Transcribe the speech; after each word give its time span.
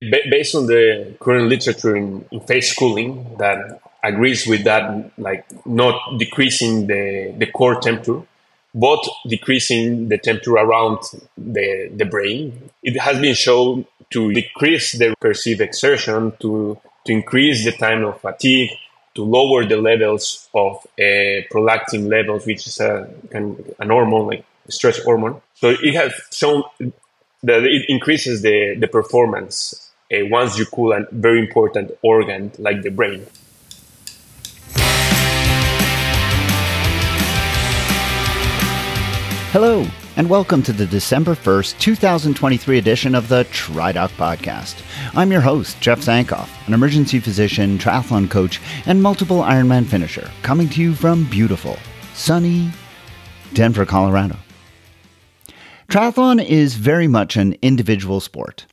based 0.00 0.54
on 0.54 0.66
the 0.66 1.14
current 1.20 1.48
literature 1.48 1.94
in, 1.94 2.24
in 2.30 2.40
phase 2.40 2.72
cooling 2.72 3.36
that 3.38 3.80
agrees 4.02 4.46
with 4.46 4.64
that, 4.64 5.10
like 5.18 5.44
not 5.66 6.18
decreasing 6.18 6.86
the, 6.86 7.34
the 7.36 7.46
core 7.46 7.80
temperature, 7.80 8.22
but 8.74 9.06
decreasing 9.28 10.08
the 10.08 10.16
temperature 10.16 10.54
around 10.54 10.98
the, 11.36 11.90
the 11.94 12.04
brain. 12.04 12.70
It 12.82 12.98
has 12.98 13.20
been 13.20 13.34
shown 13.34 13.86
to 14.10 14.32
decrease 14.32 14.92
the 14.92 15.14
perceived 15.20 15.60
exertion, 15.60 16.32
to, 16.40 16.78
to 17.04 17.12
increase 17.12 17.64
the 17.64 17.72
time 17.72 18.04
of 18.04 18.20
fatigue, 18.20 18.70
to 19.14 19.24
lower 19.24 19.66
the 19.66 19.76
levels 19.76 20.48
of 20.54 20.76
uh, 20.98 21.44
prolactin 21.52 22.08
levels, 22.08 22.46
which 22.46 22.66
is 22.66 22.80
a, 22.80 23.12
a 23.32 23.86
hormone, 23.86 24.28
like 24.28 24.44
stress 24.68 25.02
hormone. 25.02 25.42
So 25.54 25.70
it 25.82 25.94
has 25.94 26.12
shown 26.32 26.62
that 27.42 27.64
it 27.64 27.84
increases 27.88 28.42
the, 28.42 28.76
the 28.78 28.86
performance 28.86 29.89
uh, 30.12 30.26
once 30.26 30.58
you 30.58 30.66
cool 30.66 30.92
a 30.92 31.04
very 31.12 31.38
important 31.38 31.90
organ 32.02 32.50
like 32.58 32.82
the 32.82 32.90
brain. 32.90 33.26
Hello, 39.52 39.84
and 40.16 40.30
welcome 40.30 40.62
to 40.62 40.72
the 40.72 40.86
December 40.86 41.34
1st, 41.34 41.78
2023 41.80 42.78
edition 42.78 43.14
of 43.14 43.28
the 43.28 43.44
TriDoc 43.46 44.10
Podcast. 44.10 44.82
I'm 45.14 45.32
your 45.32 45.40
host, 45.40 45.80
Jeff 45.80 46.00
Sankoff, 46.00 46.48
an 46.68 46.74
emergency 46.74 47.18
physician, 47.18 47.76
triathlon 47.78 48.30
coach, 48.30 48.60
and 48.86 49.02
multiple 49.02 49.42
Ironman 49.42 49.86
finisher, 49.86 50.30
coming 50.42 50.68
to 50.70 50.80
you 50.80 50.94
from 50.94 51.24
beautiful, 51.24 51.76
sunny 52.14 52.70
Denver, 53.54 53.84
Colorado. 53.84 54.36
Triathlon 55.88 56.44
is 56.44 56.76
very 56.76 57.08
much 57.08 57.36
an 57.36 57.56
individual 57.62 58.20
sport. 58.20 58.66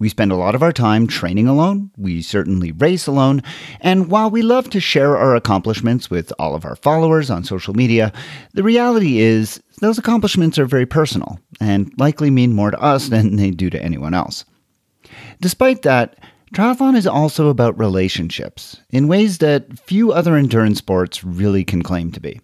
We 0.00 0.08
spend 0.08 0.32
a 0.32 0.36
lot 0.36 0.54
of 0.54 0.62
our 0.62 0.72
time 0.72 1.06
training 1.06 1.46
alone, 1.46 1.90
we 1.98 2.22
certainly 2.22 2.72
race 2.72 3.06
alone, 3.06 3.42
and 3.82 4.10
while 4.10 4.30
we 4.30 4.40
love 4.40 4.70
to 4.70 4.80
share 4.80 5.18
our 5.18 5.36
accomplishments 5.36 6.08
with 6.08 6.32
all 6.38 6.54
of 6.54 6.64
our 6.64 6.74
followers 6.74 7.30
on 7.30 7.44
social 7.44 7.74
media, 7.74 8.10
the 8.54 8.62
reality 8.62 9.18
is 9.18 9.62
those 9.82 9.98
accomplishments 9.98 10.58
are 10.58 10.64
very 10.64 10.86
personal 10.86 11.38
and 11.60 11.92
likely 11.98 12.30
mean 12.30 12.54
more 12.54 12.70
to 12.70 12.80
us 12.80 13.08
than 13.08 13.36
they 13.36 13.50
do 13.50 13.68
to 13.68 13.82
anyone 13.82 14.14
else. 14.14 14.46
Despite 15.42 15.82
that, 15.82 16.18
triathlon 16.54 16.96
is 16.96 17.06
also 17.06 17.48
about 17.48 17.78
relationships 17.78 18.80
in 18.88 19.06
ways 19.06 19.36
that 19.38 19.78
few 19.80 20.12
other 20.12 20.34
endurance 20.34 20.78
sports 20.78 21.22
really 21.22 21.62
can 21.62 21.82
claim 21.82 22.10
to 22.12 22.20
be. 22.20 22.40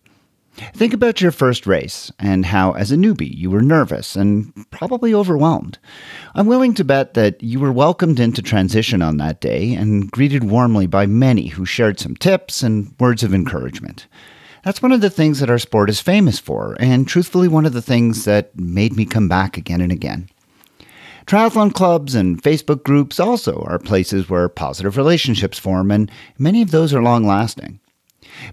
Think 0.75 0.95
about 0.95 1.21
your 1.21 1.33
first 1.33 1.67
race 1.67 2.11
and 2.19 2.47
how, 2.47 2.73
as 2.73 2.91
a 2.91 2.97
newbie, 2.97 3.37
you 3.37 3.51
were 3.51 3.61
nervous 3.61 4.17
and 4.17 4.53
probably 4.71 5.13
overwhelmed. 5.13 5.79
I'm 6.35 6.47
willing 6.47 6.73
to 6.75 6.85
bet 6.85 7.15
that 7.15 7.43
you 7.43 7.61
were 7.61 7.73
welcomed 7.73 8.19
into 8.19 8.41
transition 8.41 9.03
on 9.03 9.19
that 9.19 9.41
day 9.41 9.75
and 9.75 10.11
greeted 10.11 10.45
warmly 10.45 10.87
by 10.87 11.07
many 11.07 11.49
who 11.49 11.67
shared 11.67 12.01
some 12.01 12.17
tips 12.17 12.63
and 12.63 12.95
words 12.99 13.23
of 13.23 13.35
encouragement. 13.35 14.07
That's 14.65 14.83
one 14.83 14.93
of 14.93 15.01
the 15.01 15.11
things 15.11 15.41
that 15.41 15.51
our 15.51 15.59
sport 15.59 15.91
is 15.91 16.01
famous 16.01 16.39
for, 16.39 16.77
and 16.81 17.07
truthfully, 17.07 17.49
one 17.49 17.67
of 17.67 17.73
the 17.73 17.83
things 17.83 18.25
that 18.25 18.59
made 18.59 18.97
me 18.97 19.05
come 19.05 19.29
back 19.29 19.57
again 19.57 19.81
and 19.81 19.93
again. 19.93 20.29
Triathlon 21.27 21.73
clubs 21.73 22.15
and 22.15 22.43
Facebook 22.43 22.83
groups 22.83 23.21
also 23.21 23.63
are 23.67 23.79
places 23.79 24.29
where 24.29 24.49
positive 24.49 24.97
relationships 24.97 25.59
form, 25.59 25.91
and 25.91 26.11
many 26.39 26.63
of 26.63 26.71
those 26.71 26.95
are 26.95 27.03
long 27.03 27.25
lasting. 27.25 27.79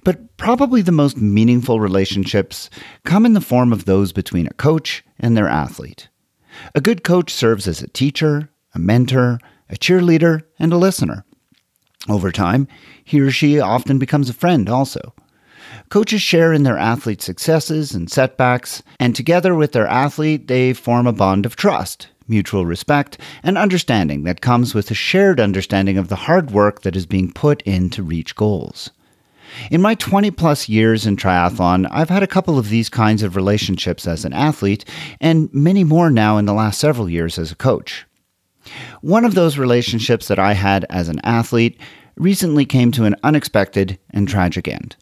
But 0.03 0.37
probably 0.37 0.81
the 0.81 0.91
most 0.91 1.17
meaningful 1.17 1.79
relationships 1.79 2.69
come 3.03 3.25
in 3.25 3.33
the 3.33 3.41
form 3.41 3.73
of 3.73 3.85
those 3.85 4.11
between 4.11 4.47
a 4.47 4.53
coach 4.53 5.03
and 5.19 5.35
their 5.35 5.47
athlete. 5.47 6.09
A 6.75 6.81
good 6.81 7.03
coach 7.03 7.31
serves 7.33 7.67
as 7.67 7.81
a 7.81 7.87
teacher, 7.87 8.49
a 8.75 8.79
mentor, 8.79 9.39
a 9.69 9.75
cheerleader, 9.75 10.41
and 10.59 10.71
a 10.71 10.77
listener. 10.77 11.25
Over 12.09 12.31
time, 12.31 12.67
he 13.03 13.21
or 13.21 13.31
she 13.31 13.59
often 13.59 13.97
becomes 13.97 14.29
a 14.29 14.33
friend 14.33 14.69
also. 14.69 15.13
Coaches 15.89 16.21
share 16.21 16.53
in 16.53 16.63
their 16.63 16.77
athlete's 16.77 17.25
successes 17.25 17.93
and 17.93 18.09
setbacks, 18.09 18.83
and 18.99 19.15
together 19.15 19.55
with 19.55 19.71
their 19.71 19.87
athlete, 19.87 20.47
they 20.47 20.73
form 20.73 21.07
a 21.07 21.13
bond 21.13 21.45
of 21.45 21.55
trust, 21.55 22.07
mutual 22.27 22.65
respect, 22.65 23.17
and 23.41 23.57
understanding 23.57 24.23
that 24.23 24.41
comes 24.41 24.73
with 24.73 24.91
a 24.91 24.95
shared 24.95 25.39
understanding 25.39 25.97
of 25.97 26.09
the 26.09 26.15
hard 26.15 26.51
work 26.51 26.81
that 26.81 26.95
is 26.95 27.05
being 27.05 27.31
put 27.31 27.61
in 27.63 27.89
to 27.89 28.03
reach 28.03 28.35
goals. 28.35 28.91
In 29.71 29.81
my 29.81 29.95
20 29.95 30.31
plus 30.31 30.67
years 30.67 31.05
in 31.05 31.15
triathlon, 31.15 31.87
I've 31.91 32.09
had 32.09 32.23
a 32.23 32.27
couple 32.27 32.57
of 32.57 32.69
these 32.69 32.89
kinds 32.89 33.23
of 33.23 33.35
relationships 33.35 34.07
as 34.07 34.25
an 34.25 34.33
athlete, 34.33 34.85
and 35.21 35.53
many 35.53 35.83
more 35.83 36.09
now 36.09 36.37
in 36.37 36.45
the 36.45 36.53
last 36.53 36.79
several 36.79 37.09
years 37.09 37.37
as 37.37 37.51
a 37.51 37.55
coach. 37.55 38.05
One 39.01 39.25
of 39.25 39.35
those 39.35 39.57
relationships 39.57 40.27
that 40.27 40.39
I 40.39 40.53
had 40.53 40.85
as 40.89 41.09
an 41.09 41.19
athlete 41.23 41.79
recently 42.15 42.65
came 42.65 42.91
to 42.91 43.05
an 43.05 43.15
unexpected 43.23 43.99
and 44.11 44.27
tragic 44.27 44.67
end. 44.67 44.95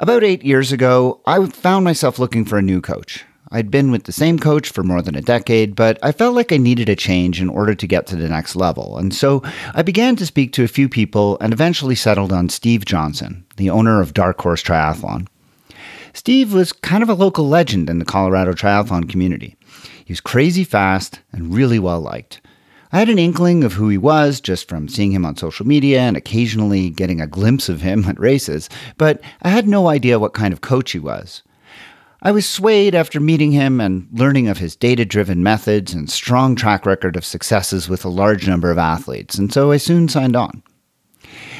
About 0.00 0.24
eight 0.24 0.44
years 0.44 0.72
ago, 0.72 1.20
I 1.26 1.44
found 1.46 1.84
myself 1.84 2.18
looking 2.18 2.44
for 2.44 2.58
a 2.58 2.62
new 2.62 2.80
coach. 2.80 3.24
I'd 3.54 3.70
been 3.70 3.92
with 3.92 4.02
the 4.02 4.10
same 4.10 4.40
coach 4.40 4.68
for 4.68 4.82
more 4.82 5.00
than 5.00 5.14
a 5.14 5.22
decade, 5.22 5.76
but 5.76 5.96
I 6.02 6.10
felt 6.10 6.34
like 6.34 6.50
I 6.50 6.56
needed 6.56 6.88
a 6.88 6.96
change 6.96 7.40
in 7.40 7.48
order 7.48 7.72
to 7.72 7.86
get 7.86 8.04
to 8.08 8.16
the 8.16 8.28
next 8.28 8.56
level. 8.56 8.98
And 8.98 9.14
so 9.14 9.44
I 9.74 9.82
began 9.82 10.16
to 10.16 10.26
speak 10.26 10.52
to 10.54 10.64
a 10.64 10.68
few 10.68 10.88
people 10.88 11.38
and 11.40 11.52
eventually 11.52 11.94
settled 11.94 12.32
on 12.32 12.48
Steve 12.48 12.84
Johnson, 12.84 13.46
the 13.56 13.70
owner 13.70 14.00
of 14.00 14.12
Dark 14.12 14.40
Horse 14.40 14.60
Triathlon. 14.60 15.28
Steve 16.12 16.52
was 16.52 16.72
kind 16.72 17.04
of 17.04 17.08
a 17.08 17.14
local 17.14 17.46
legend 17.46 17.88
in 17.88 18.00
the 18.00 18.04
Colorado 18.04 18.54
triathlon 18.54 19.08
community. 19.08 19.56
He 20.04 20.12
was 20.12 20.20
crazy 20.20 20.64
fast 20.64 21.20
and 21.30 21.54
really 21.54 21.78
well 21.78 22.00
liked. 22.00 22.40
I 22.90 22.98
had 22.98 23.08
an 23.08 23.20
inkling 23.20 23.62
of 23.62 23.74
who 23.74 23.88
he 23.88 23.98
was 23.98 24.40
just 24.40 24.68
from 24.68 24.88
seeing 24.88 25.12
him 25.12 25.24
on 25.24 25.36
social 25.36 25.64
media 25.64 26.00
and 26.00 26.16
occasionally 26.16 26.90
getting 26.90 27.20
a 27.20 27.28
glimpse 27.28 27.68
of 27.68 27.82
him 27.82 28.04
at 28.08 28.18
races, 28.18 28.68
but 28.98 29.20
I 29.42 29.50
had 29.50 29.68
no 29.68 29.86
idea 29.86 30.18
what 30.18 30.34
kind 30.34 30.52
of 30.52 30.60
coach 30.60 30.90
he 30.90 30.98
was. 30.98 31.44
I 32.26 32.32
was 32.32 32.48
swayed 32.48 32.94
after 32.94 33.20
meeting 33.20 33.52
him 33.52 33.82
and 33.82 34.08
learning 34.10 34.48
of 34.48 34.56
his 34.56 34.74
data 34.74 35.04
driven 35.04 35.42
methods 35.42 35.92
and 35.92 36.08
strong 36.08 36.56
track 36.56 36.86
record 36.86 37.16
of 37.16 37.24
successes 37.24 37.86
with 37.86 38.02
a 38.02 38.08
large 38.08 38.48
number 38.48 38.70
of 38.70 38.78
athletes, 38.78 39.36
and 39.36 39.52
so 39.52 39.72
I 39.72 39.76
soon 39.76 40.08
signed 40.08 40.34
on. 40.34 40.62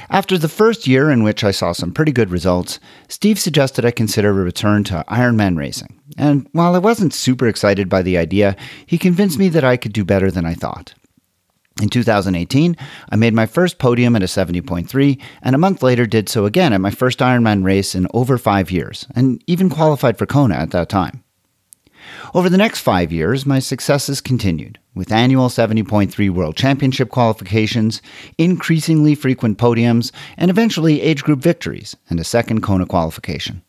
After 0.08 0.38
the 0.38 0.48
first 0.48 0.86
year, 0.86 1.10
in 1.10 1.22
which 1.22 1.44
I 1.44 1.50
saw 1.50 1.72
some 1.72 1.92
pretty 1.92 2.12
good 2.12 2.30
results, 2.30 2.80
Steve 3.08 3.38
suggested 3.38 3.84
I 3.84 3.90
consider 3.90 4.30
a 4.30 4.32
return 4.32 4.84
to 4.84 5.04
Ironman 5.06 5.58
racing. 5.58 6.00
And 6.16 6.48
while 6.52 6.74
I 6.74 6.78
wasn't 6.78 7.12
super 7.12 7.46
excited 7.46 7.90
by 7.90 8.00
the 8.00 8.16
idea, 8.16 8.56
he 8.86 8.96
convinced 8.96 9.38
me 9.38 9.50
that 9.50 9.64
I 9.64 9.76
could 9.76 9.92
do 9.92 10.04
better 10.04 10.30
than 10.30 10.46
I 10.46 10.54
thought. 10.54 10.94
In 11.82 11.88
2018, 11.88 12.76
I 13.08 13.16
made 13.16 13.34
my 13.34 13.46
first 13.46 13.78
podium 13.78 14.14
at 14.14 14.22
a 14.22 14.26
70.3, 14.26 15.20
and 15.42 15.54
a 15.54 15.58
month 15.58 15.82
later 15.82 16.06
did 16.06 16.28
so 16.28 16.46
again 16.46 16.72
at 16.72 16.80
my 16.80 16.90
first 16.90 17.18
Ironman 17.18 17.64
race 17.64 17.96
in 17.96 18.06
over 18.14 18.38
five 18.38 18.70
years, 18.70 19.06
and 19.16 19.42
even 19.48 19.68
qualified 19.68 20.16
for 20.16 20.26
Kona 20.26 20.54
at 20.54 20.70
that 20.70 20.88
time. 20.88 21.24
Over 22.32 22.48
the 22.48 22.58
next 22.58 22.80
five 22.80 23.12
years, 23.12 23.44
my 23.44 23.58
successes 23.58 24.20
continued, 24.20 24.78
with 24.94 25.10
annual 25.10 25.48
70.3 25.48 26.30
World 26.30 26.56
Championship 26.56 27.08
qualifications, 27.08 28.00
increasingly 28.38 29.16
frequent 29.16 29.58
podiums, 29.58 30.12
and 30.36 30.50
eventually 30.50 31.00
age 31.00 31.24
group 31.24 31.40
victories 31.40 31.96
and 32.08 32.20
a 32.20 32.24
second 32.24 32.60
Kona 32.60 32.86
qualification. 32.86 33.62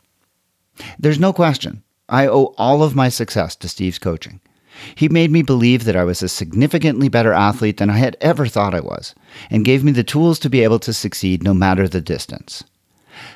There's 1.00 1.20
no 1.20 1.34
question, 1.34 1.82
I 2.08 2.28
owe 2.28 2.54
all 2.58 2.84
of 2.84 2.96
my 2.96 3.10
success 3.10 3.56
to 3.58 3.70
Steve's 3.70 3.98
coaching. 3.98 4.42
He 4.96 5.10
made 5.10 5.32
me 5.32 5.42
believe 5.42 5.86
that 5.86 5.96
I 5.96 6.04
was 6.04 6.22
a 6.22 6.30
significantly 6.30 7.10
better 7.10 7.34
athlete 7.34 7.78
than 7.78 7.90
I 7.90 7.98
had 7.98 8.18
ever 8.22 8.48
thought 8.48 8.74
I 8.74 8.80
was, 8.80 9.16
and 9.50 9.66
gave 9.66 9.84
me 9.84 9.92
the 9.92 10.04
tools 10.04 10.40
to 10.40 10.50
be 10.50 10.64
able 10.64 10.80
to 10.80 10.94
succeed 10.94 11.44
no 11.44 11.54
matter 11.54 11.88
the 11.88 12.02
distance. 12.02 12.64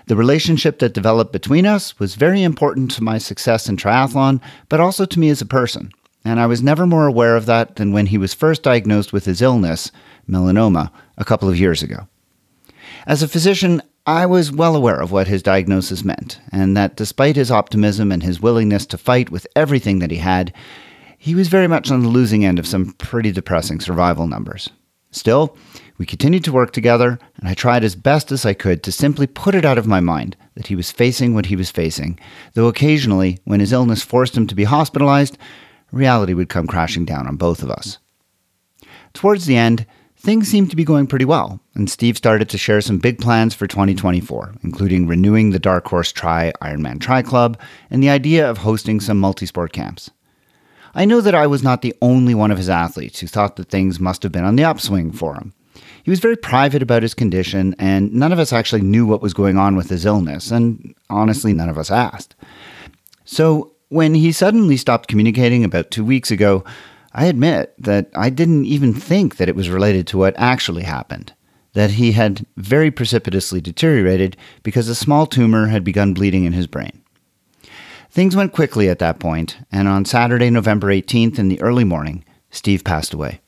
The 0.07 0.15
relationship 0.15 0.79
that 0.79 0.93
developed 0.93 1.31
between 1.31 1.65
us 1.65 1.99
was 1.99 2.15
very 2.15 2.43
important 2.43 2.91
to 2.91 3.03
my 3.03 3.17
success 3.17 3.69
in 3.69 3.77
triathlon, 3.77 4.41
but 4.67 4.79
also 4.79 5.05
to 5.05 5.19
me 5.19 5.29
as 5.29 5.41
a 5.41 5.45
person, 5.45 5.91
and 6.25 6.39
I 6.39 6.47
was 6.47 6.61
never 6.61 6.85
more 6.85 7.07
aware 7.07 7.35
of 7.35 7.45
that 7.45 7.77
than 7.77 7.93
when 7.93 8.07
he 8.07 8.17
was 8.17 8.33
first 8.33 8.63
diagnosed 8.63 9.13
with 9.13 9.25
his 9.25 9.41
illness, 9.41 9.91
melanoma, 10.27 10.91
a 11.17 11.25
couple 11.25 11.47
of 11.47 11.59
years 11.59 11.81
ago. 11.81 12.07
As 13.07 13.23
a 13.23 13.27
physician, 13.27 13.81
I 14.05 14.25
was 14.25 14.51
well 14.51 14.75
aware 14.75 14.99
of 14.99 15.11
what 15.11 15.27
his 15.27 15.43
diagnosis 15.43 16.03
meant, 16.03 16.39
and 16.51 16.75
that 16.75 16.95
despite 16.95 17.35
his 17.35 17.51
optimism 17.51 18.11
and 18.11 18.23
his 18.23 18.41
willingness 18.41 18.85
to 18.87 18.97
fight 18.97 19.29
with 19.29 19.47
everything 19.55 19.99
that 19.99 20.11
he 20.11 20.17
had, 20.17 20.53
he 21.19 21.35
was 21.35 21.49
very 21.49 21.67
much 21.67 21.91
on 21.91 22.01
the 22.01 22.07
losing 22.07 22.45
end 22.45 22.57
of 22.57 22.65
some 22.65 22.93
pretty 22.93 23.31
depressing 23.31 23.81
survival 23.81 24.25
numbers. 24.25 24.69
Still, 25.11 25.57
we 25.97 26.05
continued 26.05 26.45
to 26.45 26.53
work 26.53 26.71
together, 26.71 27.19
and 27.37 27.49
I 27.49 27.53
tried 27.53 27.83
as 27.83 27.93
best 27.93 28.31
as 28.31 28.45
I 28.45 28.53
could 28.53 28.83
to 28.83 28.91
simply 28.91 29.27
put 29.27 29.53
it 29.53 29.65
out 29.65 29.77
of 29.77 29.85
my 29.85 29.99
mind 29.99 30.37
that 30.55 30.67
he 30.67 30.77
was 30.77 30.91
facing 30.91 31.33
what 31.33 31.47
he 31.47 31.57
was 31.57 31.69
facing, 31.69 32.17
though 32.53 32.67
occasionally, 32.67 33.39
when 33.43 33.59
his 33.59 33.73
illness 33.73 34.01
forced 34.01 34.37
him 34.37 34.47
to 34.47 34.55
be 34.55 34.63
hospitalized, 34.63 35.37
reality 35.91 36.33
would 36.33 36.47
come 36.47 36.67
crashing 36.67 37.03
down 37.03 37.27
on 37.27 37.35
both 37.35 37.63
of 37.63 37.69
us. 37.69 37.97
Towards 39.13 39.45
the 39.45 39.57
end, 39.57 39.85
things 40.15 40.47
seemed 40.47 40.69
to 40.69 40.77
be 40.77 40.85
going 40.85 41.05
pretty 41.05 41.25
well, 41.25 41.59
and 41.75 41.89
Steve 41.89 42.15
started 42.15 42.47
to 42.49 42.57
share 42.57 42.79
some 42.79 42.97
big 42.97 43.19
plans 43.19 43.53
for 43.53 43.67
2024, 43.67 44.55
including 44.63 45.05
renewing 45.05 45.49
the 45.49 45.59
Dark 45.59 45.85
Horse 45.87 46.13
Tri 46.13 46.53
Ironman 46.61 47.01
Tri 47.01 47.23
Club 47.23 47.59
and 47.89 48.01
the 48.01 48.09
idea 48.09 48.49
of 48.49 48.59
hosting 48.59 49.01
some 49.01 49.19
multi 49.19 49.45
sport 49.45 49.73
camps. 49.73 50.11
I 50.93 51.05
know 51.05 51.21
that 51.21 51.35
I 51.35 51.47
was 51.47 51.63
not 51.63 51.81
the 51.81 51.95
only 52.01 52.33
one 52.33 52.51
of 52.51 52.57
his 52.57 52.69
athletes 52.69 53.19
who 53.19 53.27
thought 53.27 53.55
that 53.57 53.69
things 53.69 53.99
must 53.99 54.23
have 54.23 54.31
been 54.31 54.43
on 54.43 54.55
the 54.55 54.63
upswing 54.63 55.11
for 55.11 55.35
him. 55.35 55.53
He 56.03 56.09
was 56.09 56.19
very 56.19 56.35
private 56.35 56.81
about 56.81 57.03
his 57.03 57.13
condition, 57.13 57.75
and 57.77 58.13
none 58.13 58.31
of 58.31 58.39
us 58.39 58.51
actually 58.51 58.81
knew 58.81 59.05
what 59.05 59.21
was 59.21 59.33
going 59.33 59.57
on 59.57 59.75
with 59.75 59.89
his 59.89 60.05
illness, 60.05 60.51
and 60.51 60.95
honestly, 61.09 61.53
none 61.53 61.69
of 61.69 61.77
us 61.77 61.91
asked. 61.91 62.35
So, 63.25 63.73
when 63.89 64.15
he 64.15 64.31
suddenly 64.31 64.77
stopped 64.77 65.07
communicating 65.07 65.63
about 65.63 65.91
two 65.91 66.05
weeks 66.05 66.31
ago, 66.31 66.63
I 67.13 67.25
admit 67.25 67.73
that 67.79 68.09
I 68.15 68.29
didn't 68.29 68.65
even 68.65 68.93
think 68.93 69.37
that 69.37 69.49
it 69.49 69.55
was 69.55 69.69
related 69.69 70.07
to 70.07 70.17
what 70.17 70.35
actually 70.37 70.83
happened. 70.83 71.33
That 71.73 71.91
he 71.91 72.11
had 72.11 72.45
very 72.57 72.91
precipitously 72.91 73.61
deteriorated 73.61 74.37
because 74.63 74.89
a 74.89 74.95
small 74.95 75.25
tumor 75.25 75.67
had 75.67 75.83
begun 75.83 76.13
bleeding 76.13 76.45
in 76.45 76.53
his 76.53 76.67
brain. 76.67 77.01
Things 78.19 78.35
went 78.35 78.51
quickly 78.51 78.89
at 78.89 78.99
that 78.99 79.17
point, 79.17 79.59
and 79.71 79.87
on 79.87 80.03
Saturday, 80.03 80.49
November 80.49 80.87
18th, 80.87 81.39
in 81.39 81.47
the 81.47 81.61
early 81.61 81.85
morning, 81.85 82.25
Steve 82.51 82.83
passed 82.83 83.13
away. 83.13 83.39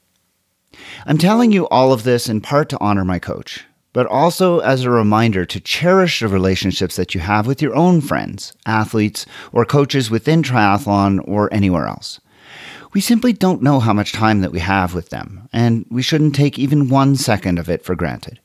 I'm 1.05 1.17
telling 1.17 1.51
you 1.51 1.67
all 1.67 1.91
of 1.91 2.03
this 2.03 2.29
in 2.29 2.39
part 2.39 2.69
to 2.69 2.79
honor 2.79 3.03
my 3.03 3.19
coach, 3.19 3.65
but 3.91 4.07
also 4.07 4.59
as 4.59 4.85
a 4.85 4.89
reminder 4.89 5.43
to 5.43 5.59
cherish 5.59 6.21
the 6.21 6.29
relationships 6.29 6.95
that 6.95 7.13
you 7.13 7.19
have 7.19 7.47
with 7.47 7.61
your 7.61 7.75
own 7.75 7.99
friends, 7.99 8.53
athletes, 8.65 9.25
or 9.51 9.65
coaches 9.65 10.09
within 10.09 10.41
triathlon 10.41 11.19
or 11.27 11.53
anywhere 11.53 11.87
else. 11.87 12.21
We 12.93 13.01
simply 13.01 13.33
don't 13.33 13.61
know 13.61 13.81
how 13.81 13.91
much 13.91 14.13
time 14.13 14.39
that 14.39 14.53
we 14.53 14.59
have 14.59 14.93
with 14.93 15.09
them, 15.09 15.49
and 15.51 15.85
we 15.89 16.01
shouldn't 16.01 16.33
take 16.33 16.57
even 16.57 16.87
one 16.87 17.17
second 17.17 17.59
of 17.59 17.69
it 17.69 17.83
for 17.83 17.93
granted. 17.93 18.39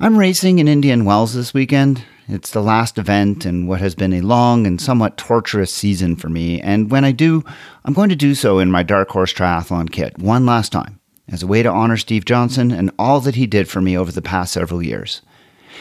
I'm 0.00 0.18
racing 0.18 0.58
in 0.58 0.66
Indian 0.66 1.04
Wells 1.04 1.34
this 1.34 1.54
weekend, 1.54 2.02
it's 2.28 2.50
the 2.50 2.62
last 2.62 2.98
event 2.98 3.46
in 3.46 3.66
what 3.66 3.80
has 3.80 3.94
been 3.94 4.12
a 4.12 4.20
long 4.20 4.66
and 4.66 4.80
somewhat 4.80 5.16
torturous 5.16 5.72
season 5.72 6.14
for 6.14 6.28
me, 6.28 6.60
and 6.60 6.90
when 6.90 7.04
I 7.04 7.12
do, 7.12 7.42
I'm 7.84 7.94
going 7.94 8.10
to 8.10 8.16
do 8.16 8.34
so 8.34 8.58
in 8.58 8.70
my 8.70 8.82
Dark 8.82 9.08
Horse 9.08 9.32
Triathlon 9.32 9.90
kit 9.90 10.18
one 10.18 10.44
last 10.44 10.70
time, 10.70 11.00
as 11.28 11.42
a 11.42 11.46
way 11.46 11.62
to 11.62 11.70
honor 11.70 11.96
Steve 11.96 12.26
Johnson 12.26 12.70
and 12.70 12.90
all 12.98 13.20
that 13.20 13.34
he 13.34 13.46
did 13.46 13.68
for 13.68 13.80
me 13.80 13.96
over 13.96 14.12
the 14.12 14.22
past 14.22 14.52
several 14.52 14.82
years. 14.82 15.22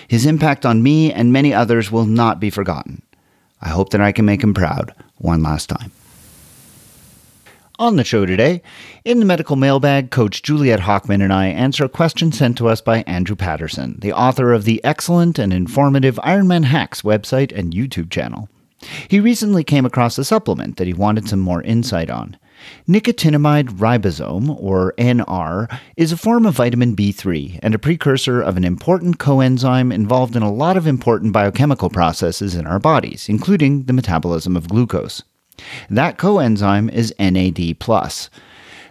His 0.07 0.25
impact 0.25 0.65
on 0.65 0.81
me 0.81 1.11
and 1.11 1.33
many 1.33 1.53
others 1.53 1.91
will 1.91 2.05
not 2.05 2.39
be 2.39 2.50
forgotten. 2.50 3.01
I 3.61 3.69
hope 3.69 3.89
that 3.89 4.01
I 4.01 4.11
can 4.11 4.25
make 4.25 4.41
him 4.41 4.53
proud 4.53 4.93
one 5.17 5.43
last 5.43 5.67
time. 5.67 5.91
On 7.79 7.95
the 7.95 8.03
show 8.03 8.25
today, 8.25 8.63
in 9.06 9.19
the 9.19 9.25
medical 9.25 9.56
mailbag, 9.56 10.09
Coach 10.09 10.41
Juliet 10.41 10.79
Hockman 10.79 11.21
and 11.21 11.31
I 11.31 11.45
answer 11.45 11.85
a 11.85 11.89
question 11.89 12.31
sent 12.31 12.57
to 12.57 12.68
us 12.68 12.81
by 12.81 13.03
Andrew 13.03 13.35
Patterson, 13.35 14.00
the 14.00 14.13
author 14.13 14.51
of 14.51 14.63
the 14.63 14.83
excellent 14.83 15.38
and 15.38 15.53
informative 15.53 16.15
Ironman 16.24 16.63
Hacks 16.63 17.03
website 17.03 17.56
and 17.56 17.75
YouTube 17.75 18.09
channel. 18.09 18.50
He 19.07 19.19
recently 19.19 19.63
came 19.63 19.85
across 19.85 20.18
a 20.18 20.25
supplement 20.25 20.77
that 20.77 20.88
he 20.88 20.94
wanted 20.94 21.29
some 21.29 21.39
more 21.39 21.62
insight 21.62 22.09
on. 22.09 22.35
Nicotinamide 22.88 23.69
riboside, 23.69 24.57
or 24.59 24.95
NR, 24.97 25.68
is 25.95 26.12
a 26.12 26.18
form 26.18 26.47
of 26.47 26.56
vitamin 26.56 26.95
B3 26.95 27.59
and 27.62 27.75
a 27.75 27.79
precursor 27.79 28.41
of 28.41 28.57
an 28.57 28.63
important 28.63 29.19
coenzyme 29.19 29.94
involved 29.94 30.35
in 30.35 30.41
a 30.41 30.51
lot 30.51 30.77
of 30.77 30.88
important 30.88 31.31
biochemical 31.31 31.91
processes 31.91 32.56
in 32.56 32.65
our 32.65 32.79
bodies, 32.79 33.29
including 33.29 33.83
the 33.83 33.94
metabolism 33.94 34.57
of 34.57 34.68
glucose. 34.68 35.21
That 35.89 36.18
coenzyme 36.18 36.92
is 36.92 37.13
NAD. 37.19 37.77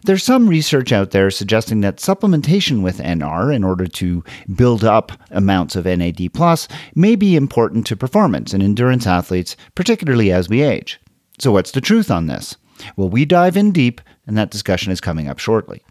There's 0.04 0.22
some 0.22 0.48
research 0.48 0.92
out 0.92 1.10
there 1.10 1.30
suggesting 1.32 1.80
that 1.80 1.96
supplementation 1.96 2.82
with 2.82 2.98
NR 2.98 3.52
in 3.52 3.64
order 3.64 3.88
to 3.88 4.22
build 4.54 4.84
up 4.84 5.10
amounts 5.32 5.74
of 5.74 5.84
NAD 5.84 6.30
may 6.94 7.16
be 7.16 7.34
important 7.34 7.86
to 7.88 7.96
performance 7.96 8.54
in 8.54 8.62
endurance 8.62 9.06
athletes, 9.06 9.56
particularly 9.74 10.30
as 10.30 10.48
we 10.48 10.62
age. 10.62 11.00
So, 11.40 11.50
what's 11.50 11.72
the 11.72 11.80
truth 11.80 12.10
on 12.10 12.26
this? 12.26 12.56
Well, 12.96 13.08
we 13.08 13.24
dive 13.24 13.56
in 13.56 13.72
deep, 13.72 14.00
and 14.26 14.38
that 14.38 14.50
discussion 14.50 14.92
is 14.92 15.00
coming 15.00 15.28
up 15.28 15.38
shortly. 15.38 15.82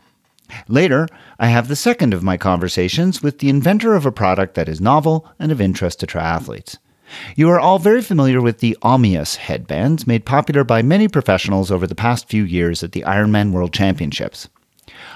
Later, 0.68 1.08
I 1.40 1.48
have 1.48 1.68
the 1.68 1.76
second 1.76 2.14
of 2.14 2.24
my 2.24 2.38
conversations 2.38 3.22
with 3.22 3.40
the 3.40 3.50
inventor 3.50 3.96
of 3.96 4.06
a 4.06 4.12
product 4.12 4.56
that 4.56 4.70
is 4.70 4.80
novel 4.80 5.28
and 5.40 5.52
of 5.52 5.60
interest 5.60 6.00
to 6.00 6.08
triathletes. 6.08 6.78
You 7.36 7.50
are 7.50 7.60
all 7.60 7.80
very 7.80 8.02
familiar 8.02 8.42
with 8.42 8.60
the 8.60 8.78
Omius 8.82 9.36
headbands, 9.36 10.08
made 10.08 10.26
popular 10.26 10.64
by 10.64 10.82
many 10.82 11.08
professionals 11.08 11.72
over 11.72 11.86
the 11.88 11.96
past 11.96 12.28
few 12.28 12.44
years 12.44 12.84
at 12.84 12.92
the 12.94 13.02
Ironman 13.02 13.52
World 13.52 13.74
Championships. 13.74 14.50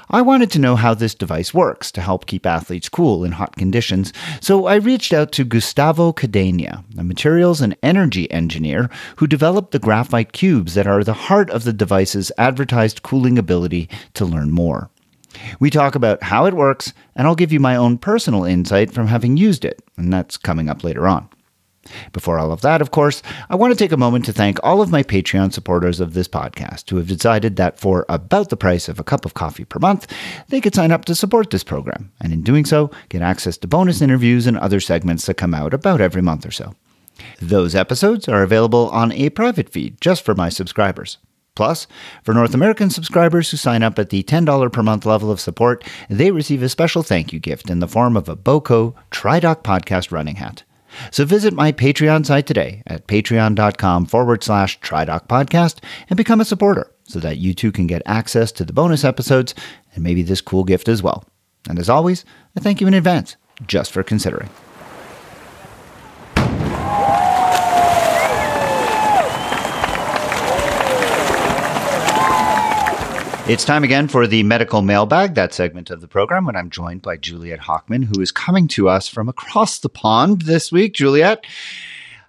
I 0.09 0.21
wanted 0.21 0.49
to 0.51 0.59
know 0.59 0.75
how 0.75 0.95
this 0.95 1.13
device 1.13 1.53
works 1.53 1.91
to 1.91 2.01
help 2.01 2.25
keep 2.25 2.45
athletes 2.45 2.89
cool 2.89 3.23
in 3.23 3.33
hot 3.33 3.55
conditions, 3.55 4.11
so 4.41 4.65
I 4.65 4.75
reached 4.75 5.13
out 5.13 5.31
to 5.33 5.43
Gustavo 5.43 6.11
Cadena, 6.11 6.83
a 6.97 7.03
materials 7.03 7.61
and 7.61 7.77
energy 7.83 8.29
engineer 8.31 8.89
who 9.17 9.27
developed 9.27 9.71
the 9.71 9.79
graphite 9.79 10.31
cubes 10.31 10.73
that 10.73 10.87
are 10.87 11.03
the 11.03 11.13
heart 11.13 11.51
of 11.51 11.63
the 11.63 11.73
device's 11.73 12.31
advertised 12.39 13.03
cooling 13.03 13.37
ability 13.37 13.87
to 14.15 14.25
learn 14.25 14.51
more. 14.51 14.89
We 15.59 15.69
talk 15.69 15.93
about 15.93 16.23
how 16.23 16.45
it 16.47 16.55
works, 16.55 16.91
and 17.15 17.27
I'll 17.27 17.35
give 17.35 17.53
you 17.53 17.59
my 17.59 17.75
own 17.75 17.99
personal 17.99 18.45
insight 18.45 18.91
from 18.91 19.07
having 19.07 19.37
used 19.37 19.63
it, 19.63 19.79
and 19.95 20.11
that's 20.11 20.37
coming 20.37 20.69
up 20.69 20.83
later 20.83 21.07
on. 21.07 21.29
Before 22.13 22.39
all 22.39 22.51
of 22.51 22.61
that, 22.61 22.81
of 22.81 22.91
course, 22.91 23.21
I 23.49 23.55
want 23.55 23.71
to 23.71 23.77
take 23.77 23.91
a 23.91 23.97
moment 23.97 24.25
to 24.25 24.33
thank 24.33 24.59
all 24.63 24.81
of 24.81 24.91
my 24.91 25.03
Patreon 25.03 25.53
supporters 25.53 25.99
of 25.99 26.13
this 26.13 26.27
podcast 26.27 26.89
who 26.89 26.97
have 26.97 27.07
decided 27.07 27.55
that 27.55 27.79
for 27.79 28.05
about 28.09 28.49
the 28.49 28.57
price 28.57 28.87
of 28.89 28.99
a 28.99 29.03
cup 29.03 29.25
of 29.25 29.33
coffee 29.33 29.65
per 29.65 29.79
month, 29.79 30.07
they 30.49 30.61
could 30.61 30.75
sign 30.75 30.91
up 30.91 31.05
to 31.05 31.15
support 31.15 31.49
this 31.49 31.63
program, 31.63 32.11
and 32.21 32.33
in 32.33 32.41
doing 32.41 32.65
so, 32.65 32.91
get 33.09 33.21
access 33.21 33.57
to 33.57 33.67
bonus 33.67 34.01
interviews 34.01 34.47
and 34.47 34.57
other 34.57 34.79
segments 34.79 35.25
that 35.25 35.35
come 35.35 35.53
out 35.53 35.73
about 35.73 36.01
every 36.01 36.21
month 36.21 36.45
or 36.45 36.51
so. 36.51 36.75
Those 37.41 37.75
episodes 37.75 38.27
are 38.27 38.43
available 38.43 38.89
on 38.89 39.11
a 39.11 39.29
private 39.29 39.69
feed 39.69 39.99
just 40.01 40.23
for 40.23 40.35
my 40.35 40.49
subscribers. 40.49 41.17
Plus, 41.55 41.87
for 42.23 42.33
North 42.33 42.53
American 42.53 42.89
subscribers 42.89 43.51
who 43.51 43.57
sign 43.57 43.83
up 43.83 43.99
at 43.99 44.11
the 44.11 44.23
$10 44.23 44.71
per 44.71 44.81
month 44.81 45.05
level 45.05 45.29
of 45.29 45.41
support, 45.41 45.83
they 46.09 46.31
receive 46.31 46.63
a 46.63 46.69
special 46.69 47.03
thank 47.03 47.33
you 47.33 47.39
gift 47.39 47.69
in 47.69 47.79
the 47.79 47.87
form 47.87 48.15
of 48.15 48.29
a 48.29 48.35
BOCO 48.37 48.95
TriDoc 49.11 49.61
podcast 49.61 50.09
running 50.09 50.37
hat. 50.37 50.63
So 51.11 51.25
visit 51.25 51.53
my 51.53 51.71
Patreon 51.71 52.25
site 52.25 52.47
today 52.47 52.83
at 52.87 53.07
patreon.com 53.07 54.05
forward 54.05 54.43
slash 54.43 54.79
TriDoc 54.79 55.27
podcast 55.27 55.83
and 56.09 56.17
become 56.17 56.41
a 56.41 56.45
supporter 56.45 56.91
so 57.03 57.19
that 57.19 57.37
you 57.37 57.53
too 57.53 57.71
can 57.71 57.87
get 57.87 58.01
access 58.05 58.51
to 58.53 58.65
the 58.65 58.73
bonus 58.73 59.03
episodes 59.03 59.55
and 59.93 60.03
maybe 60.03 60.21
this 60.21 60.41
cool 60.41 60.63
gift 60.63 60.87
as 60.87 61.01
well. 61.01 61.25
And 61.67 61.79
as 61.79 61.89
always, 61.89 62.25
I 62.55 62.59
thank 62.59 62.81
you 62.81 62.87
in 62.87 62.93
advance 62.93 63.35
just 63.67 63.91
for 63.91 64.03
considering. 64.03 64.49
It's 73.49 73.65
time 73.65 73.83
again 73.83 74.07
for 74.07 74.27
the 74.27 74.43
medical 74.43 74.83
mailbag, 74.83 75.33
that 75.33 75.55
segment 75.55 75.89
of 75.89 76.01
the 76.01 76.07
program, 76.07 76.45
when 76.45 76.55
I'm 76.55 76.69
joined 76.69 77.01
by 77.01 77.17
Juliet 77.17 77.61
Hockman, 77.61 78.03
who 78.03 78.21
is 78.21 78.31
coming 78.31 78.67
to 78.67 78.87
us 78.87 79.07
from 79.07 79.27
across 79.27 79.79
the 79.79 79.89
pond 79.89 80.43
this 80.43 80.71
week. 80.71 80.93
Juliet, 80.93 81.43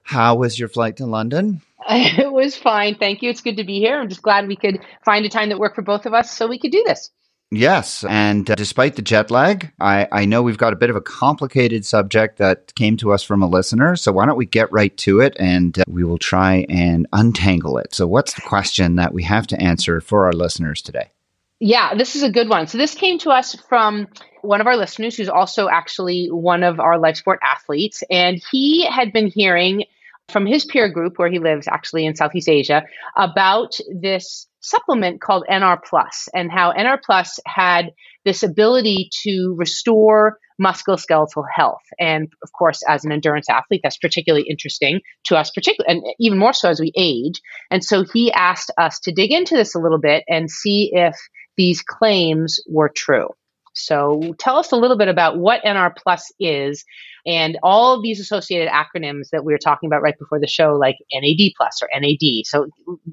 how 0.02 0.36
was 0.36 0.58
your 0.58 0.70
flight 0.70 0.96
to 0.96 1.04
London? 1.04 1.60
It 1.90 2.32
was 2.32 2.56
fine. 2.56 2.94
Thank 2.94 3.20
you. 3.20 3.28
It's 3.28 3.42
good 3.42 3.58
to 3.58 3.64
be 3.64 3.80
here. 3.80 4.00
I'm 4.00 4.08
just 4.08 4.22
glad 4.22 4.48
we 4.48 4.56
could 4.56 4.80
find 5.04 5.26
a 5.26 5.28
time 5.28 5.50
that 5.50 5.58
worked 5.58 5.74
for 5.74 5.82
both 5.82 6.06
of 6.06 6.14
us 6.14 6.34
so 6.34 6.46
we 6.46 6.58
could 6.58 6.72
do 6.72 6.84
this. 6.86 7.10
Yes. 7.52 8.04
And 8.08 8.48
uh, 8.48 8.54
despite 8.54 8.94
the 8.94 9.02
jet 9.02 9.30
lag, 9.30 9.72
I, 9.80 10.06
I 10.12 10.24
know 10.24 10.40
we've 10.42 10.56
got 10.56 10.72
a 10.72 10.76
bit 10.76 10.88
of 10.88 10.94
a 10.94 11.00
complicated 11.00 11.84
subject 11.84 12.38
that 12.38 12.72
came 12.76 12.96
to 12.98 13.12
us 13.12 13.24
from 13.24 13.42
a 13.42 13.48
listener. 13.48 13.96
So 13.96 14.12
why 14.12 14.26
don't 14.26 14.36
we 14.36 14.46
get 14.46 14.70
right 14.70 14.96
to 14.98 15.20
it 15.20 15.36
and 15.38 15.76
uh, 15.76 15.82
we 15.88 16.04
will 16.04 16.18
try 16.18 16.64
and 16.68 17.08
untangle 17.12 17.76
it. 17.78 17.92
So, 17.92 18.06
what's 18.06 18.34
the 18.34 18.42
question 18.42 18.96
that 18.96 19.12
we 19.12 19.24
have 19.24 19.48
to 19.48 19.60
answer 19.60 20.00
for 20.00 20.26
our 20.26 20.32
listeners 20.32 20.80
today? 20.80 21.10
Yeah, 21.58 21.94
this 21.94 22.14
is 22.14 22.22
a 22.22 22.30
good 22.30 22.48
one. 22.48 22.68
So, 22.68 22.78
this 22.78 22.94
came 22.94 23.18
to 23.18 23.30
us 23.30 23.56
from 23.68 24.06
one 24.42 24.60
of 24.60 24.68
our 24.68 24.76
listeners 24.76 25.16
who's 25.16 25.28
also 25.28 25.68
actually 25.68 26.28
one 26.28 26.62
of 26.62 26.78
our 26.78 26.98
life 26.98 27.16
sport 27.16 27.40
athletes. 27.42 28.04
And 28.10 28.40
he 28.50 28.86
had 28.86 29.12
been 29.12 29.26
hearing 29.26 29.84
from 30.28 30.46
his 30.46 30.64
peer 30.64 30.88
group, 30.88 31.18
where 31.18 31.28
he 31.28 31.40
lives 31.40 31.66
actually 31.66 32.06
in 32.06 32.14
Southeast 32.14 32.48
Asia, 32.48 32.84
about 33.16 33.76
this 33.92 34.46
supplement 34.60 35.20
called 35.20 35.44
NR 35.50 35.78
Plus 35.82 36.28
and 36.34 36.50
how 36.50 36.72
NR 36.72 36.98
Plus 37.04 37.38
had 37.46 37.92
this 38.24 38.42
ability 38.42 39.10
to 39.22 39.54
restore 39.58 40.38
musculoskeletal 40.60 41.44
health. 41.54 41.82
And 41.98 42.28
of 42.42 42.50
course, 42.52 42.82
as 42.88 43.04
an 43.04 43.12
endurance 43.12 43.48
athlete, 43.48 43.80
that's 43.82 43.96
particularly 43.96 44.46
interesting 44.48 45.00
to 45.24 45.36
us, 45.36 45.50
particularly, 45.50 45.94
and 45.94 46.14
even 46.20 46.38
more 46.38 46.52
so 46.52 46.68
as 46.68 46.80
we 46.80 46.92
age. 46.96 47.40
And 47.70 47.82
so 47.82 48.04
he 48.04 48.30
asked 48.32 48.70
us 48.78 49.00
to 49.00 49.12
dig 49.12 49.32
into 49.32 49.56
this 49.56 49.74
a 49.74 49.78
little 49.80 50.00
bit 50.00 50.24
and 50.28 50.50
see 50.50 50.90
if 50.92 51.16
these 51.56 51.82
claims 51.82 52.60
were 52.68 52.90
true. 52.94 53.28
So 53.74 54.34
tell 54.38 54.56
us 54.56 54.72
a 54.72 54.76
little 54.76 54.98
bit 54.98 55.08
about 55.08 55.38
what 55.38 55.62
NR 55.64 55.92
Plus 55.96 56.32
is 56.38 56.84
and 57.26 57.58
all 57.62 57.96
of 57.96 58.02
these 58.02 58.20
associated 58.20 58.68
acronyms 58.68 59.30
that 59.32 59.44
we 59.44 59.52
were 59.52 59.58
talking 59.58 59.88
about 59.88 60.02
right 60.02 60.18
before 60.18 60.40
the 60.40 60.46
show, 60.46 60.74
like 60.74 60.96
NAD 61.12 61.52
Plus 61.56 61.80
or 61.82 61.88
NAD. 61.98 62.44
So 62.44 62.66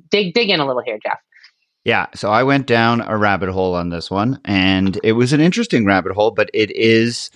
dig 0.09 0.33
dig 0.33 0.49
in 0.49 0.59
a 0.59 0.65
little 0.65 0.81
here, 0.83 0.99
Jeff. 1.01 1.19
Yeah, 1.87 2.07
so 2.15 2.29
I 2.29 2.43
went 2.43 2.67
down 2.67 2.99
a 2.99 3.15
rabbit 3.15 3.47
hole 3.47 3.73
on 3.73 3.91
this 3.91 4.11
one, 4.11 4.41
and 4.43 4.99
it 5.05 5.13
was 5.13 5.31
an 5.31 5.39
interesting 5.39 5.85
rabbit 5.85 6.11
hole, 6.11 6.31
but 6.31 6.49
it 6.53 6.69
is 6.75 7.31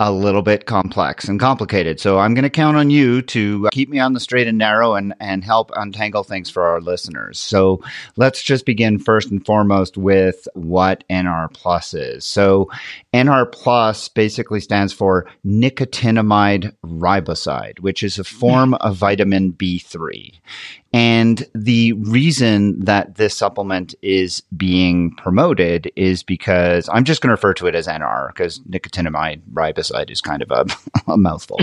a 0.00 0.10
little 0.10 0.42
bit 0.42 0.66
complex 0.66 1.28
and 1.28 1.38
complicated. 1.38 2.00
So 2.00 2.18
I'm 2.18 2.34
going 2.34 2.42
to 2.42 2.50
count 2.50 2.76
on 2.76 2.90
you 2.90 3.22
to 3.22 3.66
uh, 3.66 3.70
keep 3.70 3.88
me 3.88 4.00
on 4.00 4.14
the 4.14 4.20
straight 4.20 4.48
and 4.48 4.58
narrow 4.58 4.94
and, 4.94 5.14
and 5.20 5.44
help 5.44 5.70
untangle 5.76 6.24
things 6.24 6.50
for 6.50 6.64
our 6.64 6.80
listeners. 6.80 7.38
So 7.38 7.80
let's 8.16 8.42
just 8.42 8.66
begin 8.66 8.98
first 8.98 9.30
and 9.30 9.44
foremost 9.44 9.96
with 9.96 10.48
what 10.54 11.04
NR 11.08 11.52
plus 11.52 11.94
is. 11.94 12.24
So 12.24 12.68
NR 13.14 13.50
plus 13.52 14.08
basically 14.08 14.60
stands 14.60 14.92
for 14.92 15.26
nicotinamide 15.46 16.74
riboside, 16.84 17.78
which 17.80 18.02
is 18.02 18.18
a 18.18 18.24
form 18.24 18.72
mm. 18.72 18.78
of 18.80 18.96
vitamin 18.96 19.52
B3. 19.52 20.34
And 20.94 21.46
the 21.54 21.94
reason 21.94 22.84
that 22.84 23.14
this 23.14 23.34
supplement 23.34 23.94
is 24.02 24.42
being 24.54 25.14
promoted 25.16 25.90
is 25.96 26.22
because 26.22 26.86
I'm 26.92 27.04
just 27.04 27.22
going 27.22 27.28
to 27.28 27.34
refer 27.34 27.54
to 27.54 27.66
it 27.66 27.74
as 27.74 27.86
NR 27.86 28.28
because 28.28 28.58
nicotinamide 28.60 29.40
riboside 29.54 29.81
is 29.90 30.20
kind 30.20 30.42
of 30.42 30.50
a, 30.50 30.66
a 31.12 31.16
mouthful. 31.16 31.58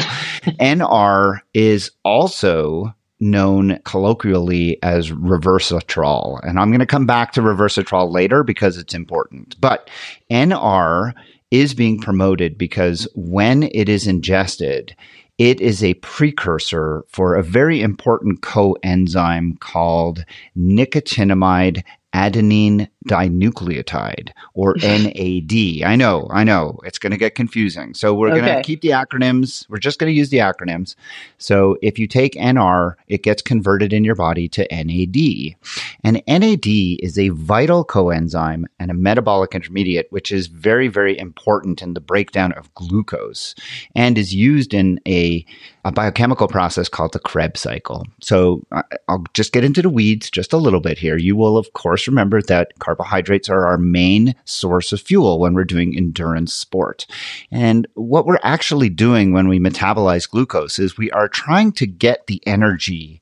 NR 0.59 1.39
is 1.53 1.91
also 2.03 2.93
known 3.19 3.79
colloquially 3.83 4.81
as 4.81 5.11
reversatrol. 5.11 6.39
And 6.43 6.59
I'm 6.59 6.69
going 6.69 6.79
to 6.79 6.85
come 6.85 7.05
back 7.05 7.33
to 7.33 7.41
reversatrol 7.41 8.11
later 8.11 8.43
because 8.43 8.77
it's 8.77 8.93
important. 8.93 9.59
But 9.59 9.89
NR 10.31 11.13
is 11.51 11.73
being 11.73 11.99
promoted 11.99 12.57
because 12.57 13.07
when 13.15 13.63
it 13.63 13.89
is 13.89 14.07
ingested, 14.07 14.95
it 15.37 15.61
is 15.61 15.83
a 15.83 15.93
precursor 15.95 17.05
for 17.07 17.35
a 17.35 17.43
very 17.43 17.81
important 17.81 18.41
coenzyme 18.41 19.59
called 19.59 20.25
nicotinamide 20.57 21.81
adenine 22.13 22.89
dinucleotide 23.07 24.31
or 24.53 24.75
NAD. 24.81 25.83
I 25.83 25.95
know, 25.95 26.27
I 26.31 26.43
know, 26.43 26.79
it's 26.83 26.99
going 26.99 27.11
to 27.11 27.17
get 27.17 27.35
confusing. 27.35 27.93
So 27.93 28.13
we're 28.13 28.31
okay. 28.31 28.41
going 28.41 28.55
to 28.55 28.63
keep 28.63 28.81
the 28.81 28.89
acronyms. 28.89 29.67
We're 29.69 29.77
just 29.77 29.99
going 29.99 30.11
to 30.11 30.17
use 30.17 30.29
the 30.29 30.37
acronyms. 30.37 30.95
So 31.37 31.77
if 31.81 31.99
you 31.99 32.07
take 32.07 32.33
NR, 32.33 32.95
it 33.07 33.23
gets 33.23 33.41
converted 33.41 33.93
in 33.93 34.03
your 34.03 34.15
body 34.15 34.47
to 34.49 34.67
NAD. 34.71 35.55
And 36.03 36.21
NAD 36.27 36.67
is 36.67 37.17
a 37.17 37.29
vital 37.29 37.85
coenzyme 37.85 38.65
and 38.79 38.91
a 38.91 38.95
metabolic 38.95 39.55
intermediate, 39.55 40.07
which 40.11 40.31
is 40.31 40.47
very, 40.47 40.87
very 40.87 41.17
important 41.17 41.81
in 41.81 41.93
the 41.93 42.01
breakdown 42.01 42.51
of 42.53 42.73
glucose 42.73 43.55
and 43.95 44.17
is 44.17 44.33
used 44.33 44.73
in 44.73 44.99
a 45.07 45.45
a 45.89 45.91
biochemical 45.91 46.47
process 46.47 46.87
called 46.87 47.13
the 47.13 47.19
Krebs 47.19 47.61
cycle. 47.61 48.05
So 48.21 48.63
I'll 49.07 49.23
just 49.33 49.51
get 49.51 49.63
into 49.63 49.81
the 49.81 49.89
weeds 49.89 50.29
just 50.29 50.53
a 50.53 50.57
little 50.57 50.79
bit 50.79 50.99
here. 50.99 51.17
You 51.17 51.35
will, 51.35 51.57
of 51.57 51.73
course, 51.73 52.07
remember 52.07 52.43
that 52.43 52.77
carbohydrates 52.77 53.49
are 53.49 53.65
our 53.65 53.79
main 53.79 54.35
source 54.45 54.93
of 54.93 55.01
fuel 55.01 55.39
when 55.39 55.55
we're 55.55 55.63
doing 55.63 55.97
endurance 55.97 56.53
sport. 56.53 57.07
And 57.51 57.87
what 57.95 58.27
we're 58.27 58.39
actually 58.43 58.89
doing 58.89 59.33
when 59.33 59.47
we 59.47 59.59
metabolize 59.59 60.29
glucose 60.29 60.77
is 60.77 60.95
we 60.95 61.09
are 61.09 61.27
trying 61.27 61.71
to 61.73 61.87
get 61.87 62.27
the 62.27 62.41
energy 62.45 63.19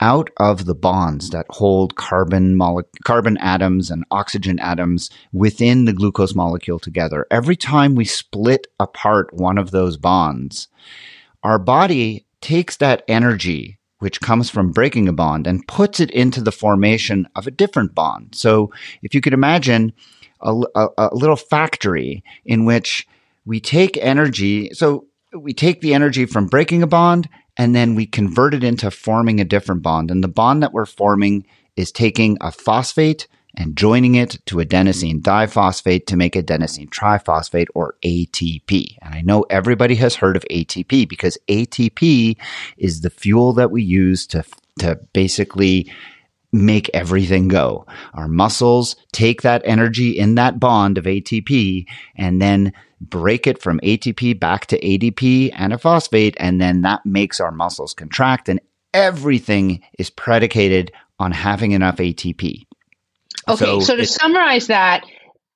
out 0.00 0.30
of 0.38 0.64
the 0.64 0.74
bonds 0.74 1.30
that 1.30 1.46
hold 1.50 1.96
carbon 1.96 2.56
mole- 2.56 2.88
carbon 3.04 3.36
atoms 3.38 3.90
and 3.90 4.04
oxygen 4.10 4.58
atoms 4.58 5.10
within 5.34 5.84
the 5.84 5.92
glucose 5.92 6.34
molecule 6.34 6.78
together. 6.78 7.26
Every 7.30 7.56
time 7.56 7.94
we 7.94 8.06
split 8.06 8.66
apart 8.80 9.34
one 9.34 9.58
of 9.58 9.70
those 9.70 9.98
bonds, 9.98 10.68
our 11.46 11.60
body 11.60 12.26
takes 12.40 12.76
that 12.78 13.04
energy 13.06 13.78
which 13.98 14.20
comes 14.20 14.50
from 14.50 14.72
breaking 14.72 15.08
a 15.08 15.12
bond 15.12 15.46
and 15.46 15.66
puts 15.66 16.00
it 16.00 16.10
into 16.10 16.42
the 16.42 16.52
formation 16.52 17.26
of 17.34 17.46
a 17.46 17.50
different 17.50 17.94
bond. 17.94 18.34
So 18.34 18.70
if 19.02 19.14
you 19.14 19.20
could 19.20 19.32
imagine 19.32 19.92
a, 20.42 20.54
a, 20.74 20.88
a 20.98 21.14
little 21.14 21.36
factory 21.36 22.22
in 22.44 22.66
which 22.66 23.06
we 23.46 23.58
take 23.60 23.96
energy, 23.96 24.70
so 24.74 25.06
we 25.34 25.54
take 25.54 25.80
the 25.80 25.94
energy 25.94 26.26
from 26.26 26.46
breaking 26.46 26.82
a 26.82 26.86
bond 26.86 27.28
and 27.56 27.74
then 27.74 27.94
we 27.94 28.04
convert 28.04 28.52
it 28.52 28.62
into 28.62 28.90
forming 28.90 29.40
a 29.40 29.44
different 29.44 29.82
bond. 29.82 30.10
And 30.10 30.22
the 30.22 30.28
bond 30.28 30.62
that 30.62 30.74
we're 30.74 30.84
forming 30.84 31.46
is 31.74 31.90
taking 31.90 32.36
a 32.40 32.52
phosphate 32.52 33.28
and 33.56 33.76
joining 33.76 34.14
it 34.14 34.38
to 34.46 34.56
adenosine 34.56 35.20
diphosphate 35.20 36.06
to 36.06 36.16
make 36.16 36.34
adenosine 36.34 36.90
triphosphate 36.90 37.68
or 37.74 37.96
ATP. 38.04 38.96
And 39.02 39.14
I 39.14 39.22
know 39.22 39.42
everybody 39.50 39.94
has 39.96 40.14
heard 40.14 40.36
of 40.36 40.44
ATP 40.50 41.08
because 41.08 41.38
ATP 41.48 42.36
is 42.76 43.00
the 43.00 43.10
fuel 43.10 43.52
that 43.54 43.70
we 43.70 43.82
use 43.82 44.26
to, 44.28 44.44
to 44.80 44.96
basically 45.12 45.90
make 46.52 46.90
everything 46.94 47.48
go. 47.48 47.86
Our 48.14 48.28
muscles 48.28 48.96
take 49.12 49.42
that 49.42 49.62
energy 49.64 50.10
in 50.10 50.34
that 50.36 50.60
bond 50.60 50.98
of 50.98 51.04
ATP 51.04 51.86
and 52.16 52.40
then 52.40 52.72
break 53.00 53.46
it 53.46 53.60
from 53.60 53.80
ATP 53.80 54.38
back 54.38 54.66
to 54.66 54.80
ADP 54.80 55.50
and 55.54 55.72
a 55.72 55.78
phosphate. 55.78 56.36
And 56.38 56.60
then 56.60 56.82
that 56.82 57.04
makes 57.04 57.40
our 57.40 57.50
muscles 57.50 57.94
contract 57.94 58.48
and 58.48 58.60
everything 58.94 59.82
is 59.98 60.10
predicated 60.10 60.92
on 61.18 61.32
having 61.32 61.72
enough 61.72 61.96
ATP. 61.96 62.66
Okay, 63.48 63.64
so, 63.64 63.80
so 63.80 63.96
to 63.96 64.06
summarize 64.06 64.68
that, 64.68 65.04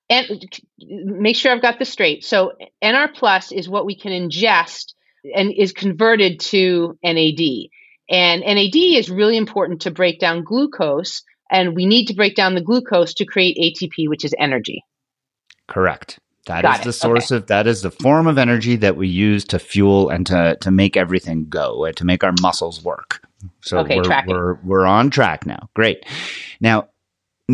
and 0.09 0.45
make 0.79 1.37
sure 1.37 1.53
I've 1.53 1.63
got 1.63 1.79
this 1.79 1.89
straight. 1.89 2.25
So 2.25 2.53
NR 2.83 3.15
plus 3.15 3.53
is 3.53 3.69
what 3.69 3.87
we 3.87 3.95
can 3.95 4.13
ingest 4.13 4.95
and 5.35 5.53
is 5.53 5.73
converted 5.73 6.41
to 6.41 6.99
NAD. 7.03 7.69
And 8.09 8.43
NAD 8.43 8.75
is 8.75 9.09
really 9.09 9.37
important 9.37 9.83
to 9.83 9.91
break 9.91 10.19
down 10.19 10.43
glucose, 10.43 11.23
and 11.51 11.77
we 11.77 11.87
need 11.87 12.07
to 12.07 12.15
break 12.15 12.35
down 12.35 12.55
the 12.55 12.61
glucose 12.61 13.15
to 13.15 13.25
create 13.25 13.57
ATP, 13.57 14.09
which 14.09 14.25
is 14.25 14.35
energy. 14.37 14.85
Correct. 15.69 16.19
That 16.47 16.63
Got 16.63 16.75
is 16.75 16.81
it. 16.81 16.85
the 16.85 16.93
source 16.93 17.31
okay. 17.31 17.37
of 17.37 17.47
that 17.47 17.67
is 17.69 17.83
the 17.83 17.91
form 17.91 18.27
of 18.27 18.39
energy 18.39 18.75
that 18.77 18.97
we 18.97 19.09
use 19.09 19.45
to 19.47 19.59
fuel 19.59 20.09
and 20.09 20.27
to 20.27 20.57
to 20.63 20.71
make 20.71 20.97
everything 20.97 21.49
go 21.49 21.85
and 21.85 21.97
to 21.99 22.05
make 22.05 22.25
our 22.25 22.33
muscles 22.41 22.83
work. 22.83 23.23
So 23.61 23.79
okay, 23.79 24.01
we're, 24.01 24.25
we're 24.27 24.55
we're 24.65 24.87
on 24.87 25.11
track 25.11 25.47
now. 25.47 25.69
Great. 25.75 26.05
Now 26.61 26.89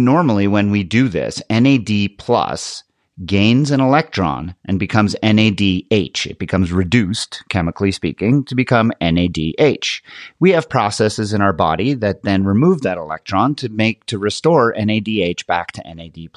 normally 0.05 0.47
when 0.47 0.71
we 0.71 0.85
do 0.85 1.09
this, 1.09 1.43
NAD 1.51 2.19
plus 2.19 2.85
gains 3.25 3.71
an 3.71 3.81
electron 3.81 4.55
and 4.67 4.79
becomes 4.79 5.17
NADH. 5.23 6.27
It 6.27 6.39
becomes 6.39 6.73
reduced, 6.73 7.43
chemically 7.49 7.91
speaking, 7.91 8.45
to 8.45 8.55
become 8.55 8.93
NADH. 9.01 10.03
We 10.39 10.51
have 10.51 10.69
processes 10.69 11.33
in 11.33 11.41
our 11.41 11.55
body 11.55 11.95
that 11.95 12.25
then 12.25 12.45
remove 12.45 12.83
that 12.83 12.99
electron 12.99 13.55
to 13.57 13.71
make, 13.71 14.05
to 14.07 14.19
restore 14.19 14.75
NADH 14.75 15.47
back 15.47 15.73
to 15.73 15.95
NAD+. 15.95 16.29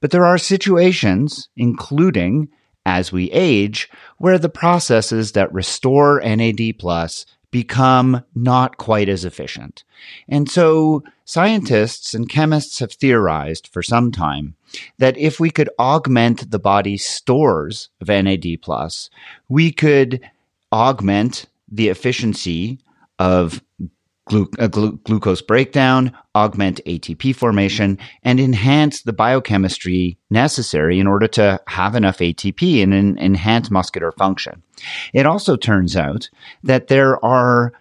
But 0.00 0.10
there 0.10 0.26
are 0.26 0.36
situations, 0.36 1.48
including 1.56 2.50
as 2.84 3.10
we 3.10 3.30
age, 3.30 3.88
where 4.18 4.38
the 4.38 4.50
processes 4.50 5.32
that 5.32 5.52
restore 5.54 6.20
NAD 6.20 6.78
plus 6.78 7.24
become 7.54 8.20
not 8.34 8.78
quite 8.78 9.08
as 9.08 9.24
efficient. 9.24 9.84
And 10.28 10.50
so 10.50 11.04
scientists 11.24 12.12
and 12.12 12.28
chemists 12.28 12.80
have 12.80 12.92
theorized 12.92 13.68
for 13.68 13.80
some 13.80 14.10
time 14.10 14.56
that 14.98 15.16
if 15.16 15.38
we 15.38 15.50
could 15.50 15.70
augment 15.78 16.50
the 16.50 16.58
body's 16.58 17.06
stores 17.06 17.90
of 18.00 18.08
NAD+, 18.08 18.44
we 19.48 19.70
could 19.70 20.20
augment 20.72 21.46
the 21.70 21.90
efficiency 21.90 22.80
of 23.20 23.62
glu- 24.26 24.46
glu- 24.46 24.98
glucose 25.04 25.42
breakdown, 25.42 26.12
augment 26.34 26.80
ATP 26.86 27.34
formation, 27.34 27.98
and 28.22 28.40
enhance 28.40 29.02
the 29.02 29.12
biochemistry 29.12 30.18
necessary 30.30 30.98
in 30.98 31.06
order 31.06 31.26
to 31.28 31.60
have 31.68 31.94
enough 31.94 32.18
ATP 32.18 32.82
and 32.82 32.94
en- 32.94 33.18
enhance 33.18 33.70
muscular 33.70 34.12
function. 34.12 34.62
It 35.12 35.26
also 35.26 35.56
turns 35.56 35.96
out 35.96 36.28
that 36.62 36.88
there 36.88 37.22
are 37.24 37.72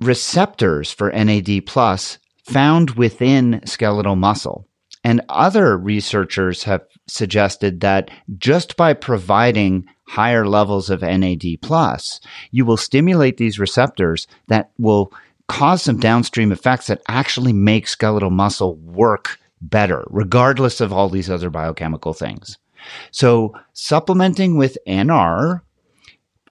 receptors 0.00 0.92
for 0.92 1.10
NAD 1.10 1.66
plus 1.66 2.18
found 2.44 2.90
within 2.90 3.60
skeletal 3.64 4.16
muscle. 4.16 4.66
And 5.02 5.22
other 5.28 5.76
researchers 5.76 6.64
have 6.64 6.82
suggested 7.06 7.80
that 7.80 8.10
just 8.38 8.76
by 8.76 8.92
providing 8.92 9.86
higher 10.06 10.46
levels 10.46 10.90
of 10.90 11.02
NAD 11.02 11.44
plus, 11.62 12.20
you 12.50 12.64
will 12.64 12.76
stimulate 12.76 13.36
these 13.36 13.58
receptors 13.58 14.26
that 14.48 14.70
will 14.78 15.12
cause 15.48 15.82
some 15.82 15.98
downstream 15.98 16.52
effects 16.52 16.86
that 16.86 17.02
actually 17.08 17.52
make 17.52 17.86
skeletal 17.86 18.30
muscle 18.30 18.76
work 18.76 19.38
better, 19.60 20.04
regardless 20.08 20.80
of 20.80 20.92
all 20.92 21.08
these 21.08 21.30
other 21.30 21.50
biochemical 21.50 22.12
things. 22.12 22.58
So 23.10 23.54
supplementing 23.72 24.56
with 24.56 24.78
NR 24.86 25.60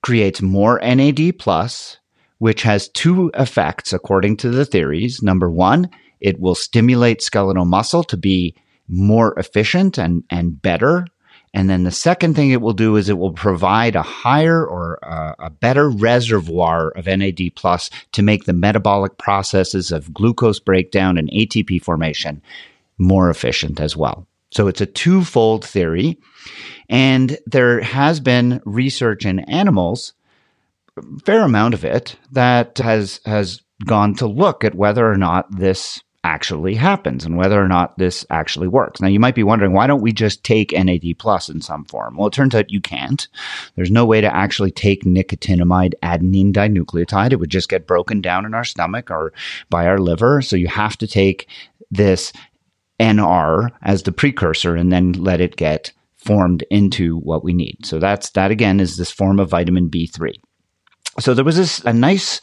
creates 0.02 0.42
more 0.42 0.80
NAD 0.82 1.40
plus, 1.40 1.98
which 2.40 2.64
has 2.64 2.90
two 2.90 3.32
effects 3.36 3.94
according 3.94 4.38
to 4.38 4.50
the 4.50 4.66
theories. 4.66 5.22
Number 5.22 5.50
one, 5.50 5.90
it 6.20 6.40
will 6.40 6.56
stimulate 6.56 7.22
skeletal 7.22 7.66
muscle 7.66 8.04
to 8.06 8.18
be 8.18 8.56
more 8.88 9.38
efficient 9.40 9.98
and, 9.98 10.24
and 10.30 10.62
better. 10.62 11.08
And 11.56 11.70
then 11.70 11.84
the 11.86 11.92
second 11.92 12.36
thing 12.36 12.52
it 12.52 12.62
will 12.62 12.74
do 12.74 12.98
is 12.98 13.08
it 13.08 13.18
will 13.18 13.32
provide 13.32 13.96
a 13.96 14.02
higher 14.02 14.68
or 14.68 15.00
a, 15.02 15.36
a 15.40 15.50
better 15.50 15.90
reservoir 15.90 16.90
of 16.90 17.06
NAD 17.06 17.56
plus 17.56 17.90
to 18.12 18.22
make 18.22 18.44
the 18.44 18.52
metabolic 18.52 19.18
processes 19.18 19.94
of 19.94 20.14
glucose 20.14 20.60
breakdown 20.60 21.18
and 21.18 21.30
ATP 21.30 21.82
formation 21.82 22.42
more 22.98 23.30
efficient 23.30 23.80
as 23.80 23.96
well. 23.96 24.28
So 24.52 24.68
it's 24.68 24.82
a 24.82 24.86
twofold 24.86 25.64
theory. 25.64 26.20
And 26.90 27.38
there 27.46 27.80
has 27.80 28.20
been 28.20 28.62
research 28.66 29.26
in 29.26 29.40
animals, 29.40 30.12
fair 31.26 31.42
amount 31.42 31.74
of 31.74 31.86
it, 31.86 32.18
that 32.34 32.80
has, 32.80 33.22
has 33.26 33.62
gone 33.86 34.14
to 34.16 34.28
look 34.28 34.66
at 34.66 34.76
whether 34.76 35.10
or 35.10 35.18
not 35.18 35.58
this 35.58 36.04
actually 36.26 36.74
happens 36.74 37.24
and 37.24 37.38
whether 37.38 37.62
or 37.62 37.68
not 37.68 37.96
this 38.00 38.26
actually 38.32 38.68
works. 38.68 39.00
Now, 39.00 39.08
you 39.08 39.20
might 39.20 39.36
be 39.36 39.44
wondering, 39.44 39.74
why 39.74 39.86
don't 39.86 40.02
we 40.02 40.12
just 40.12 40.44
take 40.44 40.72
NAD 40.72 41.20
plus 41.20 41.50
in 41.50 41.62
some 41.62 41.86
form? 41.86 42.18
Well, 42.18 42.28
it 42.28 42.34
turns 42.34 42.56
out 42.56 42.72
you 42.72 42.82
can't. 42.82 43.28
There's 43.76 43.92
no 43.92 44.06
way 44.06 44.22
to 44.22 44.36
actually 44.36 44.72
take 44.72 45.04
nicotinamide 45.04 45.94
adenine 46.02 46.52
dinucleotide. 46.52 47.32
It 47.32 47.40
would 47.40 47.52
just 47.52 47.70
get 47.70 47.86
broken 47.86 48.22
down 48.22 48.44
in 48.44 48.56
our 48.56 48.64
stomach 48.64 49.12
or 49.12 49.34
by 49.70 49.86
our 49.86 50.00
liver. 50.00 50.42
So 50.42 50.56
you 50.56 50.68
have 50.68 50.98
to 50.98 51.08
take 51.08 51.48
this 51.92 52.34
NR 53.00 53.70
as 53.84 54.02
the 54.02 54.12
precursor 54.12 54.76
and 54.76 54.92
then 54.92 55.12
let 55.12 55.42
it 55.42 55.58
get 55.58 55.92
formed 56.18 56.64
into 56.72 57.20
what 57.20 57.44
we 57.44 57.54
need. 57.54 57.86
So 57.86 58.00
that's 58.00 58.32
that 58.32 58.50
again 58.50 58.80
is 58.80 58.98
this 58.98 59.12
form 59.12 59.40
of 59.40 59.52
vitamin 59.52 59.92
B3. 59.92 60.34
So 61.20 61.36
there 61.36 61.46
was 61.46 61.58
this 61.58 61.80
a 61.86 61.94
nice 61.94 62.42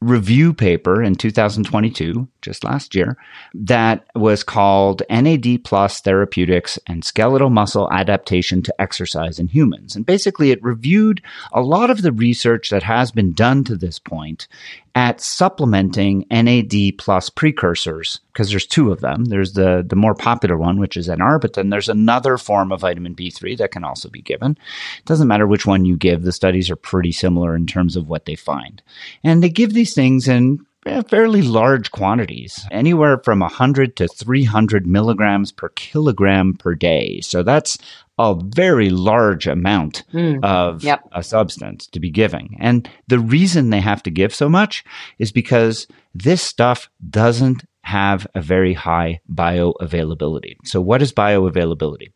review 0.00 0.52
paper 0.52 1.02
in 1.02 1.14
2022, 1.14 2.28
just 2.42 2.64
last 2.64 2.94
year, 2.94 3.16
that 3.54 4.06
was 4.14 4.42
called 4.42 5.02
NAD 5.08 5.64
plus 5.64 6.00
therapeutics 6.00 6.78
and 6.86 7.04
skeletal 7.04 7.48
muscle 7.48 7.90
adaptation 7.90 8.62
to 8.62 8.80
exercise 8.80 9.38
in 9.38 9.48
humans. 9.48 9.96
And 9.96 10.04
basically, 10.04 10.50
it 10.50 10.62
reviewed 10.62 11.22
a 11.52 11.62
lot 11.62 11.90
of 11.90 12.02
the 12.02 12.12
research 12.12 12.70
that 12.70 12.82
has 12.82 13.10
been 13.10 13.32
done 13.32 13.64
to 13.64 13.76
this 13.76 13.98
point 13.98 14.48
at 14.96 15.20
supplementing 15.20 16.24
NAD 16.30 16.96
plus 16.96 17.28
precursors, 17.28 18.20
because 18.32 18.48
there's 18.48 18.66
two 18.66 18.90
of 18.90 19.02
them. 19.02 19.26
There's 19.26 19.52
the, 19.52 19.84
the 19.86 19.94
more 19.94 20.14
popular 20.14 20.56
one, 20.56 20.80
which 20.80 20.96
is 20.96 21.06
NR, 21.06 21.38
but 21.38 21.52
then 21.52 21.68
there's 21.68 21.90
another 21.90 22.38
form 22.38 22.72
of 22.72 22.80
vitamin 22.80 23.14
B3 23.14 23.58
that 23.58 23.72
can 23.72 23.84
also 23.84 24.08
be 24.08 24.22
given. 24.22 24.52
It 24.52 25.04
doesn't 25.04 25.28
matter 25.28 25.46
which 25.46 25.66
one 25.66 25.84
you 25.84 25.98
give, 25.98 26.22
the 26.22 26.32
studies 26.32 26.70
are 26.70 26.76
pretty 26.76 27.12
similar 27.12 27.54
in 27.54 27.66
terms 27.66 27.94
of 27.94 28.08
what 28.08 28.24
they 28.24 28.36
find. 28.36 28.82
And 29.22 29.42
they 29.42 29.50
give 29.50 29.74
these 29.74 29.92
things 29.92 30.28
in 30.28 30.64
eh, 30.86 31.02
fairly 31.02 31.42
large 31.42 31.90
quantities, 31.90 32.66
anywhere 32.70 33.18
from 33.18 33.40
100 33.40 33.96
to 33.96 34.08
300 34.08 34.86
milligrams 34.86 35.52
per 35.52 35.68
kilogram 35.68 36.54
per 36.54 36.74
day. 36.74 37.20
So 37.20 37.42
that's 37.42 37.76
a 38.18 38.34
very 38.54 38.90
large 38.90 39.46
amount 39.46 40.04
mm. 40.12 40.42
of 40.42 40.82
yep. 40.82 41.02
a 41.12 41.22
substance 41.22 41.86
to 41.88 42.00
be 42.00 42.10
giving. 42.10 42.56
And 42.58 42.88
the 43.08 43.18
reason 43.18 43.70
they 43.70 43.80
have 43.80 44.02
to 44.04 44.10
give 44.10 44.34
so 44.34 44.48
much 44.48 44.84
is 45.18 45.32
because 45.32 45.86
this 46.14 46.42
stuff 46.42 46.88
doesn't 47.10 47.64
have 47.82 48.26
a 48.34 48.40
very 48.40 48.72
high 48.72 49.20
bioavailability. 49.32 50.56
So 50.64 50.80
what 50.80 51.02
is 51.02 51.12
bioavailability? 51.12 52.08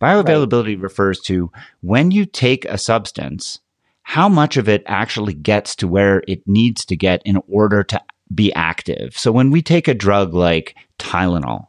Bioavailability 0.00 0.76
right. 0.76 0.80
refers 0.80 1.20
to 1.22 1.50
when 1.80 2.10
you 2.10 2.24
take 2.24 2.64
a 2.64 2.78
substance, 2.78 3.60
how 4.02 4.28
much 4.28 4.56
of 4.56 4.68
it 4.70 4.82
actually 4.86 5.34
gets 5.34 5.76
to 5.76 5.88
where 5.88 6.22
it 6.26 6.46
needs 6.46 6.86
to 6.86 6.96
get 6.96 7.20
in 7.26 7.42
order 7.46 7.84
to 7.84 8.00
be 8.34 8.52
active. 8.54 9.18
So 9.18 9.30
when 9.32 9.50
we 9.50 9.60
take 9.60 9.86
a 9.86 9.92
drug 9.92 10.32
like 10.32 10.74
Tylenol, 10.98 11.66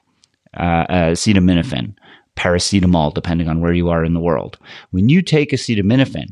uh, 0.55 0.85
acetaminophen, 0.87 1.95
paracetamol, 2.39 3.13
depending 3.13 3.49
on 3.49 3.59
where 3.59 3.73
you 3.73 3.89
are 3.89 4.05
in 4.05 4.13
the 4.13 4.19
world. 4.21 4.57
When 4.91 5.09
you 5.09 5.21
take 5.21 5.51
acetaminophen, 5.51 6.29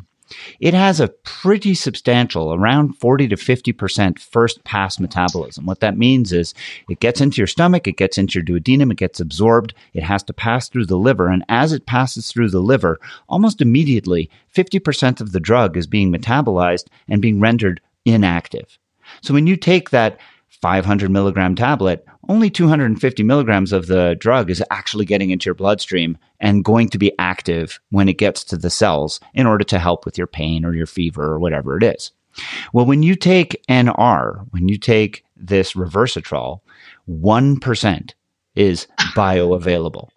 it 0.60 0.74
has 0.74 1.00
a 1.00 1.10
pretty 1.10 1.74
substantial, 1.74 2.54
around 2.54 2.94
40 2.94 3.28
to 3.30 3.36
50% 3.36 4.20
first 4.20 4.64
pass 4.64 5.00
metabolism. 5.00 5.66
What 5.66 5.82
that 5.82 5.98
means 5.98 6.32
is 6.34 6.54
it 6.90 7.00
gets 7.00 7.22
into 7.22 7.38
your 7.38 7.48
stomach, 7.48 7.88
it 7.88 7.98
gets 7.98 8.18
into 8.18 8.40
your 8.40 8.46
duodenum, 8.46 8.92
it 8.92 8.98
gets 8.98 9.20
absorbed, 9.20 9.74
it 9.94 10.04
has 10.04 10.24
to 10.24 10.34
pass 10.34 10.70
through 10.70 10.86
the 10.86 10.98
liver. 10.98 11.28
And 11.28 11.44
as 11.50 11.74
it 11.74 11.86
passes 11.86 12.32
through 12.32 12.50
the 12.50 12.60
liver, 12.60 13.00
almost 13.30 13.62
immediately, 13.62 14.30
50% 14.54 15.22
of 15.22 15.32
the 15.32 15.40
drug 15.40 15.78
is 15.78 15.88
being 15.88 16.12
metabolized 16.12 16.88
and 17.08 17.22
being 17.22 17.40
rendered 17.40 17.82
inactive. 18.06 18.80
So 19.22 19.34
when 19.34 19.48
you 19.48 19.56
take 19.56 19.90
that 19.90 20.20
500 20.50 21.10
milligram 21.10 21.56
tablet, 21.56 22.06
only 22.30 22.50
250 22.50 23.24
milligrams 23.24 23.72
of 23.72 23.88
the 23.88 24.16
drug 24.20 24.50
is 24.50 24.64
actually 24.72 25.06
getting 25.06 25.30
into 25.30 25.46
your 25.46 25.56
bloodstream 25.56 26.18
and 26.40 26.64
going 26.64 26.90
to 26.90 26.98
be 26.98 27.12
active 27.20 27.80
when 27.90 28.10
it 28.10 28.18
gets 28.18 28.44
to 28.46 28.58
the 28.58 28.70
cells 28.70 29.20
in 29.34 29.48
order 29.48 29.64
to 29.66 29.80
help 29.80 30.06
with 30.06 30.18
your 30.18 30.28
pain 30.28 30.66
or 30.66 30.74
your 30.74 30.86
fever 30.86 31.24
or 31.24 31.40
whatever 31.40 31.78
it 31.78 31.84
is. 31.84 32.12
Well, 32.74 32.86
when 32.86 33.04
you 33.04 33.16
take 33.16 33.64
NR, 33.68 34.46
when 34.52 34.68
you 34.68 34.78
take 34.78 35.24
this 35.36 35.74
Resveratrol, 35.74 36.62
1% 37.10 38.12
is 38.56 38.88
bioavailable. 39.16 40.10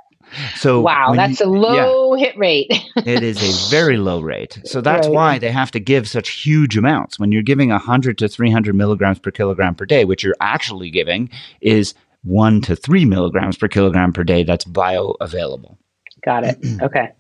So 0.57 0.81
wow, 0.81 1.15
that's 1.15 1.41
you, 1.41 1.47
a 1.47 1.49
low 1.49 2.15
yeah, 2.15 2.27
hit 2.27 2.39
rate. 2.39 2.67
it 2.97 3.23
is 3.23 3.43
a 3.43 3.71
very 3.71 3.97
low 3.97 4.21
rate. 4.21 4.59
So 4.65 4.81
that's 4.81 5.07
right. 5.07 5.15
why 5.15 5.39
they 5.39 5.51
have 5.51 5.71
to 5.73 5.81
give 5.81 6.09
such 6.09 6.31
huge 6.31 6.77
amounts. 6.77 7.19
When 7.19 7.33
you're 7.33 7.43
giving 7.43 7.71
100 7.71 8.19
to 8.19 8.29
300 8.29 8.75
milligrams 8.75 9.19
per 9.19 9.31
kilogram 9.31 9.75
per 9.75 9.87
day, 9.87 10.05
which 10.05 10.23
you're 10.23 10.37
actually 10.41 10.91
giving 10.91 11.31
is 11.61 11.95
one 12.23 12.61
to 12.63 12.77
three 12.77 13.05
milligrams 13.05 13.57
per 13.57 13.69
kilogram 13.69 14.13
per 14.13 14.25
day. 14.25 14.43
That's 14.43 14.65
bioavailable. 14.65 15.77
Got 16.25 16.45
it. 16.45 16.59
Okay. 16.83 17.11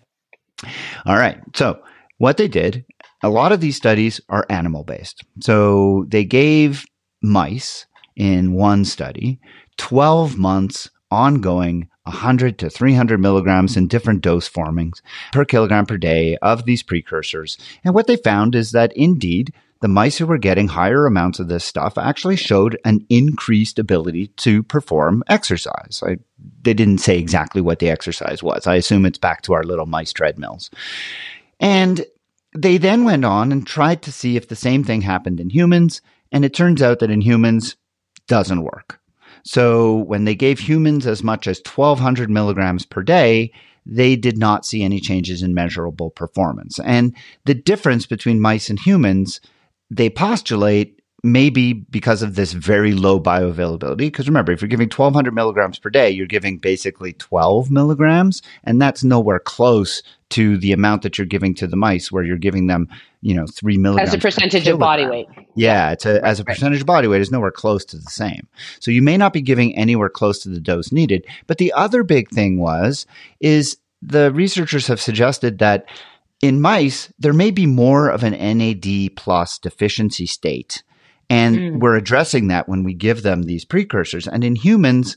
All 1.06 1.16
right. 1.16 1.38
So 1.54 1.82
what 2.18 2.36
they 2.36 2.48
did, 2.48 2.84
a 3.22 3.30
lot 3.30 3.52
of 3.52 3.60
these 3.60 3.76
studies 3.76 4.20
are 4.28 4.44
animal 4.50 4.84
based. 4.84 5.24
So 5.40 6.04
they 6.08 6.24
gave 6.24 6.84
mice 7.22 7.86
in 8.16 8.52
one 8.52 8.84
study 8.84 9.40
12 9.78 10.36
months 10.36 10.90
ongoing 11.10 11.88
100 12.04 12.58
to 12.58 12.70
300 12.70 13.20
milligrams 13.20 13.76
in 13.76 13.86
different 13.86 14.22
dose 14.22 14.48
formings 14.48 15.02
per 15.32 15.44
kilogram 15.44 15.86
per 15.86 15.96
day 15.96 16.36
of 16.38 16.64
these 16.64 16.82
precursors. 16.82 17.58
And 17.84 17.94
what 17.94 18.06
they 18.06 18.16
found 18.16 18.54
is 18.54 18.72
that 18.72 18.92
indeed, 18.96 19.52
the 19.80 19.88
mice 19.88 20.18
who 20.18 20.26
were 20.26 20.38
getting 20.38 20.68
higher 20.68 21.06
amounts 21.06 21.38
of 21.38 21.48
this 21.48 21.64
stuff 21.64 21.96
actually 21.96 22.36
showed 22.36 22.78
an 22.84 23.04
increased 23.08 23.78
ability 23.78 24.28
to 24.28 24.62
perform 24.62 25.24
exercise. 25.28 26.02
I, 26.06 26.18
they 26.62 26.74
didn't 26.74 26.98
say 26.98 27.18
exactly 27.18 27.62
what 27.62 27.78
the 27.78 27.88
exercise 27.88 28.42
was. 28.42 28.66
I 28.66 28.74
assume 28.74 29.06
it's 29.06 29.18
back 29.18 29.42
to 29.42 29.54
our 29.54 29.64
little 29.64 29.86
mice 29.86 30.12
treadmills. 30.12 30.70
And 31.60 32.04
they 32.54 32.76
then 32.76 33.04
went 33.04 33.24
on 33.24 33.52
and 33.52 33.66
tried 33.66 34.02
to 34.02 34.12
see 34.12 34.36
if 34.36 34.48
the 34.48 34.56
same 34.56 34.84
thing 34.84 35.00
happened 35.00 35.40
in 35.40 35.48
humans. 35.48 36.02
And 36.30 36.44
it 36.44 36.54
turns 36.54 36.82
out 36.82 36.98
that 36.98 37.10
in 37.10 37.22
humans, 37.22 37.76
doesn't 38.26 38.62
work. 38.62 38.99
So 39.44 39.96
when 39.96 40.24
they 40.24 40.35
gave 40.35 40.59
humans 40.59 41.07
as 41.07 41.22
much 41.22 41.46
as 41.46 41.61
1200 41.64 42.31
milligrams 42.31 42.87
per 42.87 43.03
day, 43.03 43.53
they 43.87 44.16
did 44.16 44.38
not 44.38 44.66
see 44.66 44.83
any 44.83 45.00
changes 45.00 45.42
in 45.42 45.55
measurable 45.55 46.11
performance. 46.11 46.79
And 46.81 47.16
the 47.46 47.55
difference 47.55 48.07
between 48.07 48.40
mice 48.40 48.70
and 48.70 48.79
humans, 48.79 49.40
they 49.90 50.11
postulate 50.11 50.99
maybe 51.22 51.72
because 51.72 52.22
of 52.22 52.35
this 52.35 52.52
very 52.52 52.92
low 52.92 53.20
bioavailability. 53.20 53.98
Because 53.98 54.28
remember, 54.28 54.52
if 54.52 54.62
you're 54.62 54.68
giving 54.68 54.88
1200 54.88 55.35
milligrams 55.35 55.78
per 55.78 55.90
day, 55.90 56.11
you're 56.11 56.26
giving 56.26 56.59
basically 56.59 57.12
12 57.14 57.70
milligrams, 57.70 58.42
and 58.64 58.80
that's 58.80 59.04
nowhere 59.04 59.38
close 59.38 60.02
to 60.30 60.56
the 60.59 60.72
amount 60.72 61.02
that 61.02 61.18
you're 61.18 61.26
giving 61.26 61.54
to 61.54 61.66
the 61.66 61.76
mice, 61.76 62.11
where 62.11 62.22
you're 62.22 62.38
giving 62.38 62.68
them, 62.68 62.88
you 63.20 63.35
know, 63.35 63.46
three 63.46 63.76
milligrams 63.76 64.11
as 64.11 64.14
a 64.14 64.18
percentage 64.18 64.66
of 64.68 64.78
body 64.78 65.06
weight. 65.06 65.26
Yeah, 65.56 65.90
it's 65.90 66.06
a, 66.06 66.14
right, 66.14 66.22
as 66.22 66.40
a 66.40 66.44
percentage 66.44 66.78
right. 66.78 66.83
of 66.83 66.87
body 66.87 67.09
weight 67.09 67.20
is 67.20 67.30
nowhere 67.30 67.50
close 67.50 67.85
to 67.87 67.96
the 67.96 68.11
same. 68.11 68.46
So 68.78 68.90
you 68.90 69.02
may 69.02 69.16
not 69.16 69.33
be 69.33 69.42
giving 69.42 69.76
anywhere 69.76 70.09
close 70.09 70.38
to 70.40 70.48
the 70.48 70.61
dose 70.61 70.92
needed. 70.92 71.26
But 71.46 71.59
the 71.59 71.72
other 71.72 72.02
big 72.02 72.30
thing 72.30 72.59
was 72.59 73.06
is 73.40 73.76
the 74.00 74.33
researchers 74.33 74.87
have 74.87 75.00
suggested 75.00 75.59
that 75.59 75.85
in 76.40 76.61
mice 76.61 77.12
there 77.18 77.35
may 77.35 77.50
be 77.50 77.66
more 77.66 78.09
of 78.09 78.22
an 78.22 78.33
NAD 78.33 79.16
plus 79.16 79.59
deficiency 79.59 80.24
state 80.26 80.83
and 81.30 81.56
mm. 81.56 81.80
we're 81.80 81.96
addressing 81.96 82.48
that 82.48 82.68
when 82.68 82.82
we 82.82 82.92
give 82.92 83.22
them 83.22 83.44
these 83.44 83.64
precursors. 83.64 84.26
And 84.26 84.42
in 84.42 84.56
humans, 84.56 85.16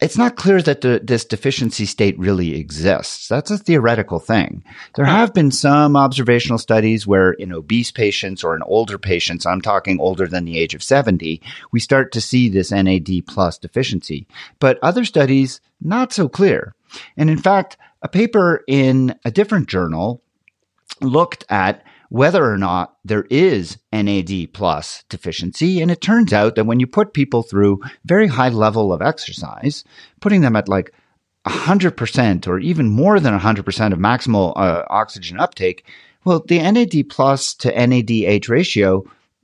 it's 0.00 0.18
not 0.18 0.36
clear 0.36 0.60
that 0.62 0.80
the, 0.80 1.00
this 1.04 1.24
deficiency 1.24 1.84
state 1.84 2.18
really 2.18 2.58
exists. 2.58 3.28
That's 3.28 3.50
a 3.50 3.58
theoretical 3.58 4.18
thing. 4.18 4.64
There 4.96 5.04
have 5.04 5.34
been 5.34 5.50
some 5.50 5.96
observational 5.96 6.58
studies 6.58 7.06
where 7.06 7.32
in 7.32 7.52
obese 7.52 7.92
patients 7.92 8.42
or 8.42 8.56
in 8.56 8.62
older 8.62 8.98
patients, 8.98 9.46
I'm 9.46 9.60
talking 9.60 10.00
older 10.00 10.26
than 10.26 10.46
the 10.46 10.58
age 10.58 10.74
of 10.74 10.82
70, 10.82 11.40
we 11.70 11.78
start 11.78 12.10
to 12.12 12.20
see 12.20 12.48
this 12.48 12.72
NAD 12.72 13.26
plus 13.28 13.58
deficiency. 13.58 14.26
But 14.58 14.78
other 14.82 15.04
studies, 15.04 15.60
not 15.80 16.12
so 16.12 16.28
clear. 16.28 16.74
And 17.16 17.28
in 17.28 17.38
fact, 17.38 17.76
a 18.02 18.08
paper 18.08 18.64
in 18.66 19.18
a 19.24 19.30
different 19.30 19.68
journal 19.68 20.22
looked 21.00 21.44
at 21.48 21.84
whether 22.14 22.48
or 22.48 22.56
not 22.56 22.96
there 23.04 23.26
is 23.28 23.76
NAD 23.92 24.52
plus 24.52 25.02
deficiency. 25.08 25.80
And 25.80 25.90
it 25.90 26.00
turns 26.00 26.32
out 26.32 26.54
that 26.54 26.64
when 26.64 26.78
you 26.78 26.86
put 26.86 27.12
people 27.12 27.42
through 27.42 27.80
very 28.04 28.28
high 28.28 28.50
level 28.50 28.92
of 28.92 29.02
exercise, 29.02 29.82
putting 30.20 30.40
them 30.40 30.54
at 30.54 30.68
like 30.68 30.94
100% 31.44 32.46
or 32.46 32.60
even 32.60 32.88
more 32.88 33.18
than 33.18 33.36
100% 33.36 33.92
of 33.92 33.98
maximal 33.98 34.52
uh, 34.54 34.84
oxygen 34.90 35.40
uptake, 35.40 35.92
well, 36.24 36.40
the 36.46 36.60
NAD 36.60 37.08
plus 37.08 37.52
to 37.54 37.72
NADH 37.72 38.48
ratio 38.48 39.02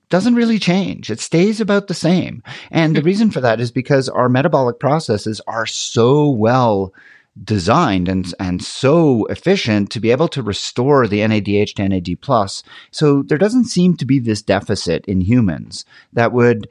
doesn't 0.09 0.37
really 0.37 0.61
change. 0.61 1.11
It 1.11 1.18
stays 1.18 1.61
about 1.61 1.88
the 1.88 1.94
same. 1.94 2.40
And 2.70 2.94
the 2.94 3.02
reason 3.02 3.33
for 3.33 3.40
that 3.40 3.61
is 3.61 3.72
because 3.72 4.09
our 4.09 4.28
metabolic 4.28 4.78
processes 4.78 5.40
are 5.48 5.66
so 5.66 6.30
well 6.30 6.94
designed 7.42 8.08
and 8.08 8.34
and 8.40 8.62
so 8.62 9.24
efficient 9.26 9.90
to 9.90 10.00
be 10.00 10.10
able 10.10 10.28
to 10.28 10.42
restore 10.42 11.06
the 11.06 11.20
NADH 11.20 11.74
to 11.74 11.88
NAD 11.88 12.20
plus. 12.20 12.62
So 12.90 13.22
there 13.22 13.38
doesn't 13.38 13.64
seem 13.64 13.96
to 13.96 14.04
be 14.04 14.18
this 14.18 14.42
deficit 14.42 15.04
in 15.06 15.20
humans 15.20 15.84
that 16.12 16.32
would 16.32 16.68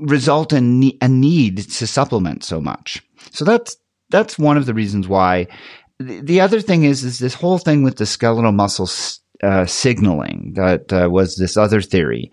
result 0.00 0.52
in 0.52 0.92
a 1.00 1.08
need 1.08 1.58
to 1.58 1.86
supplement 1.86 2.44
so 2.44 2.60
much. 2.60 3.02
So 3.32 3.44
that's 3.44 3.76
that's 4.10 4.38
one 4.38 4.56
of 4.56 4.66
the 4.66 4.74
reasons 4.74 5.08
why. 5.08 5.46
The 5.98 6.40
other 6.40 6.60
thing 6.60 6.84
is 6.84 7.04
is 7.04 7.18
this 7.18 7.34
whole 7.34 7.58
thing 7.58 7.82
with 7.82 7.96
the 7.96 8.06
skeletal 8.06 8.52
muscle 8.52 8.88
uh, 9.42 9.66
signaling 9.66 10.52
that 10.56 10.92
uh, 10.92 11.08
was 11.10 11.36
this 11.36 11.56
other 11.56 11.80
theory. 11.80 12.30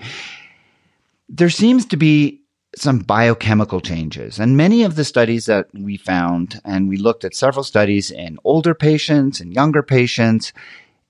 There 1.30 1.49
seems 1.49 1.86
to 1.88 1.97
be 1.97 2.40
some 2.76 3.00
biochemical 3.00 3.82
changes. 3.82 4.40
And 4.40 4.56
many 4.56 4.84
of 4.84 4.96
the 4.96 5.04
studies 5.04 5.46
that 5.46 5.68
we 5.74 5.98
found, 5.98 6.62
and 6.64 6.88
we 6.88 6.98
looked 6.98 7.26
at 7.26 7.36
several 7.36 7.64
studies 7.64 8.12
in 8.12 8.40
older 8.44 8.74
patients 8.74 9.40
and 9.42 9.54
younger 9.54 9.84
patients. 9.84 10.54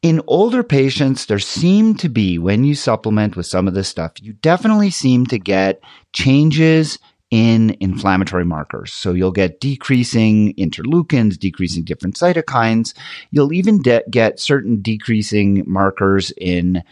In 0.02 0.22
older 0.26 0.64
patients, 0.64 1.28
there 1.28 1.38
seemed 1.38 2.00
to 2.00 2.10
be, 2.10 2.40
when 2.40 2.64
you 2.64 2.74
supplement 2.74 3.36
with 3.36 3.46
some 3.46 3.68
of 3.68 3.76
this 3.76 3.88
stuff, 3.88 4.14
you 4.20 4.34
definitely 4.34 4.90
seem 4.90 5.28
to 5.28 5.38
get 5.38 5.82
changes 6.14 6.98
in 7.30 7.78
inflammatory 7.80 8.44
markers. 8.44 8.92
So 8.92 9.14
you'll 9.14 9.32
get 9.32 9.62
decreasing 9.62 10.54
interleukins, 10.56 11.40
decreasing 11.40 11.84
different 11.84 12.16
cytokines. 12.16 12.94
You'll 13.30 13.54
even 13.54 13.82
de- 13.82 14.04
get 14.10 14.40
certain 14.40 14.82
decreasing 14.82 15.64
markers 15.66 16.32
in 16.32 16.84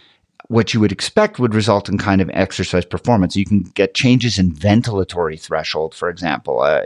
what 0.49 0.73
you 0.73 0.79
would 0.79 0.91
expect 0.91 1.39
would 1.39 1.53
result 1.53 1.87
in 1.89 1.97
kind 1.97 2.21
of 2.21 2.29
exercise 2.33 2.83
performance. 2.83 3.35
You 3.35 3.45
can 3.45 3.61
get 3.61 3.93
changes 3.93 4.39
in 4.39 4.51
ventilatory 4.51 5.39
threshold, 5.39 5.93
for 5.93 6.09
example. 6.09 6.61
Uh, 6.61 6.81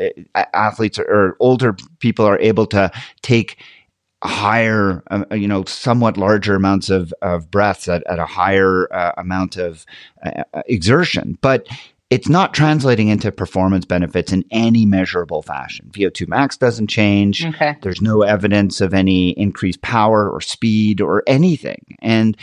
athletes 0.53 0.99
or, 0.99 1.05
or 1.05 1.37
older 1.39 1.75
people 1.99 2.25
are 2.25 2.39
able 2.39 2.65
to 2.67 2.91
take 3.21 3.57
higher, 4.21 5.01
uh, 5.11 5.23
you 5.33 5.47
know, 5.47 5.63
somewhat 5.63 6.17
larger 6.17 6.55
amounts 6.55 6.89
of, 6.89 7.13
of 7.21 7.49
breaths 7.49 7.87
at, 7.87 8.03
at 8.07 8.19
a 8.19 8.25
higher 8.25 8.93
uh, 8.93 9.13
amount 9.17 9.55
of 9.55 9.85
uh, 10.25 10.43
exertion. 10.65 11.37
But 11.41 11.67
it's 12.09 12.29
not 12.29 12.53
translating 12.53 13.07
into 13.07 13.31
performance 13.31 13.85
benefits 13.85 14.33
in 14.33 14.43
any 14.51 14.85
measurable 14.85 15.41
fashion. 15.41 15.89
VO2 15.93 16.27
max 16.27 16.57
doesn't 16.57 16.87
change. 16.87 17.45
Okay. 17.45 17.77
There's 17.81 18.01
no 18.01 18.23
evidence 18.23 18.81
of 18.81 18.93
any 18.93 19.29
increased 19.31 19.81
power 19.81 20.29
or 20.29 20.41
speed 20.41 20.99
or 20.99 21.23
anything. 21.27 21.95
And 21.99 22.37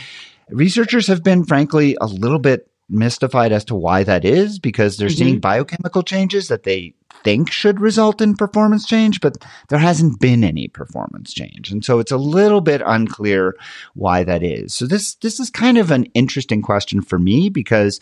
researchers 0.51 1.07
have 1.07 1.23
been, 1.23 1.45
frankly, 1.45 1.97
a 1.99 2.05
little 2.05 2.39
bit 2.39 2.67
mystified 2.89 3.51
as 3.51 3.63
to 3.65 3.75
why 3.75 4.03
that 4.03 4.25
is 4.25 4.59
because 4.59 4.97
they're 4.97 5.07
mm-hmm. 5.07 5.17
seeing 5.17 5.39
biochemical 5.39 6.03
changes 6.03 6.49
that 6.49 6.63
they 6.63 6.93
think 7.23 7.51
should 7.51 7.79
result 7.79 8.21
in 8.21 8.35
performance 8.35 8.85
change, 8.85 9.21
but 9.21 9.37
there 9.69 9.79
hasn't 9.79 10.19
been 10.19 10.43
any 10.43 10.67
performance 10.67 11.33
change. 11.33 11.71
And 11.71 11.85
so 11.85 11.99
it's 11.99 12.11
a 12.11 12.17
little 12.17 12.61
bit 12.61 12.81
unclear 12.85 13.55
why 13.93 14.23
that 14.23 14.43
is. 14.43 14.73
So 14.73 14.85
this, 14.87 15.15
this 15.15 15.39
is 15.39 15.49
kind 15.49 15.77
of 15.77 15.91
an 15.91 16.05
interesting 16.13 16.61
question 16.61 17.01
for 17.01 17.17
me 17.17 17.49
because 17.49 17.99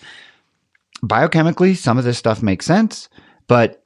biochemically, 1.04 1.76
some 1.76 1.98
of 1.98 2.04
this 2.04 2.18
stuff 2.18 2.42
makes 2.42 2.66
sense, 2.66 3.10
but 3.48 3.79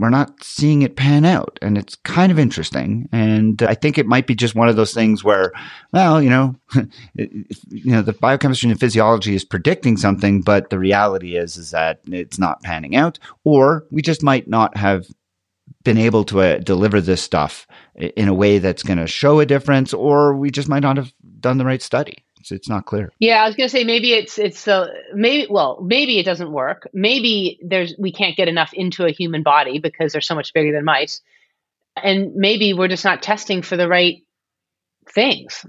we're 0.00 0.10
not 0.10 0.42
seeing 0.44 0.82
it 0.82 0.96
pan 0.96 1.24
out. 1.24 1.58
And 1.62 1.78
it's 1.78 1.96
kind 1.96 2.32
of 2.32 2.38
interesting. 2.38 3.08
And 3.12 3.62
I 3.62 3.74
think 3.74 3.98
it 3.98 4.06
might 4.06 4.26
be 4.26 4.34
just 4.34 4.54
one 4.54 4.68
of 4.68 4.76
those 4.76 4.94
things 4.94 5.24
where, 5.24 5.52
well, 5.92 6.22
you 6.22 6.30
know, 6.30 6.56
you 7.14 7.46
know, 7.92 8.02
the 8.02 8.12
biochemistry 8.14 8.70
and 8.70 8.80
physiology 8.80 9.34
is 9.34 9.44
predicting 9.44 9.96
something, 9.96 10.42
but 10.42 10.70
the 10.70 10.78
reality 10.78 11.36
is, 11.36 11.56
is 11.56 11.70
that 11.72 12.00
it's 12.06 12.38
not 12.38 12.62
panning 12.62 12.96
out, 12.96 13.18
or 13.44 13.86
we 13.90 14.02
just 14.02 14.22
might 14.22 14.48
not 14.48 14.76
have 14.76 15.06
been 15.84 15.98
able 15.98 16.24
to 16.24 16.40
uh, 16.42 16.58
deliver 16.58 17.00
this 17.00 17.22
stuff 17.22 17.66
in 17.96 18.28
a 18.28 18.34
way 18.34 18.58
that's 18.58 18.84
going 18.84 18.98
to 18.98 19.08
show 19.08 19.40
a 19.40 19.46
difference, 19.46 19.94
or 19.94 20.36
we 20.36 20.50
just 20.50 20.68
might 20.68 20.82
not 20.82 20.98
have 20.98 21.12
done 21.40 21.58
the 21.58 21.64
right 21.66 21.82
study. 21.82 22.25
It's, 22.46 22.52
it's 22.52 22.68
not 22.68 22.86
clear. 22.86 23.12
Yeah, 23.18 23.42
I 23.42 23.46
was 23.46 23.56
going 23.56 23.68
to 23.68 23.72
say 23.72 23.82
maybe 23.82 24.12
it's 24.12 24.38
it's 24.38 24.68
uh, 24.68 24.86
maybe 25.12 25.48
well 25.50 25.80
maybe 25.82 26.18
it 26.18 26.22
doesn't 26.22 26.52
work. 26.52 26.88
Maybe 26.92 27.58
there's 27.60 27.94
we 27.98 28.12
can't 28.12 28.36
get 28.36 28.46
enough 28.46 28.72
into 28.72 29.04
a 29.04 29.10
human 29.10 29.42
body 29.42 29.80
because 29.80 30.12
they're 30.12 30.20
so 30.20 30.36
much 30.36 30.52
bigger 30.52 30.72
than 30.72 30.84
mice, 30.84 31.20
and 32.00 32.34
maybe 32.36 32.72
we're 32.72 32.88
just 32.88 33.04
not 33.04 33.22
testing 33.22 33.62
for 33.62 33.76
the 33.76 33.88
right 33.88 34.22
things. 35.12 35.66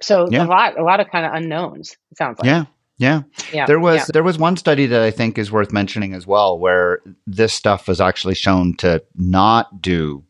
So 0.00 0.28
yeah. 0.30 0.44
a 0.44 0.46
lot 0.46 0.78
a 0.78 0.84
lot 0.84 1.00
of 1.00 1.10
kind 1.10 1.26
of 1.26 1.32
unknowns. 1.34 1.96
It 2.12 2.18
sounds 2.18 2.38
like. 2.38 2.46
Yeah. 2.46 2.64
Yeah. 2.98 3.22
yeah. 3.52 3.66
There 3.66 3.80
was 3.80 4.00
yeah. 4.00 4.06
there 4.12 4.22
was 4.22 4.38
one 4.38 4.56
study 4.56 4.86
that 4.86 5.02
I 5.02 5.10
think 5.10 5.38
is 5.38 5.50
worth 5.50 5.72
mentioning 5.72 6.12
as 6.14 6.26
well 6.26 6.58
where 6.58 7.00
this 7.26 7.52
stuff 7.52 7.88
was 7.88 8.00
actually 8.00 8.34
shown 8.34 8.76
to 8.76 9.02
not 9.16 9.80
do 9.80 10.22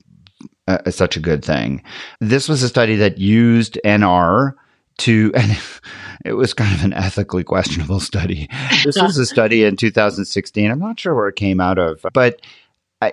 uh, 0.68 0.90
such 0.90 1.16
a 1.16 1.20
good 1.20 1.44
thing. 1.44 1.82
This 2.20 2.48
was 2.48 2.62
a 2.62 2.68
study 2.68 2.94
that 2.96 3.18
used 3.18 3.78
NR 3.84 4.54
to, 5.00 5.32
and 5.36 5.58
it 6.24 6.34
was 6.34 6.54
kind 6.54 6.74
of 6.74 6.84
an 6.84 6.92
ethically 6.92 7.44
questionable 7.44 8.00
study. 8.00 8.48
This 8.84 9.00
was 9.00 9.18
a 9.18 9.26
study 9.26 9.64
in 9.64 9.76
2016. 9.76 10.70
I'm 10.70 10.78
not 10.78 11.00
sure 11.00 11.14
where 11.14 11.28
it 11.28 11.36
came 11.36 11.60
out 11.60 11.78
of, 11.78 12.04
but 12.12 12.40
I, 13.00 13.12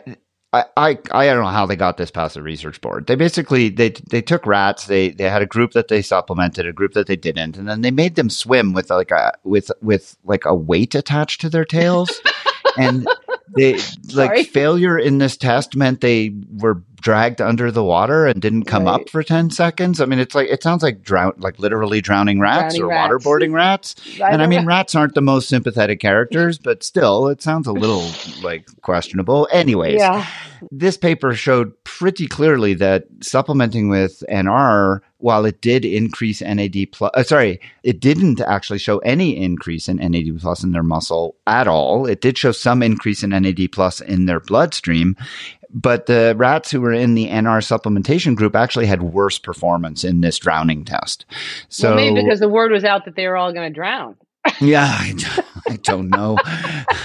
I, 0.53 0.65
I, 0.77 0.97
I 1.11 1.25
don't 1.25 1.43
know 1.43 1.49
how 1.49 1.65
they 1.65 1.75
got 1.75 1.97
this 1.97 2.11
past 2.11 2.35
the 2.35 2.41
research 2.41 2.79
board. 2.81 3.07
They 3.07 3.15
basically 3.15 3.69
they 3.69 3.89
they 4.09 4.21
took 4.21 4.45
rats. 4.45 4.87
They 4.87 5.09
they 5.09 5.29
had 5.29 5.41
a 5.41 5.45
group 5.45 5.73
that 5.73 5.89
they 5.89 6.01
supplemented, 6.01 6.65
a 6.65 6.73
group 6.73 6.93
that 6.93 7.07
they 7.07 7.15
didn't, 7.17 7.57
and 7.57 7.67
then 7.67 7.81
they 7.81 7.91
made 7.91 8.15
them 8.15 8.29
swim 8.29 8.73
with 8.73 8.89
like 8.89 9.11
a 9.11 9.33
with 9.43 9.71
with 9.81 10.17
like 10.23 10.45
a 10.45 10.55
weight 10.55 10.95
attached 10.95 11.41
to 11.41 11.49
their 11.49 11.65
tails, 11.65 12.21
and 12.77 13.07
they 13.55 13.77
like 14.13 14.47
failure 14.47 14.97
in 14.97 15.17
this 15.17 15.35
test 15.35 15.75
meant 15.75 16.01
they 16.01 16.33
were 16.57 16.81
dragged 17.07 17.39
under 17.39 17.71
the 17.71 17.85
water 17.85 18.25
and 18.25 18.41
didn't 18.41 18.65
come 18.65 18.83
right. 18.83 18.99
up 18.99 19.09
for 19.09 19.23
10 19.23 19.49
seconds. 19.49 20.01
I 20.01 20.05
mean, 20.05 20.19
it's 20.19 20.35
like, 20.35 20.49
it 20.49 20.61
sounds 20.61 20.83
like 20.83 21.03
drown, 21.03 21.31
like 21.37 21.57
literally 21.57 22.01
drowning 22.01 22.41
rats 22.41 22.75
drowning 22.75 22.81
or 22.81 22.87
rats. 22.89 23.13
waterboarding 23.13 23.53
rats. 23.53 23.95
I 24.21 24.29
and 24.29 24.41
I 24.41 24.45
mean, 24.45 24.65
rats 24.65 24.93
aren't 24.93 25.13
the 25.13 25.21
most 25.21 25.47
sympathetic 25.47 26.01
characters, 26.01 26.57
but 26.57 26.83
still, 26.83 27.29
it 27.29 27.41
sounds 27.41 27.65
a 27.65 27.71
little 27.71 28.11
like 28.43 28.67
questionable. 28.81 29.47
Anyways, 29.53 29.99
yeah. 30.01 30.27
this 30.69 30.97
paper 30.97 31.33
showed 31.33 31.81
pretty 31.85 32.27
clearly 32.27 32.73
that 32.73 33.05
supplementing 33.21 33.87
with 33.87 34.21
NR, 34.29 34.99
while 35.19 35.45
it 35.45 35.61
did 35.61 35.85
increase 35.85 36.41
NAD 36.41 36.91
plus, 36.91 37.11
uh, 37.15 37.23
sorry, 37.23 37.59
it 37.83 38.01
didn't 38.01 38.41
actually 38.41 38.79
show 38.79 38.99
any 38.99 39.35
increase 39.35 39.87
in 39.87 39.97
NAD 39.97 40.39
plus 40.41 40.63
in 40.63 40.73
their 40.73 40.83
muscle 40.83 41.35
at 41.47 41.67
all. 41.67 42.05
It 42.05 42.21
did 42.21 42.37
show 42.37 42.51
some 42.51 42.83
increase 42.83 43.23
in 43.23 43.29
NAD 43.29 43.71
plus 43.71 44.01
in 44.01 44.25
their 44.25 44.39
bloodstream. 44.41 45.15
But 45.69 46.05
the 46.05 46.33
rats 46.37 46.71
who 46.71 46.81
were 46.81 46.93
in 46.93 47.15
the 47.15 47.27
NR 47.27 47.61
supplementation 47.61 48.35
group 48.35 48.55
actually 48.55 48.85
had 48.85 49.03
worse 49.03 49.37
performance 49.37 50.03
in 50.03 50.21
this 50.21 50.37
drowning 50.37 50.85
test. 50.85 51.25
So 51.69 51.89
well, 51.89 51.95
maybe 51.95 52.23
because 52.23 52.39
the 52.39 52.49
word 52.49 52.71
was 52.71 52.83
out 52.83 53.05
that 53.05 53.15
they 53.15 53.27
were 53.27 53.37
all 53.37 53.51
going 53.53 53.71
to 53.71 53.73
drown. 53.73 54.15
yeah, 54.61 54.87
I, 54.89 55.43
I, 55.69 55.75
don't 55.77 56.09
know. 56.09 56.37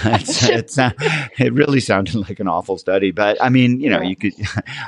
it's, 0.05 0.43
it's 0.43 0.77
not, 0.77 0.95
it 1.37 1.53
really 1.53 1.79
sounded 1.79 2.15
like 2.15 2.39
an 2.39 2.47
awful 2.47 2.77
study, 2.77 3.11
but 3.11 3.41
I 3.41 3.49
mean, 3.49 3.79
you 3.79 3.89
know, 3.89 4.01
yeah. 4.01 4.09
you 4.09 4.15
could. 4.15 4.33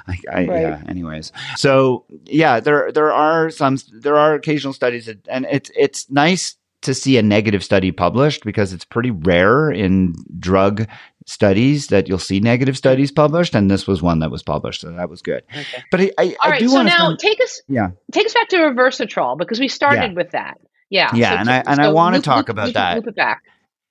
I, 0.08 0.18
I, 0.32 0.46
right. 0.46 0.62
Yeah. 0.62 0.82
Anyways, 0.88 1.32
so 1.58 2.06
yeah, 2.26 2.60
there 2.60 2.92
there 2.92 3.12
are 3.12 3.50
some 3.50 3.78
there 3.92 4.18
are 4.18 4.36
occasional 4.36 4.74
studies, 4.74 5.08
that, 5.08 5.28
and 5.28 5.46
it's 5.50 5.72
it's 5.76 6.10
nice 6.10 6.56
to 6.82 6.94
see 6.94 7.18
a 7.18 7.24
negative 7.24 7.64
study 7.64 7.92
published 7.92 8.46
because 8.46 8.72
it's 8.72 8.86
pretty 8.86 9.12
rare 9.12 9.72
in 9.72 10.14
drug 10.40 10.88
studies 11.26 11.88
that 11.88 12.08
you'll 12.08 12.20
see 12.20 12.40
negative 12.40 12.78
studies 12.78 13.12
published, 13.12 13.56
and 13.56 13.70
this 13.70 13.88
was 13.88 14.02
one 14.02 14.20
that 14.20 14.32
was 14.32 14.44
published, 14.44 14.82
so 14.82 14.92
that 14.92 15.10
was 15.10 15.22
good. 15.22 15.44
Okay. 15.50 15.84
But 15.92 16.02
I, 16.02 16.12
I, 16.18 16.24
All 16.24 16.36
I 16.42 16.50
right, 16.50 16.70
so 16.70 16.82
now 16.84 17.06
spend, 17.06 17.20
take 17.20 17.42
us, 17.42 17.62
yeah, 17.68 17.92
take 18.12 18.26
us 18.26 18.34
back 18.34 18.50
to 18.50 18.58
resveratrol 18.58 19.38
because 19.38 19.60
we 19.60 19.68
started 19.68 20.12
yeah. 20.12 20.14
with 20.14 20.32
that. 20.32 20.60
Yeah, 20.90 21.12
yeah, 21.16 21.32
so 21.32 21.38
and 21.38 21.50
I 21.50 21.64
and 21.66 21.82
I 21.82 21.92
want 21.92 22.16
to 22.16 22.22
talk 22.22 22.48
loop, 22.48 22.50
about 22.50 22.66
loop, 22.68 22.76
that. 22.76 22.96
Loop 22.98 23.08
it 23.08 23.16
back. 23.16 23.42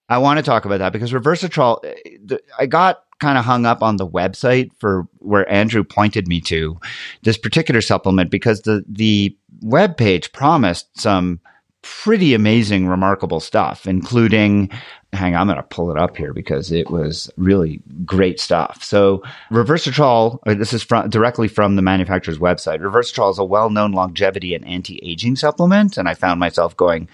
I 0.09 0.19
want 0.19 0.39
to 0.39 0.43
talk 0.43 0.65
about 0.65 0.79
that 0.79 0.93
because 0.93 1.13
resveratrol. 1.13 1.85
Eh, 1.85 2.37
I 2.59 2.67
got 2.67 3.01
kind 3.21 3.39
of 3.39 3.45
hung 3.45 3.67
up 3.67 3.83
on 3.83 3.97
the 3.97 4.07
website 4.07 4.71
for 4.79 5.07
where 5.19 5.51
Andrew 5.51 5.85
pointed 5.85 6.29
me 6.29 6.41
to 6.43 6.79
this 7.23 7.39
particular 7.39 7.81
supplement 7.81 8.31
because 8.31 8.63
the 8.63 8.85
the 8.89 9.37
web 9.63 9.97
page 9.97 10.33
promised 10.33 11.01
some 11.01 11.41
pretty 11.85 12.33
amazing, 12.33 12.87
remarkable 12.87 13.41
stuff, 13.41 13.87
including 13.87 14.71
hang 15.13 15.35
on, 15.35 15.43
I'm 15.43 15.47
going 15.47 15.57
to 15.57 15.63
pull 15.63 15.91
it 15.91 15.99
up 15.99 16.17
here 16.17 16.33
because 16.33 16.73
it 16.73 16.91
was 16.91 17.31
really 17.37 17.81
great 18.05 18.41
stuff. 18.41 18.83
So, 18.83 19.23
Resveratrol, 19.51 20.41
uh, 20.47 20.55
this 20.55 20.73
is 20.73 20.83
from, 20.83 21.09
directly 21.09 21.47
from 21.47 21.77
the 21.77 21.83
manufacturer's 21.83 22.39
website. 22.39 22.81
Resveratrol 22.81 23.31
is 23.31 23.39
a 23.39 23.45
well 23.45 23.71
known 23.71 23.93
longevity 23.93 24.55
and 24.55 24.67
anti 24.67 24.99
aging 25.03 25.37
supplement. 25.37 25.97
And 25.97 26.09
I 26.09 26.15
found 26.15 26.41
myself 26.41 26.77
going, 26.77 27.09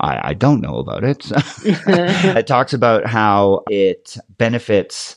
I, 0.00 0.30
I 0.30 0.34
don't 0.34 0.60
know 0.60 0.78
about 0.78 1.04
it. 1.04 1.26
it 1.64 2.46
talks 2.46 2.72
about 2.72 3.06
how 3.06 3.64
it 3.68 4.16
benefits 4.38 5.16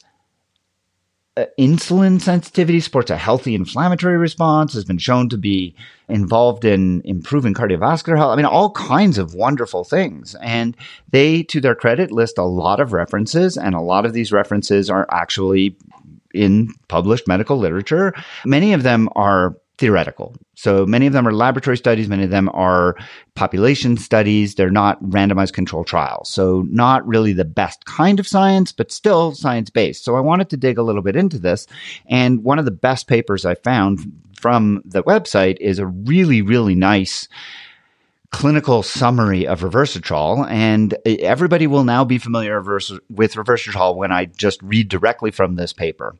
Uh, 1.37 1.45
insulin 1.59 2.21
sensitivity 2.21 2.79
supports 2.79 3.11
a 3.11 3.17
healthy 3.17 3.55
inflammatory 3.55 4.17
response, 4.17 4.73
has 4.73 4.85
been 4.85 4.97
shown 4.97 5.27
to 5.27 5.37
be 5.37 5.75
involved 6.07 6.63
in 6.63 7.01
improving 7.03 7.53
cardiovascular 7.53 8.15
health. 8.15 8.31
I 8.31 8.37
mean, 8.37 8.45
all 8.45 8.71
kinds 8.71 9.17
of 9.17 9.33
wonderful 9.33 9.83
things. 9.83 10.35
And 10.35 10.77
they, 11.09 11.43
to 11.43 11.59
their 11.59 11.75
credit, 11.75 12.09
list 12.09 12.37
a 12.37 12.43
lot 12.43 12.79
of 12.79 12.93
references, 12.93 13.57
and 13.57 13.75
a 13.75 13.81
lot 13.81 14.05
of 14.05 14.13
these 14.13 14.31
references 14.31 14.89
are 14.89 15.05
actually 15.11 15.75
in 16.33 16.69
published 16.87 17.27
medical 17.27 17.57
literature. 17.57 18.13
Many 18.45 18.71
of 18.71 18.83
them 18.83 19.09
are 19.15 19.57
theoretical. 19.77 20.35
So 20.55 20.85
many 20.85 21.05
of 21.05 21.13
them 21.13 21.27
are 21.27 21.33
laboratory 21.33 21.77
studies, 21.77 22.07
many 22.07 22.23
of 22.23 22.29
them 22.29 22.49
are 22.53 22.95
population 23.35 23.97
studies. 23.97 24.55
They're 24.55 24.69
not 24.69 25.03
randomized 25.03 25.53
control 25.53 25.83
trials. 25.83 26.29
So 26.29 26.65
not 26.69 27.05
really 27.05 27.33
the 27.33 27.45
best 27.45 27.85
kind 27.85 28.19
of 28.19 28.27
science, 28.27 28.71
but 28.71 28.91
still 28.91 29.33
science 29.33 29.69
based. 29.69 30.05
So 30.05 30.15
I 30.15 30.21
wanted 30.21 30.49
to 30.51 30.57
dig 30.57 30.77
a 30.77 30.83
little 30.83 31.01
bit 31.01 31.15
into 31.15 31.39
this. 31.39 31.67
And 32.07 32.43
one 32.43 32.59
of 32.59 32.65
the 32.65 32.71
best 32.71 33.07
papers 33.07 33.45
I 33.45 33.55
found 33.55 34.11
from 34.39 34.81
the 34.85 35.03
website 35.03 35.57
is 35.59 35.79
a 35.79 35.87
really, 35.87 36.41
really 36.41 36.75
nice 36.75 37.27
clinical 38.31 38.83
summary 38.83 39.47
of 39.47 39.61
Reversitrol, 39.61 40.45
and 40.49 40.93
everybody 41.05 41.67
will 41.67 41.85
now 41.85 42.03
be 42.03 42.17
familiar 42.17 42.61
with 42.61 43.33
Reversitrol 43.33 43.95
when 43.95 44.11
I 44.11 44.25
just 44.25 44.61
read 44.61 44.89
directly 44.89 45.31
from 45.31 45.55
this 45.55 45.71
paper. 45.71 46.15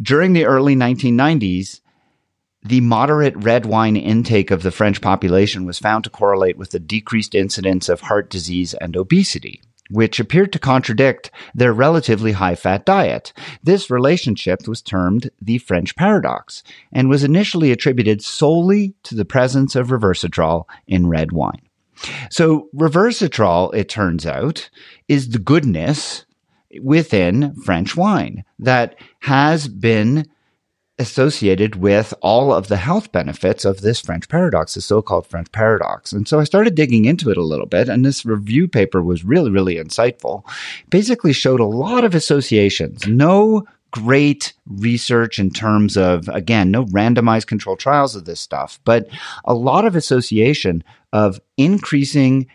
During 0.00 0.34
the 0.34 0.44
early 0.44 0.76
1990s, 0.76 1.80
the 2.64 2.80
moderate 2.80 3.36
red 3.36 3.66
wine 3.66 3.96
intake 3.96 4.50
of 4.50 4.62
the 4.62 4.70
French 4.70 5.00
population 5.00 5.66
was 5.66 5.78
found 5.78 6.04
to 6.04 6.10
correlate 6.10 6.56
with 6.56 6.70
the 6.70 6.80
decreased 6.80 7.34
incidence 7.34 7.88
of 7.88 8.00
heart 8.02 8.30
disease 8.30 8.74
and 8.74 8.96
obesity 8.96 9.60
which 9.90 10.18
appeared 10.18 10.52
to 10.52 10.58
contradict 10.58 11.30
their 11.54 11.72
relatively 11.72 12.32
high 12.32 12.54
fat 12.54 12.86
diet. 12.86 13.32
This 13.62 13.90
relationship 13.90 14.66
was 14.66 14.80
termed 14.80 15.30
the 15.40 15.58
French 15.58 15.94
paradox 15.94 16.62
and 16.92 17.08
was 17.08 17.22
initially 17.22 17.70
attributed 17.70 18.22
solely 18.22 18.94
to 19.02 19.14
the 19.14 19.24
presence 19.24 19.76
of 19.76 19.88
reversitrol 19.88 20.64
in 20.86 21.06
red 21.06 21.32
wine. 21.32 21.60
So, 22.30 22.68
reversitrol, 22.74 23.74
it 23.74 23.88
turns 23.88 24.26
out, 24.26 24.68
is 25.06 25.28
the 25.28 25.38
goodness 25.38 26.24
within 26.82 27.54
French 27.62 27.96
wine 27.96 28.44
that 28.58 28.96
has 29.20 29.68
been 29.68 30.26
associated 30.98 31.76
with 31.76 32.14
all 32.22 32.52
of 32.52 32.68
the 32.68 32.76
health 32.76 33.10
benefits 33.10 33.64
of 33.64 33.80
this 33.80 34.00
French 34.00 34.28
paradox, 34.28 34.74
the 34.74 34.80
so 34.80 35.02
called 35.02 35.26
French 35.26 35.50
paradox. 35.50 36.12
And 36.12 36.28
so 36.28 36.38
I 36.38 36.44
started 36.44 36.74
digging 36.74 37.04
into 37.04 37.30
it 37.30 37.36
a 37.36 37.42
little 37.42 37.66
bit, 37.66 37.88
and 37.88 38.04
this 38.04 38.24
review 38.24 38.68
paper 38.68 39.02
was 39.02 39.24
really, 39.24 39.50
really 39.50 39.74
insightful. 39.74 40.44
Basically, 40.90 41.32
showed 41.32 41.60
a 41.60 41.64
lot 41.64 42.04
of 42.04 42.14
associations. 42.14 43.06
No 43.08 43.64
great 43.90 44.52
research 44.66 45.38
in 45.38 45.50
terms 45.50 45.96
of, 45.96 46.28
again, 46.28 46.70
no 46.70 46.84
randomized 46.86 47.46
controlled 47.46 47.78
trials 47.78 48.16
of 48.16 48.24
this 48.24 48.40
stuff, 48.40 48.80
but 48.84 49.08
a 49.44 49.54
lot 49.54 49.84
of 49.84 49.94
association 49.94 50.82
of 51.12 51.40
increasing 51.56 52.46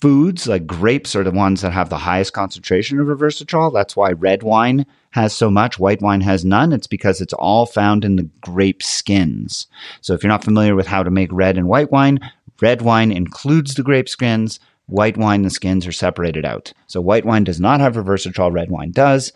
foods 0.00 0.46
like 0.46 0.66
grapes 0.66 1.14
are 1.14 1.24
the 1.24 1.30
ones 1.30 1.60
that 1.60 1.72
have 1.72 1.90
the 1.90 1.98
highest 1.98 2.32
concentration 2.32 2.98
of 2.98 3.06
reversitrol. 3.06 3.72
That's 3.72 3.96
why 3.96 4.12
red 4.12 4.42
wine 4.42 4.86
has 5.10 5.34
so 5.34 5.50
much, 5.50 5.78
white 5.78 6.00
wine 6.00 6.20
has 6.22 6.44
none. 6.44 6.72
It's 6.72 6.86
because 6.86 7.20
it's 7.20 7.34
all 7.34 7.66
found 7.66 8.04
in 8.04 8.16
the 8.16 8.28
grape 8.40 8.82
skins. 8.82 9.66
So 10.00 10.14
if 10.14 10.22
you're 10.22 10.28
not 10.28 10.44
familiar 10.44 10.74
with 10.74 10.86
how 10.86 11.02
to 11.02 11.10
make 11.10 11.30
red 11.32 11.58
and 11.58 11.68
white 11.68 11.90
wine, 11.90 12.18
red 12.60 12.82
wine 12.82 13.12
includes 13.12 13.74
the 13.74 13.82
grape 13.82 14.08
skins. 14.08 14.60
White 14.86 15.16
wine, 15.16 15.42
the 15.42 15.50
skins 15.50 15.86
are 15.86 15.92
separated 15.92 16.44
out. 16.44 16.72
So 16.86 17.00
white 17.00 17.24
wine 17.24 17.44
does 17.44 17.60
not 17.60 17.80
have 17.80 17.94
reversitrol, 17.94 18.52
red 18.52 18.70
wine 18.70 18.90
does. 18.90 19.32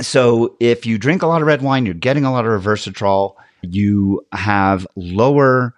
So 0.00 0.56
if 0.58 0.86
you 0.86 0.98
drink 0.98 1.22
a 1.22 1.26
lot 1.26 1.40
of 1.40 1.46
red 1.46 1.62
wine, 1.62 1.84
you're 1.84 1.94
getting 1.94 2.24
a 2.24 2.32
lot 2.32 2.46
of 2.46 2.62
reversitrol. 2.62 3.34
You 3.62 4.26
have 4.32 4.86
lower 4.96 5.74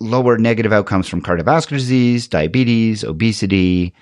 lower 0.00 0.38
negative 0.38 0.72
outcomes 0.72 1.08
from 1.08 1.22
cardiovascular 1.22 1.78
disease, 1.78 2.28
diabetes, 2.28 3.02
obesity, 3.02 3.94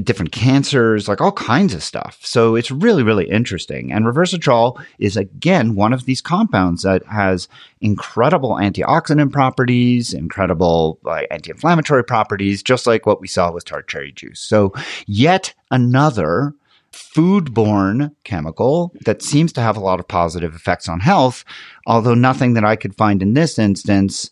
different 0.00 0.32
cancers, 0.32 1.06
like 1.06 1.20
all 1.20 1.32
kinds 1.32 1.74
of 1.74 1.82
stuff. 1.82 2.18
So 2.22 2.56
it's 2.56 2.70
really, 2.70 3.02
really 3.02 3.28
interesting. 3.28 3.92
And 3.92 4.06
reversitrol 4.06 4.82
is 4.98 5.18
again 5.18 5.74
one 5.74 5.92
of 5.92 6.06
these 6.06 6.22
compounds 6.22 6.82
that 6.82 7.04
has 7.06 7.46
incredible 7.82 8.52
antioxidant 8.54 9.32
properties, 9.32 10.14
incredible 10.14 10.98
uh, 11.04 11.22
anti-inflammatory 11.30 12.04
properties, 12.04 12.62
just 12.62 12.86
like 12.86 13.04
what 13.04 13.20
we 13.20 13.28
saw 13.28 13.52
with 13.52 13.66
tart 13.66 13.86
cherry 13.86 14.12
juice. 14.12 14.40
So 14.40 14.72
yet 15.06 15.52
another 15.70 16.54
foodborne 16.92 18.14
chemical 18.24 18.94
that 19.04 19.22
seems 19.22 19.52
to 19.52 19.60
have 19.60 19.76
a 19.76 19.80
lot 19.80 20.00
of 20.00 20.08
positive 20.08 20.54
effects 20.54 20.88
on 20.88 21.00
health, 21.00 21.44
although 21.86 22.14
nothing 22.14 22.54
that 22.54 22.64
I 22.64 22.76
could 22.76 22.94
find 22.94 23.22
in 23.22 23.34
this 23.34 23.58
instance 23.58 24.30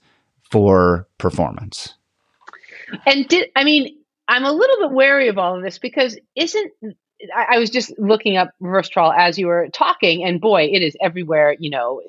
for 0.50 1.08
performance. 1.18 1.94
And 3.06 3.26
did 3.28 3.50
I 3.54 3.64
mean 3.64 3.96
I'm 4.28 4.44
a 4.44 4.52
little 4.52 4.88
bit 4.88 4.94
wary 4.94 5.28
of 5.28 5.38
all 5.38 5.56
of 5.56 5.62
this 5.62 5.78
because 5.78 6.18
isn't 6.36 6.72
I, 7.34 7.56
I 7.56 7.58
was 7.58 7.70
just 7.70 7.98
looking 7.98 8.36
up 8.36 8.50
Reversitrol 8.62 9.14
as 9.16 9.38
you 9.38 9.46
were 9.46 9.68
talking, 9.72 10.24
and 10.24 10.40
boy, 10.40 10.70
it 10.72 10.82
is 10.82 10.96
everywhere. 11.00 11.56
You 11.58 11.70
know, 11.70 12.02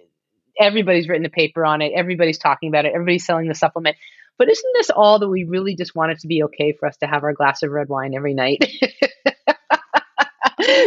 everybody's 0.59 1.07
written 1.07 1.25
a 1.25 1.29
paper 1.29 1.65
on 1.65 1.81
it. 1.81 1.91
Everybody's 1.93 2.37
talking 2.37 2.69
about 2.69 2.85
it. 2.85 2.93
Everybody's 2.93 3.25
selling 3.25 3.47
the 3.47 3.55
supplement. 3.55 3.97
But 4.37 4.49
isn't 4.49 4.73
this 4.73 4.89
all 4.89 5.19
that 5.19 5.27
we 5.29 5.43
really 5.43 5.75
just 5.75 5.95
want 5.95 6.13
it 6.13 6.19
to 6.19 6.27
be 6.27 6.43
okay 6.43 6.71
for 6.73 6.87
us 6.87 6.97
to 6.97 7.07
have 7.07 7.23
our 7.23 7.33
glass 7.33 7.61
of 7.63 7.71
red 7.71 7.89
wine 7.89 8.13
every 8.15 8.33
night? 8.33 8.63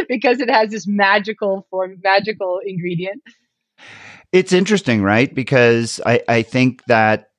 because 0.09 0.39
it 0.39 0.49
has 0.49 0.71
this 0.71 0.87
magical 0.87 1.67
form, 1.69 1.99
magical 2.03 2.59
ingredient. 2.65 3.21
It's 4.31 4.51
interesting, 4.51 5.03
right? 5.03 5.33
Because 5.33 6.01
I, 6.05 6.21
I 6.27 6.41
think 6.41 6.83
that 6.85 7.29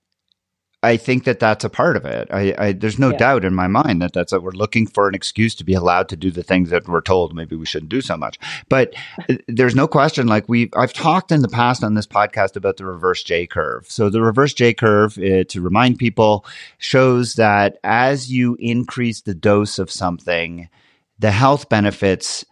I 0.87 0.97
think 0.97 1.25
that 1.25 1.41
that's 1.41 1.65
a 1.65 1.69
part 1.69 1.97
of 1.97 2.05
it. 2.05 2.29
I, 2.31 2.55
I 2.59 2.73
there's 2.73 2.99
no 2.99 3.11
yeah. 3.11 3.19
doubt 3.19 3.45
in 3.45 3.55
my 3.55 3.67
mind 3.67 4.01
that 4.03 4.13
that's 4.13 4.33
what 4.33 4.43
we're 4.43 4.53
looking 4.53 4.87
for 4.87 5.09
an 5.09 5.15
excuse 5.15 5.55
to 5.57 5.65
be 5.65 5.75
allowed 5.75 6.09
to 6.11 6.17
do 6.17 6.31
the 6.31 6.43
things 6.43 6.71
that 6.71 6.87
we're 6.87 7.01
told 7.01 7.35
maybe 7.35 7.57
we 7.57 7.67
shouldn't 7.67 7.91
do 7.91 8.01
so 8.01 8.17
much. 8.17 8.39
But 8.69 8.95
uh, 9.29 9.35
there's 9.49 9.75
no 9.75 9.89
question. 9.89 10.27
Like 10.27 10.49
we, 10.49 10.71
I've 10.77 10.93
talked 10.93 11.33
in 11.33 11.43
the 11.43 11.49
past 11.49 11.83
on 11.83 11.95
this 11.95 12.07
podcast 12.07 12.57
about 12.57 12.77
the 12.77 12.87
reverse 12.87 13.23
J 13.23 13.47
curve. 13.47 13.87
So 13.91 14.09
the 14.09 14.23
reverse 14.23 14.55
J 14.55 14.75
curve, 14.75 15.19
uh, 15.19 15.45
to 15.45 15.61
remind 15.61 15.99
people, 15.99 16.45
shows 16.79 17.35
that 17.35 17.79
as 17.83 18.31
you 18.31 18.57
increase 18.61 19.23
the 19.23 19.35
dose 19.35 19.79
of 19.79 19.91
something, 19.91 20.69
the 21.19 21.33
health 21.33 21.69
benefits 21.69 22.45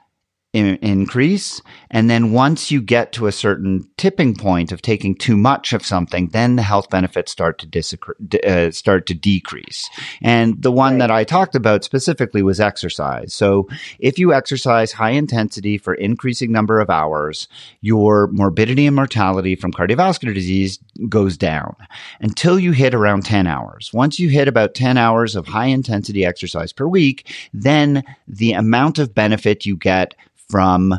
in- 0.55 0.77
increase. 0.77 1.61
And 1.90 2.09
then 2.09 2.33
once 2.33 2.71
you 2.71 2.81
get 2.81 3.12
to 3.12 3.27
a 3.27 3.33
certain 3.33 3.90
tipping 3.97 4.35
point 4.37 4.71
of 4.73 4.81
taking 4.81 5.17
too 5.17 5.37
much 5.37 5.73
of 5.73 5.85
something, 5.85 6.29
then 6.29 6.57
the 6.57 6.62
health 6.62 6.88
benefits 6.88 7.33
start 7.33 7.59
to 7.59 8.49
uh, 8.49 8.71
start 8.71 9.07
to 9.07 9.14
decrease. 9.14 9.90
And 10.23 10.62
the 10.62 10.73
one 10.73 10.95
right. 10.95 10.99
that 11.01 11.11
I 11.11 11.25
talked 11.25 11.57
about 11.57 11.83
specifically 11.83 12.43
was 12.43 12.61
exercise. 12.61 13.35
So 13.35 13.69
if 13.99 14.19
you 14.19 14.33
exercise 14.33 14.93
high 14.93 15.11
intensity 15.11 15.77
for 15.77 15.93
increasing 15.95 16.53
number 16.53 16.81
of 16.81 16.88
hours, 16.88 17.49
your 17.81 18.29
morbidity 18.29 18.87
and 18.87 18.95
mortality 18.95 19.57
from 19.57 19.73
cardiovascular 19.73 20.33
disease 20.33 20.79
goes 21.09 21.37
down 21.37 21.75
until 22.21 22.61
you 22.61 22.71
hit 22.71 22.95
around 22.95 23.25
10 23.25 23.49
hours. 23.49 23.90
Once 23.93 24.21
you 24.21 24.29
hit 24.29 24.47
about 24.47 24.75
10 24.75 24.97
hours 24.97 25.35
of 25.35 25.49
high 25.49 25.67
intensity 25.67 26.25
exercise 26.25 26.73
per 26.73 26.87
week, 26.87 27.35
then 27.53 28.05
the 28.29 28.53
amount 28.53 29.01
of 29.01 29.14
benefit 29.14 29.67
you 29.67 29.77
get 29.77 30.14
from 30.55 30.97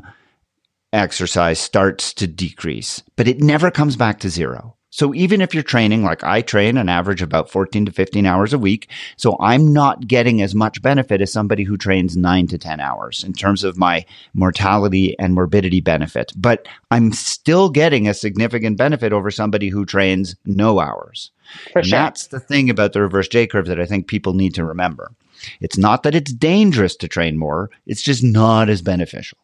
exercise 0.91 1.59
starts 1.59 2.13
to 2.13 2.27
decrease, 2.27 3.01
but 3.15 3.25
it 3.25 3.39
never 3.39 3.71
comes 3.71 3.95
back 3.95 4.19
to 4.19 4.29
zero. 4.29 4.75
So 4.89 5.13
even 5.13 5.39
if 5.39 5.53
you're 5.53 5.63
training, 5.63 6.03
like 6.03 6.25
I 6.25 6.41
train 6.41 6.75
an 6.75 6.89
average 6.89 7.21
about 7.21 7.49
14 7.49 7.85
to 7.85 7.91
15 7.93 8.25
hours 8.25 8.51
a 8.51 8.59
week. 8.59 8.89
So 9.15 9.37
I'm 9.39 9.71
not 9.71 10.09
getting 10.09 10.41
as 10.41 10.53
much 10.53 10.81
benefit 10.81 11.21
as 11.21 11.31
somebody 11.31 11.63
who 11.63 11.77
trains 11.77 12.17
nine 12.17 12.47
to 12.47 12.57
10 12.57 12.81
hours 12.81 13.23
in 13.23 13.31
terms 13.31 13.63
of 13.63 13.77
my 13.77 14.05
mortality 14.33 15.17
and 15.19 15.33
morbidity 15.33 15.79
benefit. 15.79 16.33
But 16.35 16.67
I'm 16.91 17.13
still 17.13 17.69
getting 17.69 18.09
a 18.09 18.13
significant 18.13 18.77
benefit 18.77 19.13
over 19.13 19.31
somebody 19.31 19.69
who 19.69 19.85
trains 19.85 20.35
no 20.43 20.81
hours. 20.81 21.31
For 21.71 21.79
and 21.79 21.87
sure. 21.87 21.97
that's 21.97 22.27
the 22.27 22.41
thing 22.41 22.69
about 22.69 22.91
the 22.91 22.99
reverse 22.99 23.29
J 23.29 23.47
curve 23.47 23.67
that 23.67 23.79
I 23.79 23.85
think 23.85 24.07
people 24.07 24.33
need 24.33 24.53
to 24.55 24.65
remember. 24.65 25.13
It's 25.61 25.77
not 25.77 26.03
that 26.03 26.15
it's 26.15 26.33
dangerous 26.33 26.97
to 26.97 27.07
train 27.07 27.37
more, 27.37 27.69
it's 27.85 28.01
just 28.01 28.21
not 28.21 28.67
as 28.67 28.81
beneficial. 28.81 29.37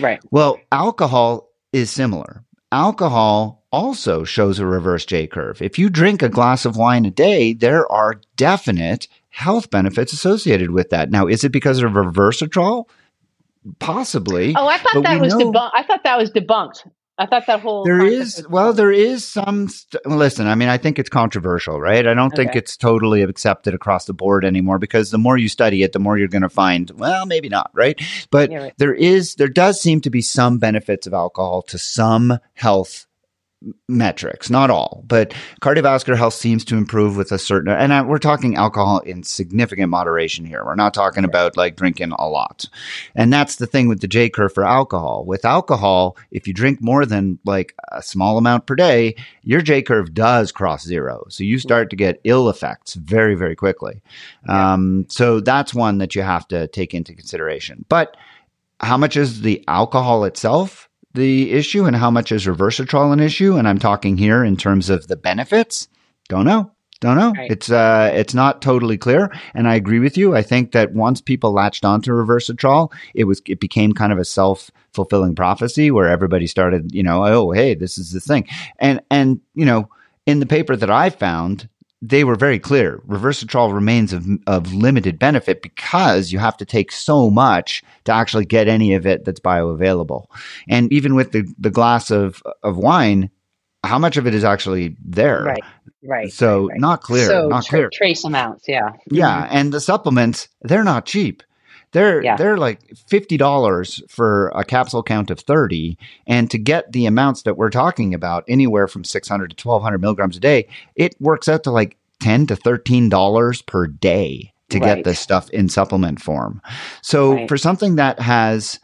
Right. 0.00 0.20
Well, 0.30 0.58
alcohol 0.70 1.48
is 1.72 1.90
similar. 1.90 2.44
Alcohol 2.70 3.62
also 3.70 4.24
shows 4.24 4.58
a 4.58 4.66
reverse 4.66 5.04
J 5.04 5.26
curve. 5.26 5.60
If 5.62 5.78
you 5.78 5.90
drink 5.90 6.22
a 6.22 6.28
glass 6.28 6.64
of 6.64 6.76
wine 6.76 7.04
a 7.04 7.10
day, 7.10 7.52
there 7.52 7.90
are 7.90 8.20
definite 8.36 9.08
health 9.30 9.70
benefits 9.70 10.12
associated 10.12 10.70
with 10.70 10.90
that. 10.90 11.10
Now, 11.10 11.26
is 11.26 11.44
it 11.44 11.52
because 11.52 11.82
of 11.82 11.92
reversitrol? 11.92 12.84
Possibly. 13.78 14.54
Oh, 14.56 14.66
I 14.66 14.78
thought 14.78 15.02
that 15.02 15.20
was 15.20 15.34
debunked. 15.34 15.70
I 15.74 15.82
thought 15.84 16.04
that 16.04 16.18
was 16.18 16.30
debunked. 16.30 16.90
I 17.18 17.26
thought 17.26 17.46
that 17.46 17.60
whole 17.60 17.84
there 17.84 18.04
is 18.04 18.44
well, 18.48 18.72
there 18.72 18.90
is 18.90 19.26
some. 19.26 19.68
St- 19.68 20.04
listen, 20.06 20.46
I 20.46 20.54
mean, 20.54 20.68
I 20.68 20.78
think 20.78 20.98
it's 20.98 21.10
controversial, 21.10 21.78
right? 21.78 22.06
I 22.06 22.14
don't 22.14 22.32
okay. 22.32 22.44
think 22.44 22.56
it's 22.56 22.76
totally 22.76 23.22
accepted 23.22 23.74
across 23.74 24.06
the 24.06 24.14
board 24.14 24.44
anymore 24.44 24.78
because 24.78 25.10
the 25.10 25.18
more 25.18 25.36
you 25.36 25.48
study 25.48 25.82
it, 25.82 25.92
the 25.92 25.98
more 25.98 26.16
you're 26.16 26.28
going 26.28 26.42
to 26.42 26.48
find. 26.48 26.90
Well, 26.90 27.26
maybe 27.26 27.50
not, 27.50 27.70
right? 27.74 28.00
But 28.30 28.50
right. 28.50 28.72
there 28.78 28.94
is, 28.94 29.34
there 29.34 29.48
does 29.48 29.80
seem 29.80 30.00
to 30.02 30.10
be 30.10 30.22
some 30.22 30.58
benefits 30.58 31.06
of 31.06 31.12
alcohol 31.12 31.62
to 31.62 31.78
some 31.78 32.38
health 32.54 33.06
metrics, 33.88 34.50
not 34.50 34.70
all, 34.70 35.04
but 35.06 35.34
cardiovascular 35.60 36.16
health 36.16 36.34
seems 36.34 36.64
to 36.64 36.76
improve 36.76 37.16
with 37.16 37.32
a 37.32 37.38
certain, 37.38 37.72
and 37.72 37.92
I, 37.92 38.02
we're 38.02 38.18
talking 38.18 38.56
alcohol 38.56 39.00
in 39.00 39.22
significant 39.22 39.90
moderation 39.90 40.44
here. 40.44 40.64
We're 40.64 40.74
not 40.74 40.94
talking 40.94 41.24
about 41.24 41.56
like 41.56 41.76
drinking 41.76 42.12
a 42.18 42.28
lot. 42.28 42.64
And 43.14 43.32
that's 43.32 43.56
the 43.56 43.66
thing 43.66 43.88
with 43.88 44.00
the 44.00 44.08
J 44.08 44.28
curve 44.30 44.52
for 44.52 44.64
alcohol. 44.64 45.24
With 45.24 45.44
alcohol, 45.44 46.16
if 46.30 46.46
you 46.46 46.54
drink 46.54 46.80
more 46.80 47.06
than 47.06 47.38
like 47.44 47.74
a 47.90 48.02
small 48.02 48.38
amount 48.38 48.66
per 48.66 48.74
day, 48.74 49.16
your 49.42 49.60
J 49.60 49.82
curve 49.82 50.14
does 50.14 50.52
cross 50.52 50.84
zero. 50.84 51.24
So 51.28 51.44
you 51.44 51.58
start 51.58 51.90
to 51.90 51.96
get 51.96 52.20
ill 52.24 52.48
effects 52.48 52.94
very, 52.94 53.34
very 53.34 53.56
quickly. 53.56 54.02
Yeah. 54.46 54.72
Um, 54.72 55.06
so 55.08 55.40
that's 55.40 55.74
one 55.74 55.98
that 55.98 56.14
you 56.14 56.22
have 56.22 56.48
to 56.48 56.68
take 56.68 56.94
into 56.94 57.14
consideration. 57.14 57.84
But 57.88 58.16
how 58.80 58.96
much 58.96 59.16
is 59.16 59.42
the 59.42 59.64
alcohol 59.68 60.24
itself? 60.24 60.88
The 61.14 61.52
issue 61.52 61.84
and 61.84 61.96
how 61.96 62.10
much 62.10 62.32
is 62.32 62.46
resveratrol 62.46 63.12
an 63.12 63.20
issue? 63.20 63.56
And 63.56 63.68
I'm 63.68 63.78
talking 63.78 64.16
here 64.16 64.44
in 64.44 64.56
terms 64.56 64.90
of 64.90 65.06
the 65.06 65.16
benefits. 65.16 65.88
Don't 66.28 66.44
know. 66.44 66.70
Don't 67.00 67.16
know. 67.16 67.32
Right. 67.32 67.50
It's 67.50 67.68
uh, 67.68 68.12
it's 68.14 68.32
not 68.32 68.62
totally 68.62 68.96
clear, 68.96 69.32
and 69.54 69.66
I 69.66 69.74
agree 69.74 69.98
with 69.98 70.16
you. 70.16 70.36
I 70.36 70.42
think 70.42 70.70
that 70.70 70.92
once 70.92 71.20
people 71.20 71.50
latched 71.50 71.84
onto 71.84 72.12
resveratrol, 72.12 72.92
it 73.12 73.24
was 73.24 73.42
it 73.46 73.58
became 73.58 73.92
kind 73.92 74.12
of 74.12 74.20
a 74.20 74.24
self 74.24 74.70
fulfilling 74.94 75.34
prophecy 75.34 75.90
where 75.90 76.08
everybody 76.08 76.46
started, 76.46 76.94
you 76.94 77.02
know, 77.02 77.24
oh 77.26 77.50
hey, 77.50 77.74
this 77.74 77.98
is 77.98 78.12
the 78.12 78.20
thing, 78.20 78.46
and 78.78 79.00
and 79.10 79.40
you 79.56 79.64
know, 79.64 79.88
in 80.26 80.38
the 80.38 80.46
paper 80.46 80.76
that 80.76 80.90
I 80.90 81.10
found, 81.10 81.68
they 82.02 82.24
were 82.24 82.34
very 82.34 82.58
clear. 82.58 83.00
Resveratrol 83.06 83.72
remains 83.72 84.12
of, 84.12 84.26
of 84.48 84.74
limited 84.74 85.20
benefit 85.20 85.62
because 85.62 86.32
you 86.32 86.40
have 86.40 86.56
to 86.56 86.64
take 86.64 86.90
so 86.90 87.30
much 87.30 87.82
to 88.04 88.12
actually 88.12 88.44
get 88.44 88.66
any 88.66 88.92
of 88.94 89.06
it 89.06 89.24
that's 89.24 89.38
bioavailable. 89.38 90.26
And 90.68 90.92
even 90.92 91.14
with 91.14 91.30
the, 91.30 91.46
the 91.58 91.70
glass 91.70 92.10
of, 92.10 92.42
of 92.64 92.76
wine, 92.76 93.30
how 93.84 94.00
much 94.00 94.16
of 94.16 94.26
it 94.26 94.34
is 94.34 94.42
actually 94.42 94.96
there? 95.04 95.44
Right, 95.44 95.64
right. 96.04 96.32
So 96.32 96.62
right, 96.62 96.72
right. 96.72 96.80
not 96.80 97.02
clear, 97.02 97.26
so 97.26 97.46
not 97.46 97.64
tra- 97.64 97.78
clear. 97.78 97.90
Trace 97.92 98.24
amounts, 98.24 98.64
yeah. 98.66 98.90
Yeah, 99.10 99.44
mm-hmm. 99.44 99.56
and 99.56 99.72
the 99.72 99.80
supplements, 99.80 100.48
they're 100.62 100.84
not 100.84 101.06
cheap. 101.06 101.44
They're 101.92 102.22
yeah. 102.22 102.36
they're 102.36 102.56
like 102.56 102.80
fifty 103.06 103.36
dollars 103.36 104.02
for 104.08 104.48
a 104.54 104.64
capsule 104.64 105.02
count 105.02 105.30
of 105.30 105.40
thirty, 105.40 105.98
and 106.26 106.50
to 106.50 106.58
get 106.58 106.92
the 106.92 107.06
amounts 107.06 107.42
that 107.42 107.56
we're 107.56 107.70
talking 107.70 108.14
about, 108.14 108.44
anywhere 108.48 108.88
from 108.88 109.04
six 109.04 109.28
hundred 109.28 109.50
to 109.50 109.56
twelve 109.56 109.82
hundred 109.82 110.00
milligrams 110.00 110.36
a 110.36 110.40
day, 110.40 110.68
it 110.96 111.14
works 111.20 111.48
out 111.48 111.64
to 111.64 111.70
like 111.70 111.96
ten 112.20 112.46
to 112.46 112.56
thirteen 112.56 113.08
dollars 113.08 113.62
per 113.62 113.86
day 113.86 114.52
to 114.70 114.78
right. 114.78 114.96
get 114.96 115.04
this 115.04 115.20
stuff 115.20 115.50
in 115.50 115.68
supplement 115.68 116.20
form. 116.20 116.62
So 117.02 117.34
right. 117.34 117.48
for 117.48 117.58
something 117.58 117.96
that 117.96 118.18
has 118.20 118.80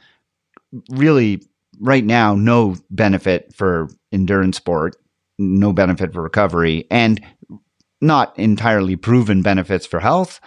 really 0.90 1.42
right 1.80 2.04
now 2.04 2.34
no 2.34 2.76
benefit 2.90 3.54
for 3.54 3.88
endurance 4.12 4.58
sport, 4.58 4.96
no 5.38 5.72
benefit 5.72 6.12
for 6.12 6.22
recovery, 6.22 6.86
and 6.90 7.24
not 8.00 8.38
entirely 8.38 8.96
proven 8.96 9.42
benefits 9.42 9.86
for 9.86 9.98
health, 9.98 10.40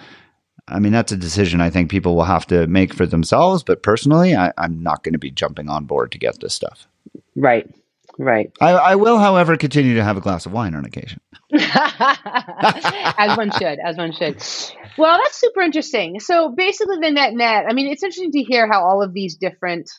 I 0.71 0.79
mean, 0.79 0.91
that's 0.91 1.11
a 1.11 1.17
decision 1.17 1.61
I 1.61 1.69
think 1.69 1.89
people 1.89 2.15
will 2.15 2.23
have 2.23 2.47
to 2.47 2.67
make 2.67 2.93
for 2.93 3.05
themselves. 3.05 3.63
But 3.63 3.83
personally, 3.83 4.35
I, 4.35 4.51
am 4.57 4.81
not 4.81 5.03
going 5.03 5.13
to 5.13 5.19
be 5.19 5.31
jumping 5.31 5.69
on 5.69 5.85
board 5.85 6.11
to 6.11 6.17
get 6.17 6.39
this 6.39 6.53
stuff. 6.53 6.87
Right. 7.35 7.69
Right. 8.17 8.51
I, 8.59 8.71
I, 8.71 8.95
will, 8.95 9.19
however, 9.19 9.57
continue 9.57 9.95
to 9.95 10.03
have 10.03 10.17
a 10.17 10.21
glass 10.21 10.45
of 10.45 10.51
wine 10.51 10.75
on 10.75 10.85
occasion. 10.85 11.21
as 11.53 13.37
one 13.37 13.51
should, 13.51 13.79
as 13.79 13.97
one 13.97 14.11
should. 14.11 14.43
Well, 14.97 15.17
that's 15.23 15.39
super 15.39 15.61
interesting. 15.61 16.19
So 16.19 16.49
basically, 16.49 16.97
the 17.01 17.11
net 17.11 17.33
net, 17.33 17.65
I 17.69 17.73
mean, 17.73 17.87
it's 17.87 18.03
interesting 18.03 18.31
to 18.33 18.43
hear 18.43 18.67
how 18.67 18.83
all 18.83 19.01
of 19.01 19.13
these 19.13 19.35
different 19.35 19.89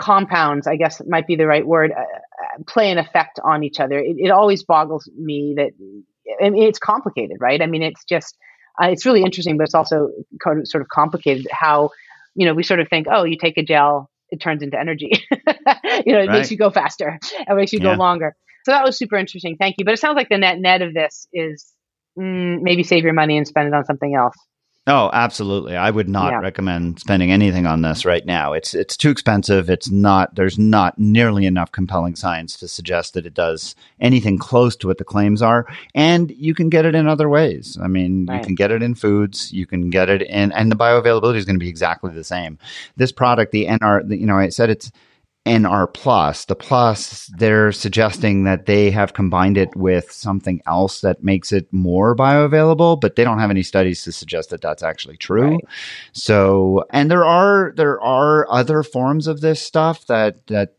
compounds, 0.00 0.66
I 0.66 0.76
guess 0.76 1.00
might 1.06 1.26
be 1.26 1.36
the 1.36 1.46
right 1.46 1.66
word, 1.66 1.92
uh, 1.92 2.00
uh, 2.00 2.62
play 2.66 2.90
an 2.90 2.98
effect 2.98 3.38
on 3.44 3.62
each 3.62 3.78
other. 3.78 3.98
It, 3.98 4.16
it 4.18 4.30
always 4.30 4.64
boggles 4.64 5.08
me 5.16 5.54
that 5.58 5.72
I 6.42 6.50
mean, 6.50 6.62
it's 6.62 6.78
complicated, 6.78 7.38
right? 7.40 7.60
I 7.60 7.66
mean, 7.66 7.82
it's 7.82 8.04
just 8.04 8.36
uh, 8.80 8.88
it's 8.88 9.06
really 9.06 9.22
interesting, 9.22 9.56
but 9.56 9.64
it's 9.64 9.74
also 9.74 10.10
sort 10.64 10.82
of 10.82 10.88
complicated 10.88 11.46
how, 11.50 11.90
you 12.34 12.46
know, 12.46 12.54
we 12.54 12.62
sort 12.62 12.80
of 12.80 12.88
think, 12.88 13.06
oh, 13.10 13.24
you 13.24 13.36
take 13.38 13.58
a 13.58 13.62
gel, 13.62 14.10
it 14.30 14.40
turns 14.40 14.62
into 14.62 14.78
energy. 14.78 15.10
you 15.30 16.12
know, 16.12 16.20
it 16.20 16.28
right. 16.28 16.30
makes 16.30 16.50
you 16.50 16.56
go 16.56 16.70
faster, 16.70 17.18
it 17.22 17.54
makes 17.54 17.72
you 17.72 17.80
yeah. 17.80 17.94
go 17.94 17.98
longer. 17.98 18.34
So 18.64 18.72
that 18.72 18.84
was 18.84 18.96
super 18.96 19.16
interesting. 19.16 19.56
Thank 19.58 19.76
you. 19.78 19.84
But 19.84 19.94
it 19.94 19.98
sounds 19.98 20.16
like 20.16 20.28
the 20.28 20.38
net 20.38 20.58
net 20.58 20.82
of 20.82 20.94
this 20.94 21.26
is 21.32 21.72
mm, 22.18 22.60
maybe 22.62 22.82
save 22.82 23.04
your 23.04 23.12
money 23.12 23.36
and 23.36 23.46
spend 23.46 23.68
it 23.68 23.74
on 23.74 23.84
something 23.84 24.14
else. 24.14 24.36
Oh, 24.88 25.10
absolutely. 25.12 25.76
I 25.76 25.90
would 25.90 26.08
not 26.08 26.32
yeah. 26.32 26.40
recommend 26.40 26.98
spending 26.98 27.30
anything 27.30 27.66
on 27.66 27.82
this 27.82 28.04
right 28.04 28.26
now. 28.26 28.52
It's 28.52 28.74
it's 28.74 28.96
too 28.96 29.10
expensive. 29.10 29.70
It's 29.70 29.92
not 29.92 30.34
there's 30.34 30.58
not 30.58 30.98
nearly 30.98 31.46
enough 31.46 31.70
compelling 31.70 32.16
science 32.16 32.56
to 32.58 32.66
suggest 32.66 33.14
that 33.14 33.24
it 33.24 33.32
does 33.32 33.76
anything 34.00 34.38
close 34.38 34.74
to 34.76 34.88
what 34.88 34.98
the 34.98 35.04
claims 35.04 35.40
are. 35.40 35.68
And 35.94 36.32
you 36.32 36.52
can 36.52 36.68
get 36.68 36.84
it 36.84 36.96
in 36.96 37.06
other 37.06 37.28
ways. 37.28 37.78
I 37.80 37.86
mean, 37.86 38.26
right. 38.26 38.38
you 38.38 38.44
can 38.44 38.56
get 38.56 38.72
it 38.72 38.82
in 38.82 38.96
foods, 38.96 39.52
you 39.52 39.66
can 39.66 39.88
get 39.88 40.08
it 40.08 40.22
in 40.22 40.50
and 40.50 40.72
the 40.72 40.76
bioavailability 40.76 41.36
is 41.36 41.44
going 41.44 41.56
to 41.56 41.64
be 41.64 41.68
exactly 41.68 42.12
the 42.12 42.24
same. 42.24 42.58
This 42.96 43.12
product, 43.12 43.52
the 43.52 43.66
NR, 43.66 44.08
the, 44.08 44.18
you 44.18 44.26
know, 44.26 44.36
I 44.36 44.48
said 44.48 44.68
it's 44.68 44.90
NR 45.44 45.92
plus. 45.92 46.44
The 46.44 46.54
plus, 46.54 47.26
they're 47.36 47.72
suggesting 47.72 48.44
that 48.44 48.66
they 48.66 48.90
have 48.90 49.14
combined 49.14 49.58
it 49.58 49.74
with 49.74 50.10
something 50.12 50.60
else 50.66 51.00
that 51.00 51.24
makes 51.24 51.50
it 51.50 51.72
more 51.72 52.14
bioavailable, 52.14 53.00
but 53.00 53.16
they 53.16 53.24
don't 53.24 53.40
have 53.40 53.50
any 53.50 53.64
studies 53.64 54.04
to 54.04 54.12
suggest 54.12 54.50
that 54.50 54.60
that's 54.60 54.82
actually 54.84 55.16
true. 55.16 55.50
Right. 55.50 55.64
So, 56.12 56.84
and 56.90 57.10
there 57.10 57.24
are 57.24 57.72
there 57.76 58.00
are 58.00 58.50
other 58.50 58.82
forms 58.82 59.26
of 59.26 59.40
this 59.40 59.60
stuff 59.60 60.06
that 60.06 60.46
that 60.46 60.74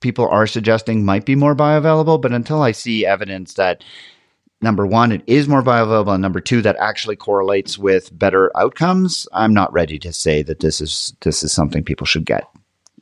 people 0.00 0.28
are 0.28 0.46
suggesting 0.46 1.04
might 1.04 1.24
be 1.24 1.34
more 1.34 1.56
bioavailable, 1.56 2.20
but 2.20 2.32
until 2.32 2.60
I 2.60 2.72
see 2.72 3.06
evidence 3.06 3.54
that 3.54 3.82
number 4.60 4.86
one, 4.86 5.12
it 5.12 5.22
is 5.26 5.48
more 5.48 5.62
bioavailable, 5.62 6.12
and 6.12 6.22
number 6.22 6.40
two, 6.40 6.60
that 6.60 6.76
actually 6.76 7.16
correlates 7.16 7.78
with 7.78 8.16
better 8.18 8.54
outcomes, 8.54 9.26
I'm 9.32 9.54
not 9.54 9.72
ready 9.72 9.98
to 10.00 10.12
say 10.12 10.42
that 10.42 10.60
this 10.60 10.82
is 10.82 11.14
this 11.22 11.42
is 11.42 11.52
something 11.52 11.84
people 11.84 12.06
should 12.06 12.26
get. 12.26 12.44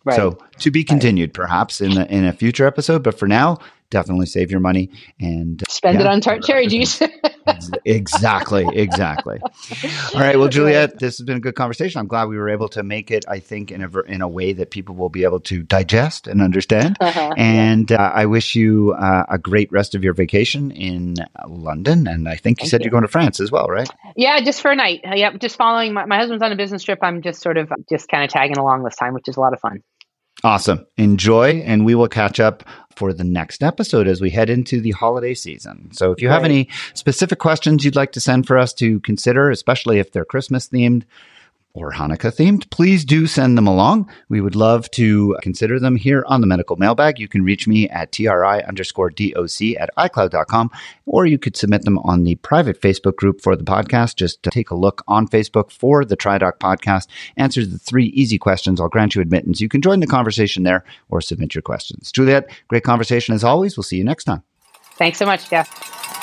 Right. 0.04 0.16
So 0.16 0.38
to 0.58 0.70
be 0.70 0.84
continued, 0.84 1.32
perhaps 1.32 1.80
in 1.80 1.94
the, 1.94 2.10
in 2.12 2.24
a 2.24 2.32
future 2.32 2.66
episode. 2.66 3.02
But 3.02 3.18
for 3.18 3.28
now, 3.28 3.58
definitely 3.92 4.26
save 4.26 4.50
your 4.50 4.58
money 4.58 4.90
and 5.20 5.62
spend 5.68 6.00
yeah, 6.00 6.06
it 6.06 6.06
on 6.08 6.20
tart 6.20 6.42
cherry 6.42 6.66
juice. 6.66 7.00
exactly, 7.84 8.66
exactly. 8.72 9.38
All 10.14 10.20
right, 10.20 10.38
well, 10.38 10.48
Juliet, 10.48 10.98
this 10.98 11.18
has 11.18 11.24
been 11.24 11.36
a 11.36 11.40
good 11.40 11.54
conversation. 11.54 12.00
I'm 12.00 12.08
glad 12.08 12.28
we 12.28 12.38
were 12.38 12.48
able 12.48 12.68
to 12.70 12.82
make 12.82 13.10
it. 13.10 13.24
I 13.28 13.38
think 13.38 13.70
in 13.70 13.82
a 13.82 14.00
in 14.00 14.22
a 14.22 14.28
way 14.28 14.54
that 14.54 14.70
people 14.70 14.96
will 14.96 15.10
be 15.10 15.22
able 15.22 15.40
to 15.40 15.62
digest 15.62 16.26
and 16.26 16.42
understand. 16.42 16.96
Uh-huh. 17.00 17.34
And 17.36 17.92
uh, 17.92 18.10
I 18.14 18.26
wish 18.26 18.56
you 18.56 18.94
uh, 18.98 19.26
a 19.28 19.38
great 19.38 19.70
rest 19.70 19.94
of 19.94 20.02
your 20.02 20.14
vacation 20.14 20.70
in 20.70 21.14
London. 21.46 22.08
And 22.08 22.28
I 22.28 22.36
think 22.36 22.60
you 22.60 22.64
Thank 22.64 22.70
said 22.70 22.80
you. 22.82 22.88
are 22.88 22.90
going 22.90 23.02
to 23.02 23.08
France 23.08 23.38
as 23.38 23.52
well, 23.52 23.66
right? 23.66 23.88
Yeah, 24.16 24.40
just 24.40 24.62
for 24.62 24.70
a 24.70 24.76
night. 24.76 25.00
Yep, 25.04 25.38
just 25.40 25.56
following 25.56 25.92
my, 25.92 26.06
my 26.06 26.16
husband's 26.16 26.42
on 26.42 26.52
a 26.52 26.56
business 26.56 26.82
trip. 26.82 26.98
I'm 27.02 27.22
just 27.22 27.42
sort 27.42 27.58
of 27.58 27.70
just 27.90 28.08
kind 28.08 28.24
of 28.24 28.30
tagging 28.30 28.56
along 28.56 28.82
this 28.84 28.96
time, 28.96 29.12
which 29.12 29.28
is 29.28 29.36
a 29.36 29.40
lot 29.40 29.52
of 29.52 29.60
fun. 29.60 29.82
Awesome. 30.44 30.86
Enjoy, 30.96 31.62
and 31.64 31.84
we 31.84 31.94
will 31.94 32.08
catch 32.08 32.40
up 32.40 32.64
for 32.96 33.12
the 33.12 33.24
next 33.24 33.62
episode 33.62 34.08
as 34.08 34.20
we 34.20 34.30
head 34.30 34.50
into 34.50 34.80
the 34.80 34.90
holiday 34.90 35.34
season. 35.34 35.90
So 35.92 36.12
if 36.12 36.20
you 36.20 36.28
right. 36.28 36.34
have 36.34 36.44
any 36.44 36.68
specific 36.94 37.38
questions 37.38 37.84
you'd 37.84 37.96
like 37.96 38.12
to 38.12 38.20
send 38.20 38.46
for 38.46 38.58
us 38.58 38.72
to 38.74 39.00
consider, 39.00 39.50
especially 39.50 39.98
if 39.98 40.12
they're 40.12 40.24
Christmas 40.24 40.68
themed, 40.68 41.04
or 41.74 41.92
Hanukkah 41.92 42.34
themed, 42.34 42.70
please 42.70 43.04
do 43.04 43.26
send 43.26 43.56
them 43.56 43.66
along. 43.66 44.10
We 44.28 44.40
would 44.40 44.54
love 44.54 44.90
to 44.92 45.36
consider 45.42 45.80
them 45.80 45.96
here 45.96 46.24
on 46.26 46.40
the 46.40 46.46
medical 46.46 46.76
mailbag. 46.76 47.18
You 47.18 47.28
can 47.28 47.44
reach 47.44 47.66
me 47.66 47.88
at 47.88 48.12
tri 48.12 48.60
underscore 48.60 49.10
doc 49.10 49.32
at 49.78 49.90
icloud.com, 49.96 50.70
or 51.06 51.26
you 51.26 51.38
could 51.38 51.56
submit 51.56 51.84
them 51.84 51.98
on 52.00 52.24
the 52.24 52.34
private 52.36 52.80
Facebook 52.80 53.16
group 53.16 53.40
for 53.40 53.56
the 53.56 53.64
podcast. 53.64 54.16
Just 54.16 54.42
take 54.42 54.70
a 54.70 54.74
look 54.74 55.02
on 55.08 55.26
Facebook 55.28 55.70
for 55.70 56.04
the 56.04 56.16
TriDoc 56.16 56.58
podcast. 56.58 57.06
Answer 57.36 57.64
the 57.64 57.78
three 57.78 58.06
easy 58.06 58.38
questions. 58.38 58.80
I'll 58.80 58.88
grant 58.88 59.14
you 59.14 59.22
admittance. 59.22 59.60
You 59.60 59.68
can 59.68 59.82
join 59.82 60.00
the 60.00 60.06
conversation 60.06 60.62
there 60.62 60.84
or 61.08 61.20
submit 61.20 61.54
your 61.54 61.62
questions. 61.62 62.12
Juliet, 62.12 62.50
great 62.68 62.84
conversation 62.84 63.34
as 63.34 63.44
always. 63.44 63.76
We'll 63.76 63.84
see 63.84 63.96
you 63.96 64.04
next 64.04 64.24
time. 64.24 64.42
Thanks 64.96 65.18
so 65.18 65.26
much, 65.26 65.48
Jeff. 65.48 66.21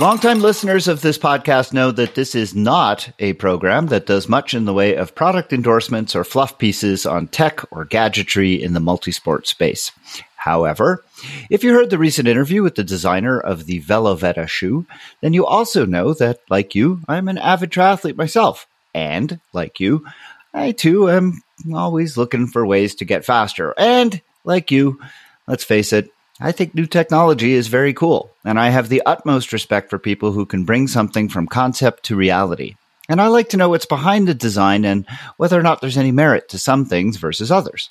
Longtime 0.00 0.40
listeners 0.40 0.88
of 0.88 1.02
this 1.02 1.18
podcast 1.18 1.72
know 1.72 1.92
that 1.92 2.16
this 2.16 2.34
is 2.34 2.52
not 2.52 3.08
a 3.20 3.34
program 3.34 3.86
that 3.86 4.06
does 4.06 4.28
much 4.28 4.52
in 4.52 4.64
the 4.64 4.72
way 4.72 4.96
of 4.96 5.14
product 5.14 5.52
endorsements 5.52 6.16
or 6.16 6.24
fluff 6.24 6.58
pieces 6.58 7.06
on 7.06 7.28
tech 7.28 7.60
or 7.70 7.84
gadgetry 7.84 8.60
in 8.60 8.72
the 8.72 8.80
multisport 8.80 9.46
space. 9.46 9.92
However, 10.34 11.04
if 11.48 11.62
you 11.62 11.74
heard 11.74 11.90
the 11.90 11.98
recent 11.98 12.26
interview 12.26 12.64
with 12.64 12.74
the 12.74 12.82
designer 12.82 13.38
of 13.38 13.66
the 13.66 13.82
Velovetta 13.82 14.48
shoe, 14.48 14.84
then 15.20 15.32
you 15.32 15.46
also 15.46 15.86
know 15.86 16.12
that, 16.14 16.40
like 16.50 16.74
you, 16.74 17.00
I'm 17.06 17.28
an 17.28 17.38
avid 17.38 17.70
triathlete 17.70 18.16
myself. 18.16 18.66
And, 18.94 19.38
like 19.52 19.78
you, 19.78 20.04
I 20.52 20.72
too 20.72 21.08
am 21.08 21.40
always 21.72 22.16
looking 22.16 22.48
for 22.48 22.66
ways 22.66 22.96
to 22.96 23.04
get 23.04 23.24
faster. 23.24 23.72
And, 23.78 24.20
like 24.42 24.72
you, 24.72 25.00
let's 25.46 25.64
face 25.64 25.92
it, 25.92 26.10
I 26.40 26.50
think 26.50 26.74
new 26.74 26.86
technology 26.86 27.52
is 27.52 27.68
very 27.68 27.94
cool, 27.94 28.30
and 28.44 28.58
I 28.58 28.70
have 28.70 28.88
the 28.88 29.02
utmost 29.06 29.52
respect 29.52 29.88
for 29.88 30.00
people 30.00 30.32
who 30.32 30.46
can 30.46 30.64
bring 30.64 30.88
something 30.88 31.28
from 31.28 31.46
concept 31.46 32.02
to 32.04 32.16
reality. 32.16 32.74
And 33.08 33.20
I 33.20 33.28
like 33.28 33.50
to 33.50 33.56
know 33.56 33.68
what's 33.68 33.86
behind 33.86 34.26
the 34.26 34.34
design 34.34 34.84
and 34.84 35.06
whether 35.36 35.58
or 35.58 35.62
not 35.62 35.80
there's 35.80 35.96
any 35.96 36.10
merit 36.10 36.48
to 36.48 36.58
some 36.58 36.86
things 36.86 37.18
versus 37.18 37.52
others. 37.52 37.90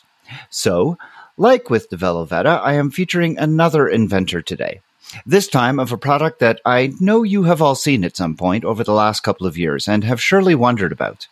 So, 0.49 0.97
like 1.37 1.69
with 1.69 1.89
the 1.89 1.95
Velovetta, 1.95 2.59
I 2.61 2.73
am 2.73 2.91
featuring 2.91 3.37
another 3.37 3.87
inventor 3.87 4.41
today. 4.41 4.81
This 5.25 5.47
time 5.47 5.79
of 5.79 5.93
a 5.93 5.97
product 5.97 6.39
that 6.39 6.59
I 6.65 6.91
know 6.99 7.23
you 7.23 7.43
have 7.43 7.61
all 7.61 7.75
seen 7.75 8.03
at 8.03 8.17
some 8.17 8.35
point 8.35 8.65
over 8.65 8.83
the 8.83 8.93
last 8.93 9.21
couple 9.21 9.47
of 9.47 9.57
years 9.57 9.87
and 9.87 10.03
have 10.03 10.21
surely 10.21 10.55
wondered 10.55 10.91
about. 10.91 11.27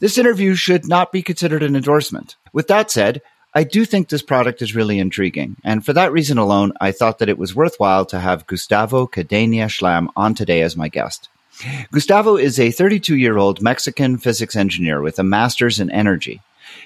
This 0.00 0.18
interview 0.18 0.54
should 0.54 0.86
not 0.86 1.12
be 1.12 1.22
considered 1.22 1.62
an 1.62 1.76
endorsement. 1.76 2.36
With 2.52 2.68
that 2.68 2.90
said, 2.90 3.22
I 3.56 3.64
do 3.64 3.86
think 3.86 4.10
this 4.10 4.20
product 4.20 4.60
is 4.60 4.74
really 4.74 4.98
intriguing, 4.98 5.56
and 5.64 5.82
for 5.82 5.94
that 5.94 6.12
reason 6.12 6.36
alone, 6.36 6.74
I 6.78 6.92
thought 6.92 7.20
that 7.20 7.30
it 7.30 7.38
was 7.38 7.56
worthwhile 7.56 8.04
to 8.04 8.20
have 8.20 8.46
Gustavo 8.46 9.06
Cadena 9.06 9.70
Schlam 9.70 10.08
on 10.14 10.34
today 10.34 10.60
as 10.60 10.76
my 10.76 10.88
guest. 10.88 11.30
Gustavo 11.90 12.36
is 12.36 12.60
a 12.60 12.70
32 12.70 13.16
year 13.16 13.38
old 13.38 13.62
Mexican 13.62 14.18
physics 14.18 14.56
engineer 14.56 15.00
with 15.00 15.18
a 15.18 15.22
master's 15.22 15.80
in 15.80 15.90
energy. 15.90 16.42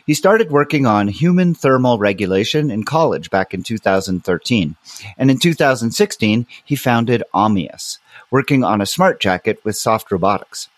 He 0.06 0.14
started 0.14 0.52
working 0.52 0.86
on 0.86 1.08
human 1.08 1.54
thermal 1.54 1.98
regulation 1.98 2.70
in 2.70 2.84
college 2.84 3.30
back 3.30 3.52
in 3.52 3.64
2013. 3.64 4.76
And 5.18 5.28
in 5.28 5.40
2016, 5.40 6.46
he 6.64 6.76
founded 6.76 7.24
Omius, 7.34 7.98
working 8.30 8.62
on 8.62 8.80
a 8.80 8.86
smart 8.86 9.18
jacket 9.18 9.58
with 9.64 9.74
soft 9.74 10.12
robotics. 10.12 10.68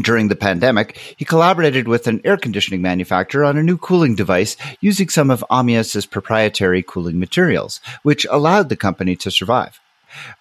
During 0.00 0.28
the 0.28 0.36
pandemic, 0.36 0.96
he 1.18 1.26
collaborated 1.26 1.86
with 1.86 2.06
an 2.06 2.22
air 2.24 2.38
conditioning 2.38 2.80
manufacturer 2.80 3.44
on 3.44 3.58
a 3.58 3.62
new 3.62 3.76
cooling 3.76 4.14
device 4.14 4.56
using 4.80 5.10
some 5.10 5.30
of 5.30 5.44
Omius's 5.50 6.06
proprietary 6.06 6.82
cooling 6.82 7.20
materials, 7.20 7.78
which 8.02 8.26
allowed 8.30 8.70
the 8.70 8.76
company 8.76 9.16
to 9.16 9.30
survive. 9.30 9.80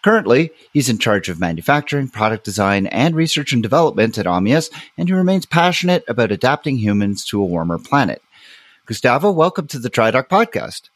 Currently, 0.04 0.52
he's 0.72 0.88
in 0.88 1.00
charge 1.00 1.28
of 1.28 1.40
manufacturing, 1.40 2.08
product 2.08 2.46
design, 2.46 2.88
and 2.88 3.14
research 3.14 3.52
and 3.52 3.62
development 3.62 4.18
at 4.18 4.26
Omius, 4.26 4.70
and 4.98 5.10
he 5.10 5.14
remains 5.14 5.46
passionate 5.46 6.06
about 6.08 6.32
adapting 6.32 6.78
humans 6.78 7.26
to 7.26 7.42
a 7.42 7.46
warmer 7.46 7.78
planet. 7.78 8.22
Gustavo, 8.86 9.32
welcome 9.32 9.68
to 9.68 9.80
the 9.80 9.90
TriDoc 9.90 10.30
podcast. 10.30 10.91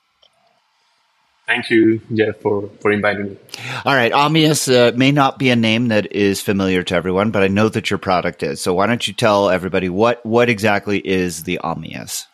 Thank 1.47 1.69
you, 1.69 2.01
Jeff, 2.13 2.37
for, 2.37 2.69
for 2.81 2.91
inviting 2.91 3.29
me. 3.29 3.37
All 3.85 3.93
right. 3.93 4.11
Omius 4.11 4.67
uh, 4.67 4.95
may 4.97 5.11
not 5.11 5.37
be 5.37 5.51
a 5.51 5.55
name 5.55 5.89
that 5.89 6.11
is 6.11 6.41
familiar 6.41 6.81
to 6.83 6.95
everyone, 6.95 7.29
but 7.29 7.43
I 7.43 7.47
know 7.47 7.69
that 7.69 7.91
your 7.91 7.99
product 7.99 8.41
is. 8.41 8.61
So 8.61 8.73
why 8.73 8.87
don't 8.87 9.07
you 9.07 9.13
tell 9.13 9.49
everybody 9.49 9.87
what, 9.87 10.25
what 10.25 10.49
exactly 10.49 10.97
is 10.97 11.43
the 11.43 11.59
Omius? 11.63 12.25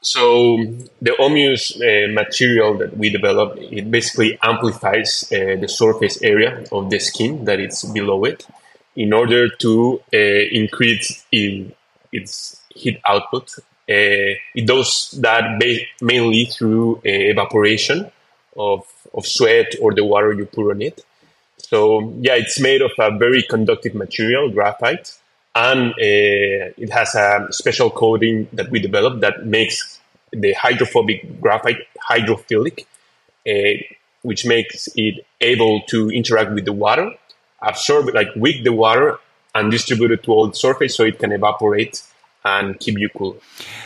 So 0.00 0.56
the 1.02 1.16
Omius 1.18 1.74
uh, 1.74 2.12
material 2.12 2.78
that 2.78 2.96
we 2.96 3.10
developed, 3.10 3.58
it 3.58 3.90
basically 3.90 4.38
amplifies 4.40 5.24
uh, 5.32 5.56
the 5.60 5.66
surface 5.68 6.22
area 6.22 6.64
of 6.70 6.90
the 6.90 7.00
skin 7.00 7.44
that 7.46 7.58
is 7.58 7.82
below 7.92 8.22
it 8.24 8.46
in 8.94 9.12
order 9.12 9.48
to 9.48 10.00
uh, 10.14 10.16
increase 10.16 11.24
in 11.32 11.74
its 12.12 12.60
heat 12.72 13.00
output 13.06 13.52
it 13.88 14.66
does 14.66 15.10
that 15.20 15.58
mainly 16.00 16.44
through 16.44 16.96
uh, 16.96 17.00
evaporation 17.04 18.10
of, 18.56 18.84
of 19.14 19.26
sweat 19.26 19.74
or 19.80 19.94
the 19.94 20.04
water 20.04 20.32
you 20.32 20.46
put 20.46 20.70
on 20.70 20.82
it. 20.82 21.04
So 21.56 22.14
yeah, 22.20 22.34
it's 22.34 22.60
made 22.60 22.82
of 22.82 22.92
a 22.98 23.16
very 23.16 23.42
conductive 23.42 23.94
material, 23.94 24.50
graphite, 24.50 25.12
and 25.54 25.90
uh, 25.92 25.94
it 26.76 26.90
has 26.92 27.14
a 27.14 27.48
special 27.50 27.90
coating 27.90 28.48
that 28.52 28.70
we 28.70 28.78
developed 28.78 29.20
that 29.20 29.46
makes 29.46 30.00
the 30.32 30.52
hydrophobic 30.52 31.40
graphite 31.40 31.78
hydrophilic, 32.10 32.86
uh, 33.48 33.82
which 34.22 34.46
makes 34.46 34.88
it 34.94 35.26
able 35.40 35.82
to 35.88 36.10
interact 36.10 36.52
with 36.52 36.64
the 36.64 36.72
water, 36.72 37.10
absorb 37.62 38.14
like 38.14 38.28
with 38.36 38.62
the 38.64 38.72
water, 38.72 39.18
and 39.54 39.70
distribute 39.70 40.10
it 40.10 40.22
to 40.22 40.32
all 40.32 40.46
the 40.46 40.54
surface 40.54 40.94
so 40.94 41.04
it 41.04 41.18
can 41.18 41.32
evaporate 41.32 42.02
and 42.48 42.78
keep 42.80 42.98
you 42.98 43.08
cool. 43.16 43.36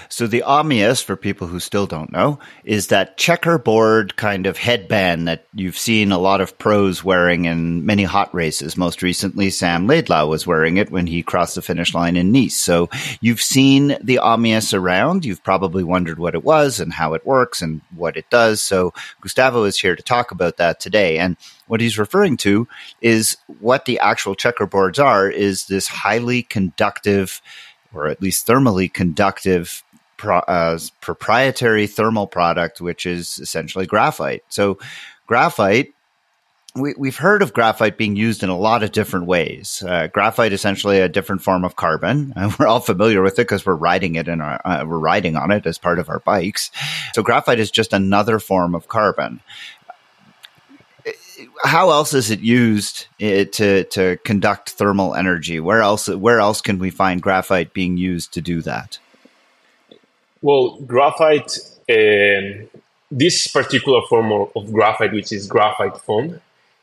So 0.09 0.27
the 0.27 0.45
Omius, 0.47 1.03
for 1.03 1.17
people 1.17 1.47
who 1.47 1.59
still 1.59 1.87
don't 1.87 2.13
know, 2.13 2.39
is 2.65 2.89
that 2.89 3.17
checkerboard 3.17 4.15
kind 4.17 4.47
of 4.47 4.59
headband 4.59 5.27
that 5.27 5.47
you've 5.55 5.79
seen 5.79 6.13
a 6.13 6.19
lot 6.19 6.43
of 6.43 6.59
pros 6.59 7.03
wearing 7.03 7.47
in 7.47 7.87
many 7.87 8.05
hot 8.05 8.35
races. 8.35 8.77
Most 8.77 9.03
recently, 9.03 9.49
Sam 9.49 9.87
Laidlaw 9.87 10.27
was 10.27 10.47
wearing 10.47 10.77
it 10.77 10.91
when 10.91 11.07
he 11.07 11.23
crossed 11.23 11.55
the 11.55 11.63
finish 11.63 11.95
line 11.95 12.17
in 12.17 12.31
Nice. 12.31 12.57
So 12.57 12.91
you've 13.23 13.41
seen 13.41 13.97
the 14.03 14.21
Omius 14.23 14.75
around. 14.75 15.25
You've 15.25 15.43
probably 15.43 15.83
wondered 15.83 16.19
what 16.19 16.35
it 16.35 16.45
was 16.45 16.79
and 16.79 16.93
how 16.93 17.15
it 17.15 17.27
works 17.27 17.63
and 17.63 17.81
what 17.97 18.19
it 18.19 18.29
does. 18.29 18.61
So 18.61 18.93
Gustavo 19.23 19.65
is 19.65 19.79
here 19.79 19.97
to 19.97 20.03
talk 20.03 20.31
about 20.31 20.59
that 20.59 20.79
today. 20.79 21.17
And 21.17 21.39
what 21.69 21.81
he's 21.81 21.99
referring 21.99 22.37
to 22.39 22.69
is 23.01 23.39
what 23.61 23.87
the 23.87 23.99
actual 23.99 24.37
checkerboards 24.37 25.03
are 25.03 25.31
is 25.31 25.67
this 25.67 25.87
highly 25.87 26.43
conductive 26.43 27.41
or 27.95 28.07
at 28.07 28.23
least 28.23 28.47
thermally 28.47 28.93
conductive 28.93 29.83
pro, 30.17 30.39
uh, 30.39 30.79
proprietary 31.01 31.87
thermal 31.87 32.27
product, 32.27 32.81
which 32.81 33.07
is 33.07 33.39
essentially 33.39 33.87
graphite. 33.87 34.45
So, 34.49 34.79
graphite. 35.27 35.93
We, 36.75 36.95
we've 36.97 37.19
heard 37.19 37.43
of 37.43 37.53
graphite 37.53 37.99
being 37.99 38.17
used 38.17 38.43
in 38.43 38.49
a 38.49 38.57
lot 38.57 38.83
of 38.83 38.93
different 38.93 39.27
ways. 39.27 39.85
Uh, 39.87 40.07
graphite, 40.07 40.55
essentially 40.55 41.01
a 41.01 41.09
different 41.09 41.43
form 41.43 41.67
of 41.67 41.77
carbon. 41.77 42.33
And 42.37 42.55
we're 42.55 42.67
all 42.67 42.81
familiar 42.81 43.21
with 43.21 43.35
it 43.35 43.43
because 43.43 43.67
we're 43.67 43.75
riding 43.75 44.15
it 44.15 44.27
our, 44.27 44.59
uh, 44.65 44.83
we're 44.87 44.99
riding 44.99 45.37
on 45.37 45.51
it 45.51 45.67
as 45.67 45.77
part 45.77 45.99
of 45.99 46.09
our 46.09 46.21
bikes. 46.21 46.71
So 47.13 47.23
graphite 47.23 47.61
is 47.61 47.71
just 47.71 47.93
another 47.93 48.39
form 48.39 48.75
of 48.75 48.89
carbon 48.89 49.43
how 51.65 51.91
else 51.91 52.15
is 52.15 52.31
it 52.31 52.41
used 52.41 53.07
eh, 53.21 53.45
to 53.45 53.85
to 53.85 54.17
conduct 54.25 54.71
thermal 54.71 55.15
energy? 55.15 55.61
Where 55.61 55.81
else 55.81 56.09
where 56.09 56.41
else 56.41 56.61
can 56.61 56.79
we 56.79 56.91
find 56.91 57.23
graphite 57.23 57.73
being 57.73 57.97
used 57.97 58.33
to 58.35 58.41
do 58.41 58.63
that? 58.63 58.99
Well, 60.41 60.81
graphite, 60.81 61.59
uh, 61.89 62.67
this 63.11 63.47
particular 63.47 64.01
form 64.09 64.33
of, 64.33 64.73
graphite, 64.73 65.13
which 65.13 65.31
is 65.31 65.47
graphite 65.47 65.97
foam, 65.99 66.41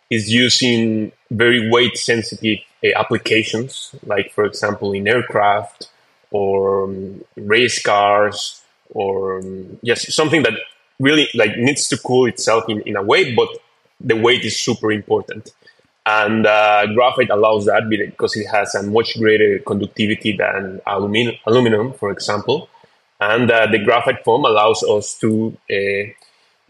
is 0.09 0.31
used 0.31 0.63
in 0.63 1.11
very 1.29 1.69
weight 1.69 1.97
sensitive 1.97 2.59
uh, 2.83 2.97
applications, 2.97 3.93
like 4.05 4.31
for 4.31 4.45
example 4.45 4.93
in 4.93 5.07
aircraft 5.07 5.89
or 6.31 6.85
um, 6.85 7.23
race 7.35 7.81
cars, 7.81 8.61
or 8.91 9.39
um, 9.39 9.77
yes, 9.81 10.13
something 10.13 10.43
that 10.43 10.53
really 10.99 11.27
like 11.33 11.57
needs 11.57 11.87
to 11.89 11.97
cool 11.97 12.27
itself 12.27 12.63
in, 12.69 12.81
in 12.81 12.95
a 12.95 13.03
way, 13.03 13.35
but 13.35 13.49
the 13.99 14.15
weight 14.15 14.43
is 14.45 14.59
super 14.59 14.91
important. 14.91 15.51
And 16.05 16.47
uh, 16.47 16.87
graphite 16.93 17.29
allows 17.29 17.65
that 17.65 17.87
because 17.89 18.35
it 18.35 18.47
has 18.47 18.73
a 18.73 18.83
much 18.83 19.17
greater 19.19 19.59
conductivity 19.59 20.35
than 20.35 20.81
aluminum, 20.87 21.35
aluminum 21.45 21.93
for 21.93 22.11
example. 22.11 22.69
And 23.19 23.51
uh, 23.51 23.67
the 23.67 23.79
graphite 23.79 24.23
foam 24.23 24.45
allows 24.45 24.81
us 24.83 25.17
to 25.19 25.57
uh, 25.69 26.13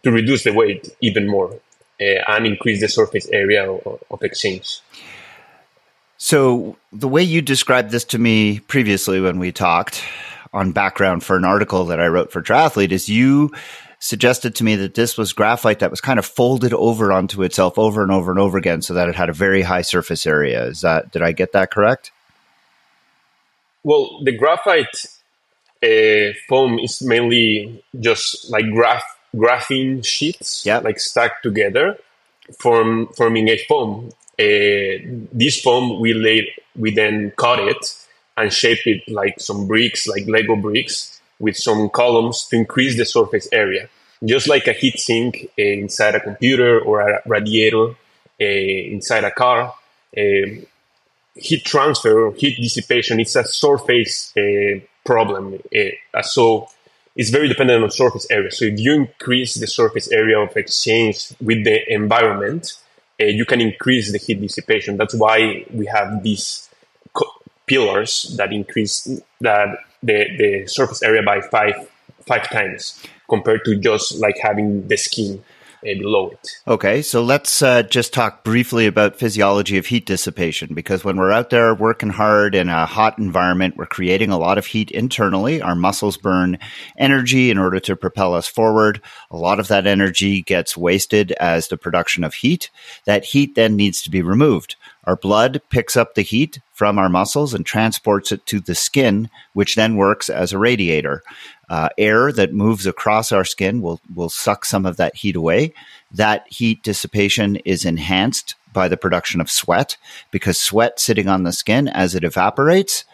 to 0.03 0.11
reduce 0.11 0.43
the 0.43 0.53
weight 0.53 0.89
even 1.01 1.27
more 1.27 1.53
uh, 2.01 2.03
and 2.27 2.45
increase 2.45 2.81
the 2.81 2.87
surface 2.87 3.27
area 3.29 3.71
of, 3.71 4.03
of 4.09 4.23
exchange. 4.23 4.81
So 6.17 6.75
the 6.91 7.07
way 7.07 7.23
you 7.23 7.41
described 7.41 7.91
this 7.91 8.03
to 8.05 8.17
me 8.17 8.59
previously 8.59 9.21
when 9.21 9.39
we 9.39 9.51
talked 9.51 10.03
on 10.51 10.71
background 10.71 11.23
for 11.23 11.37
an 11.37 11.45
article 11.45 11.85
that 11.85 12.01
I 12.01 12.07
wrote 12.07 12.31
for 12.31 12.41
Triathlete 12.41 12.91
is 12.91 13.07
you 13.07 13.53
suggested 13.99 14.55
to 14.55 14.63
me 14.63 14.75
that 14.77 14.95
this 14.95 15.17
was 15.17 15.33
graphite 15.33 15.79
that 15.79 15.91
was 15.91 16.01
kind 16.01 16.17
of 16.17 16.25
folded 16.25 16.73
over 16.73 17.11
onto 17.11 17.43
itself 17.43 17.77
over 17.77 18.01
and 18.01 18.11
over 18.11 18.31
and 18.31 18.39
over 18.39 18.57
again 18.57 18.81
so 18.81 18.93
that 18.93 19.09
it 19.09 19.15
had 19.15 19.29
a 19.29 19.33
very 19.33 19.61
high 19.61 19.81
surface 19.81 20.25
area. 20.25 20.65
Is 20.65 20.81
that, 20.81 21.11
did 21.11 21.21
I 21.21 21.33
get 21.33 21.51
that 21.51 21.69
correct? 21.69 22.11
Well, 23.83 24.21
the 24.23 24.31
graphite 24.31 25.05
uh, 25.83 26.33
foam 26.47 26.79
is 26.79 27.01
mainly 27.01 27.83
just 27.99 28.49
like 28.49 28.65
graph, 28.71 29.03
graphene 29.35 30.05
sheets, 30.05 30.65
yep. 30.65 30.83
like 30.83 30.99
stacked 30.99 31.43
together, 31.43 31.97
form, 32.59 33.07
forming 33.17 33.49
a 33.49 33.57
foam. 33.57 34.11
Uh, 34.39 35.03
this 35.33 35.59
foam, 35.59 35.99
we 35.99 36.13
laid, 36.13 36.47
we 36.77 36.91
then 36.91 37.31
cut 37.37 37.59
it 37.59 37.95
and 38.37 38.53
shape 38.53 38.85
it 38.85 39.01
like 39.09 39.39
some 39.39 39.67
bricks, 39.67 40.07
like 40.07 40.25
Lego 40.27 40.55
bricks, 40.55 41.18
with 41.39 41.55
some 41.55 41.89
columns 41.89 42.45
to 42.49 42.57
increase 42.57 42.97
the 42.97 43.05
surface 43.05 43.47
area. 43.51 43.89
Just 44.23 44.49
like 44.49 44.67
a 44.67 44.73
heat 44.73 44.99
sink 44.99 45.49
uh, 45.57 45.61
inside 45.61 46.15
a 46.15 46.19
computer 46.19 46.79
or 46.81 46.99
a 46.99 47.21
radiator 47.25 47.95
uh, 48.41 48.45
inside 48.45 49.23
a 49.23 49.31
car, 49.31 49.73
uh, 50.17 50.21
heat 51.35 51.63
transfer 51.63 52.27
or 52.27 52.33
heat 52.33 52.57
dissipation 52.61 53.19
is 53.19 53.35
a 53.35 53.45
surface 53.45 54.33
problem. 55.05 55.57
So 56.21 56.67
it's 57.15 57.29
very 57.29 57.47
dependent 57.47 57.83
on 57.83 57.91
surface 57.91 58.27
area. 58.29 58.51
So 58.51 58.65
if 58.65 58.79
you 58.79 58.93
increase 58.95 59.55
the 59.55 59.67
surface 59.67 60.09
area 60.11 60.37
of 60.37 60.55
exchange 60.57 61.33
with 61.39 61.63
the 61.63 61.81
environment, 61.93 62.73
you 63.17 63.45
can 63.45 63.61
increase 63.61 64.11
the 64.11 64.17
heat 64.17 64.41
dissipation. 64.41 64.97
That's 64.97 65.15
why 65.15 65.65
we 65.73 65.85
have 65.85 66.23
these 66.23 66.69
co- 67.13 67.31
pillars 67.65 68.33
that 68.37 68.51
increase 68.51 69.07
that 69.41 69.77
the, 70.01 70.25
the 70.37 70.67
surface 70.67 71.01
area 71.03 71.23
by 71.23 71.41
five 71.41 71.75
five 72.27 72.49
times 72.49 73.03
compared 73.29 73.65
to 73.65 73.75
just 73.77 74.19
like 74.19 74.37
having 74.37 74.87
the 74.87 74.97
skin. 74.97 75.43
uh, 75.81 75.93
below 75.97 76.29
it. 76.29 76.49
Okay, 76.67 77.01
so 77.01 77.23
let's 77.23 77.61
uh, 77.61 77.83
just 77.83 78.13
talk 78.13 78.43
briefly 78.43 78.85
about 78.85 79.15
physiology 79.15 79.77
of 79.77 79.85
heat 79.85 80.05
dissipation 80.05 80.73
because 80.73 81.05
when 81.05 81.17
we're 81.17 81.31
out 81.31 81.51
there 81.51 81.73
working 81.73 82.09
hard 82.09 82.53
in 82.53 82.67
a 82.67 82.85
hot 82.85 83.17
environment, 83.17 83.77
we're 83.77 83.85
creating 83.85 84.29
a 84.29 84.37
lot 84.37 84.57
of 84.57 84.65
heat 84.65 84.91
internally. 84.91 85.61
Our 85.61 85.75
muscles 85.75 86.17
burn 86.17 86.59
energy 86.97 87.49
in 87.49 87.57
order 87.57 87.79
to 87.79 87.95
propel 87.95 88.33
us 88.33 88.47
forward. 88.47 89.01
A 89.31 89.37
lot 89.37 89.59
of 89.59 89.69
that 89.69 89.87
energy 89.87 90.41
gets 90.41 90.75
wasted 90.75 91.31
as 91.33 91.69
the 91.69 91.77
production 91.77 92.23
of 92.23 92.33
heat. 92.33 92.69
That 93.05 93.23
heat 93.23 93.55
then 93.55 93.75
needs 93.75 94.01
to 94.01 94.09
be 94.09 94.21
removed. 94.21 94.75
Our 95.05 95.15
blood 95.15 95.61
picks 95.69 95.95
up 95.97 96.13
the 96.13 96.21
heat 96.21 96.59
from 96.73 96.99
our 96.99 97.09
muscles 97.09 97.53
and 97.53 97.65
transports 97.65 98.31
it 98.31 98.45
to 98.47 98.59
the 98.59 98.75
skin, 98.75 99.29
which 99.53 99.75
then 99.75 99.95
works 99.95 100.29
as 100.29 100.53
a 100.53 100.59
radiator. 100.59 101.23
Uh, 101.69 101.89
air 101.97 102.31
that 102.31 102.53
moves 102.53 102.85
across 102.85 103.31
our 103.31 103.45
skin 103.45 103.81
will, 103.81 104.01
will 104.13 104.29
suck 104.29 104.65
some 104.65 104.85
of 104.85 104.97
that 104.97 105.15
heat 105.15 105.35
away. 105.35 105.73
That 106.11 106.45
heat 106.47 106.83
dissipation 106.83 107.57
is 107.57 107.85
enhanced 107.85 108.55
by 108.73 108.87
the 108.87 108.97
production 108.97 109.41
of 109.41 109.49
sweat 109.49 109.97
because 110.31 110.59
sweat 110.59 110.99
sitting 110.99 111.27
on 111.27 111.43
the 111.43 111.51
skin 111.51 111.87
as 111.87 112.15
it 112.15 112.23
evaporates 112.23 113.05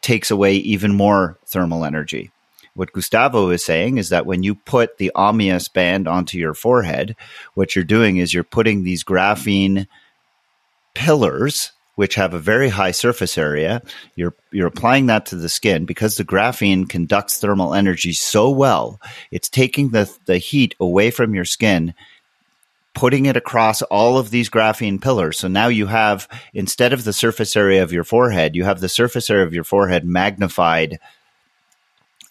takes 0.00 0.30
away 0.30 0.54
even 0.56 0.94
more 0.94 1.38
thermal 1.46 1.84
energy. 1.84 2.30
What 2.74 2.92
Gustavo 2.92 3.50
is 3.50 3.64
saying 3.64 3.98
is 3.98 4.08
that 4.08 4.26
when 4.26 4.42
you 4.42 4.56
put 4.56 4.98
the 4.98 5.12
Omius 5.14 5.72
band 5.72 6.08
onto 6.08 6.38
your 6.38 6.54
forehead, 6.54 7.14
what 7.54 7.74
you're 7.74 7.84
doing 7.84 8.16
is 8.16 8.34
you're 8.34 8.42
putting 8.42 8.82
these 8.82 9.04
graphene 9.04 9.86
pillars 10.94 11.72
which 11.96 12.16
have 12.16 12.34
a 12.34 12.40
very 12.40 12.68
high 12.68 12.90
surface 12.90 13.38
area. 13.38 13.82
You're 14.16 14.34
you're 14.50 14.66
applying 14.66 15.06
that 15.06 15.26
to 15.26 15.36
the 15.36 15.48
skin 15.48 15.84
because 15.84 16.16
the 16.16 16.24
graphene 16.24 16.88
conducts 16.88 17.38
thermal 17.38 17.74
energy 17.74 18.12
so 18.12 18.50
well. 18.50 19.00
It's 19.30 19.48
taking 19.48 19.90
the 19.90 20.12
the 20.26 20.38
heat 20.38 20.74
away 20.80 21.10
from 21.10 21.34
your 21.34 21.44
skin, 21.44 21.94
putting 22.94 23.26
it 23.26 23.36
across 23.36 23.82
all 23.82 24.18
of 24.18 24.30
these 24.30 24.50
graphene 24.50 25.00
pillars. 25.00 25.38
So 25.38 25.48
now 25.48 25.68
you 25.68 25.86
have 25.86 26.28
instead 26.52 26.92
of 26.92 27.04
the 27.04 27.12
surface 27.12 27.56
area 27.56 27.82
of 27.82 27.92
your 27.92 28.04
forehead, 28.04 28.56
you 28.56 28.64
have 28.64 28.80
the 28.80 28.88
surface 28.88 29.30
area 29.30 29.46
of 29.46 29.54
your 29.54 29.64
forehead 29.64 30.04
magnified 30.04 30.98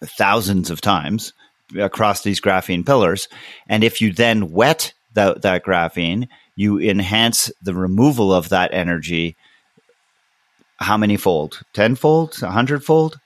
thousands 0.01 0.69
of 0.69 0.81
times 0.81 1.33
across 1.77 2.21
these 2.23 2.41
graphene 2.41 2.85
pillars. 2.85 3.29
And 3.67 3.83
if 3.83 4.01
you 4.01 4.11
then 4.11 4.51
wet 4.51 4.93
that, 5.13 5.41
that 5.43 5.63
graphene, 5.63 6.27
you 6.55 6.79
enhance 6.79 7.51
the 7.61 7.73
removal 7.73 8.33
of 8.33 8.49
that 8.49 8.73
energy 8.73 9.35
how 10.83 10.97
many 10.97 11.17
fold? 11.17 11.61
Tenfold? 11.73 12.41
A 12.43 12.51
hundredfold? 12.51 13.19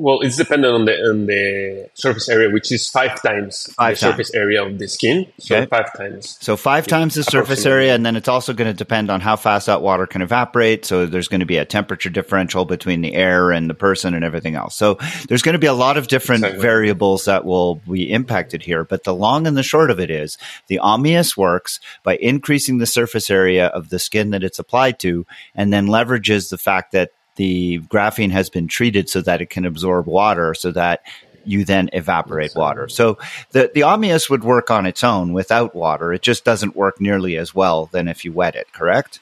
Well, 0.00 0.20
it's 0.20 0.38
dependent 0.38 0.72
on 0.72 0.84
the 0.86 0.94
on 0.94 1.26
the 1.26 1.90
surface 1.92 2.30
area, 2.30 2.48
which 2.48 2.72
is 2.72 2.88
five 2.88 3.20
times 3.20 3.70
five 3.74 3.96
the 3.96 4.00
times. 4.00 4.12
surface 4.12 4.34
area 4.34 4.64
of 4.64 4.78
the 4.78 4.88
skin. 4.88 5.26
So 5.38 5.56
okay. 5.56 5.66
five 5.66 5.94
times. 5.94 6.38
So 6.40 6.56
five 6.56 6.86
times 6.86 7.16
the 7.16 7.22
surface 7.22 7.66
area, 7.66 7.94
and 7.94 8.06
then 8.06 8.16
it's 8.16 8.28
also 8.28 8.54
going 8.54 8.70
to 8.70 8.76
depend 8.76 9.10
on 9.10 9.20
how 9.20 9.36
fast 9.36 9.66
that 9.66 9.82
water 9.82 10.06
can 10.06 10.22
evaporate. 10.22 10.86
So 10.86 11.04
there's 11.04 11.28
going 11.28 11.40
to 11.40 11.46
be 11.46 11.58
a 11.58 11.66
temperature 11.66 12.08
differential 12.08 12.64
between 12.64 13.02
the 13.02 13.12
air 13.12 13.52
and 13.52 13.68
the 13.68 13.74
person 13.74 14.14
and 14.14 14.24
everything 14.24 14.54
else. 14.54 14.74
So 14.74 14.98
there's 15.28 15.42
going 15.42 15.52
to 15.52 15.58
be 15.58 15.66
a 15.66 15.74
lot 15.74 15.98
of 15.98 16.08
different 16.08 16.44
exactly. 16.44 16.62
variables 16.62 17.26
that 17.26 17.44
will 17.44 17.74
be 17.74 18.10
impacted 18.10 18.62
here. 18.62 18.84
But 18.84 19.04
the 19.04 19.14
long 19.14 19.46
and 19.46 19.54
the 19.54 19.62
short 19.62 19.90
of 19.90 20.00
it 20.00 20.10
is 20.10 20.38
the 20.68 20.80
Omius 20.82 21.36
works 21.36 21.78
by 22.04 22.16
increasing 22.16 22.78
the 22.78 22.86
surface 22.86 23.28
area 23.28 23.66
of 23.66 23.90
the 23.90 23.98
skin 23.98 24.30
that 24.30 24.44
it's 24.44 24.58
applied 24.58 24.98
to, 25.00 25.26
and 25.54 25.70
then 25.70 25.88
leverages 25.88 26.48
the 26.48 26.58
fact 26.58 26.92
that 26.92 27.10
the 27.40 27.78
graphene 27.88 28.32
has 28.32 28.50
been 28.50 28.68
treated 28.68 29.08
so 29.08 29.22
that 29.22 29.40
it 29.40 29.48
can 29.48 29.64
absorb 29.64 30.04
water 30.06 30.52
so 30.52 30.70
that 30.70 31.02
you 31.46 31.64
then 31.64 31.88
evaporate 31.94 32.54
water. 32.54 32.86
So 32.86 33.16
the, 33.52 33.70
the 33.72 33.80
Omius 33.80 34.28
would 34.28 34.44
work 34.44 34.70
on 34.70 34.84
its 34.84 35.02
own 35.02 35.32
without 35.32 35.74
water. 35.74 36.12
It 36.12 36.20
just 36.20 36.44
doesn't 36.44 36.76
work 36.76 37.00
nearly 37.00 37.38
as 37.38 37.54
well 37.54 37.86
than 37.86 38.08
if 38.08 38.26
you 38.26 38.32
wet 38.34 38.56
it, 38.56 38.70
correct? 38.74 39.20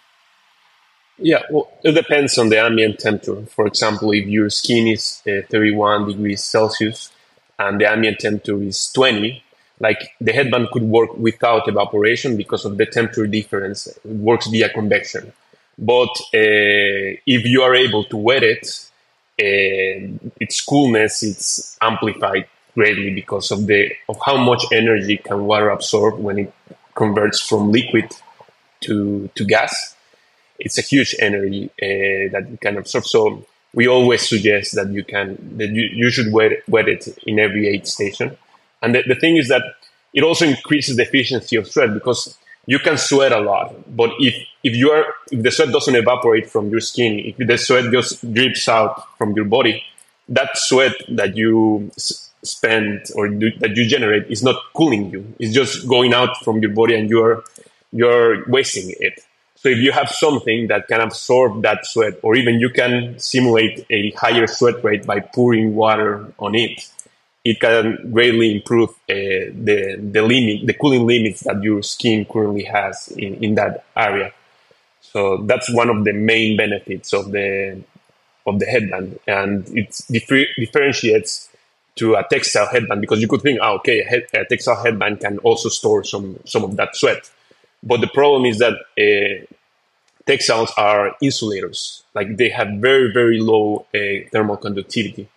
Yeah, 1.16 1.42
well, 1.48 1.70
it 1.84 1.92
depends 1.92 2.36
on 2.38 2.48
the 2.48 2.58
ambient 2.58 2.98
temperature. 2.98 3.46
For 3.46 3.68
example, 3.68 4.10
if 4.10 4.26
your 4.26 4.50
skin 4.50 4.88
is 4.88 5.22
uh, 5.24 5.46
31 5.48 6.08
degrees 6.08 6.42
Celsius 6.42 7.12
and 7.56 7.80
the 7.80 7.88
ambient 7.88 8.18
temperature 8.18 8.60
is 8.60 8.90
20, 8.94 9.44
like 9.78 10.10
the 10.20 10.32
headband 10.32 10.70
could 10.72 10.82
work 10.82 11.16
without 11.16 11.68
evaporation 11.68 12.36
because 12.36 12.64
of 12.64 12.78
the 12.78 12.86
temperature 12.86 13.28
difference. 13.28 13.86
It 13.86 14.04
works 14.04 14.48
via 14.48 14.70
convection. 14.70 15.32
But 15.78 16.10
uh, 16.34 17.22
if 17.26 17.44
you 17.44 17.62
are 17.62 17.74
able 17.74 18.04
to 18.04 18.16
wet 18.16 18.42
it, 18.42 18.66
uh, 19.40 20.28
its 20.40 20.60
coolness 20.60 21.22
is 21.22 21.76
amplified 21.80 22.48
greatly 22.74 23.14
because 23.14 23.50
of 23.50 23.66
the 23.66 23.92
of 24.08 24.18
how 24.24 24.36
much 24.36 24.64
energy 24.72 25.16
can 25.16 25.44
water 25.44 25.70
absorb 25.70 26.18
when 26.18 26.38
it 26.38 26.52
converts 26.94 27.40
from 27.40 27.70
liquid 27.70 28.10
to 28.80 29.30
to 29.36 29.44
gas. 29.44 29.94
It's 30.58 30.78
a 30.78 30.82
huge 30.82 31.14
energy 31.20 31.70
uh, 31.80 32.32
that 32.32 32.48
it 32.52 32.60
can 32.60 32.76
absorb. 32.76 33.04
So 33.04 33.46
we 33.72 33.86
always 33.86 34.28
suggest 34.28 34.74
that 34.74 34.88
you 34.90 35.04
can 35.04 35.56
that 35.58 35.68
you, 35.68 35.84
you 35.92 36.10
should 36.10 36.32
wet, 36.32 36.52
wet 36.68 36.88
it 36.88 37.06
in 37.26 37.38
every 37.38 37.68
aid 37.68 37.86
station. 37.86 38.36
And 38.82 38.94
the, 38.94 39.02
the 39.06 39.14
thing 39.14 39.36
is 39.36 39.48
that 39.48 39.62
it 40.12 40.22
also 40.24 40.46
increases 40.46 40.96
the 40.96 41.02
efficiency 41.02 41.56
of 41.56 41.68
sweat 41.68 41.94
because 41.94 42.36
you 42.68 42.78
can 42.78 42.98
sweat 42.98 43.32
a 43.32 43.40
lot, 43.40 43.72
but 43.96 44.10
if 44.20 44.34
if 44.62 44.76
you 44.76 44.90
are 44.90 45.06
if 45.32 45.42
the 45.42 45.50
sweat 45.50 45.70
doesn't 45.72 45.96
evaporate 45.96 46.50
from 46.50 46.68
your 46.68 46.80
skin, 46.80 47.12
if 47.30 47.36
the 47.38 47.56
sweat 47.56 47.90
just 47.90 48.20
drips 48.34 48.68
out 48.68 48.94
from 49.16 49.32
your 49.32 49.46
body, 49.46 49.82
that 50.28 50.50
sweat 50.54 50.92
that 51.08 51.34
you 51.34 51.90
s- 51.96 52.30
spend 52.44 53.06
or 53.16 53.28
do, 53.28 53.50
that 53.62 53.74
you 53.74 53.88
generate 53.88 54.30
is 54.30 54.42
not 54.42 54.56
cooling 54.74 55.10
you. 55.10 55.20
It's 55.38 55.54
just 55.54 55.88
going 55.88 56.12
out 56.12 56.36
from 56.44 56.60
your 56.60 56.72
body, 56.72 56.94
and 56.94 57.08
you're 57.08 57.42
you're 57.90 58.46
wasting 58.50 58.94
it. 59.00 59.14
So 59.56 59.70
if 59.70 59.78
you 59.78 59.90
have 59.92 60.10
something 60.10 60.68
that 60.68 60.86
can 60.88 61.00
absorb 61.00 61.62
that 61.62 61.86
sweat, 61.86 62.20
or 62.22 62.36
even 62.36 62.60
you 62.60 62.68
can 62.68 63.18
simulate 63.18 63.86
a 63.90 64.10
higher 64.12 64.46
sweat 64.46 64.84
rate 64.84 65.06
by 65.06 65.20
pouring 65.20 65.74
water 65.74 66.32
on 66.38 66.54
it, 66.54 66.86
it 67.44 67.60
can 67.60 68.10
greatly 68.12 68.56
improve 68.56 68.90
uh, 68.90 68.94
the 69.08 69.98
the 70.12 70.22
limit, 70.22 70.66
the 70.66 70.74
cooling 70.74 71.06
limits 71.06 71.40
that 71.42 71.62
your 71.62 71.82
skin 71.82 72.24
currently 72.24 72.64
has 72.64 73.08
in, 73.16 73.42
in 73.42 73.54
that 73.54 73.84
area. 73.96 74.32
So 75.00 75.38
that's 75.46 75.72
one 75.72 75.88
of 75.88 76.04
the 76.04 76.12
main 76.12 76.56
benefits 76.56 77.12
of 77.12 77.30
the 77.30 77.82
of 78.46 78.58
the 78.58 78.66
headband, 78.66 79.18
and 79.26 79.68
it 79.76 80.00
differ- 80.10 80.50
differentiates 80.56 81.48
to 81.96 82.14
a 82.14 82.24
textile 82.28 82.66
headband 82.66 83.00
because 83.00 83.20
you 83.20 83.28
could 83.28 83.42
think, 83.42 83.58
oh, 83.62 83.76
okay, 83.76 84.00
a, 84.00 84.04
head, 84.04 84.26
a, 84.32 84.44
textile 84.44 84.82
headband 84.82 85.20
can 85.20 85.38
also 85.38 85.68
store 85.68 86.04
some 86.04 86.38
some 86.44 86.64
of 86.64 86.76
that 86.76 86.96
sweat, 86.96 87.30
but 87.82 88.00
the 88.00 88.08
problem 88.08 88.44
is 88.44 88.58
that 88.58 88.74
uh, 88.98 89.44
textiles 90.26 90.72
are 90.76 91.16
insulators, 91.22 92.02
like 92.14 92.36
they 92.36 92.48
have 92.48 92.68
very 92.78 93.12
very 93.12 93.40
low 93.40 93.86
uh, 93.94 94.28
thermal 94.32 94.56
conductivity. 94.56 95.28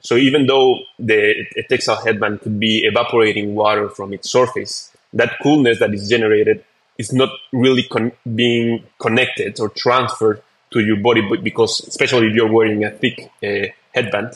So 0.00 0.16
even 0.16 0.46
though 0.46 0.80
the 0.98 1.46
textile 1.68 2.02
headband 2.02 2.40
could 2.40 2.58
be 2.58 2.84
evaporating 2.84 3.54
water 3.54 3.88
from 3.88 4.12
its 4.12 4.30
surface, 4.30 4.92
that 5.12 5.34
coolness 5.42 5.78
that 5.80 5.92
is 5.92 6.08
generated 6.08 6.64
is 6.98 7.12
not 7.12 7.30
really 7.52 7.82
con- 7.82 8.12
being 8.34 8.84
connected 8.98 9.58
or 9.60 9.68
transferred 9.70 10.42
to 10.72 10.80
your 10.80 10.96
body 10.96 11.22
because 11.42 11.80
especially 11.80 12.28
if 12.28 12.34
you're 12.34 12.52
wearing 12.52 12.84
a 12.84 12.90
thick 12.90 13.30
uh, 13.42 13.66
headband, 13.94 14.28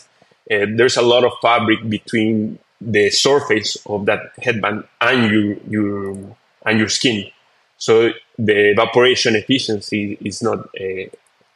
uh, 0.51 0.67
there's 0.77 0.97
a 0.97 1.03
lot 1.03 1.25
of 1.25 1.33
fabric 1.41 1.89
between 1.89 2.59
the 2.81 3.09
surface 3.11 3.77
of 3.87 4.07
that 4.07 4.33
headband 4.39 4.85
and 5.01 5.31
your 5.31 5.57
your 5.69 6.37
and 6.67 6.79
your 6.79 6.89
skin. 6.89 7.31
So 7.79 8.11
the 8.39 8.73
evaporation 8.73 9.37
efficiency 9.37 10.19
is 10.21 10.43
not 10.43 10.59
uh, 10.59 11.07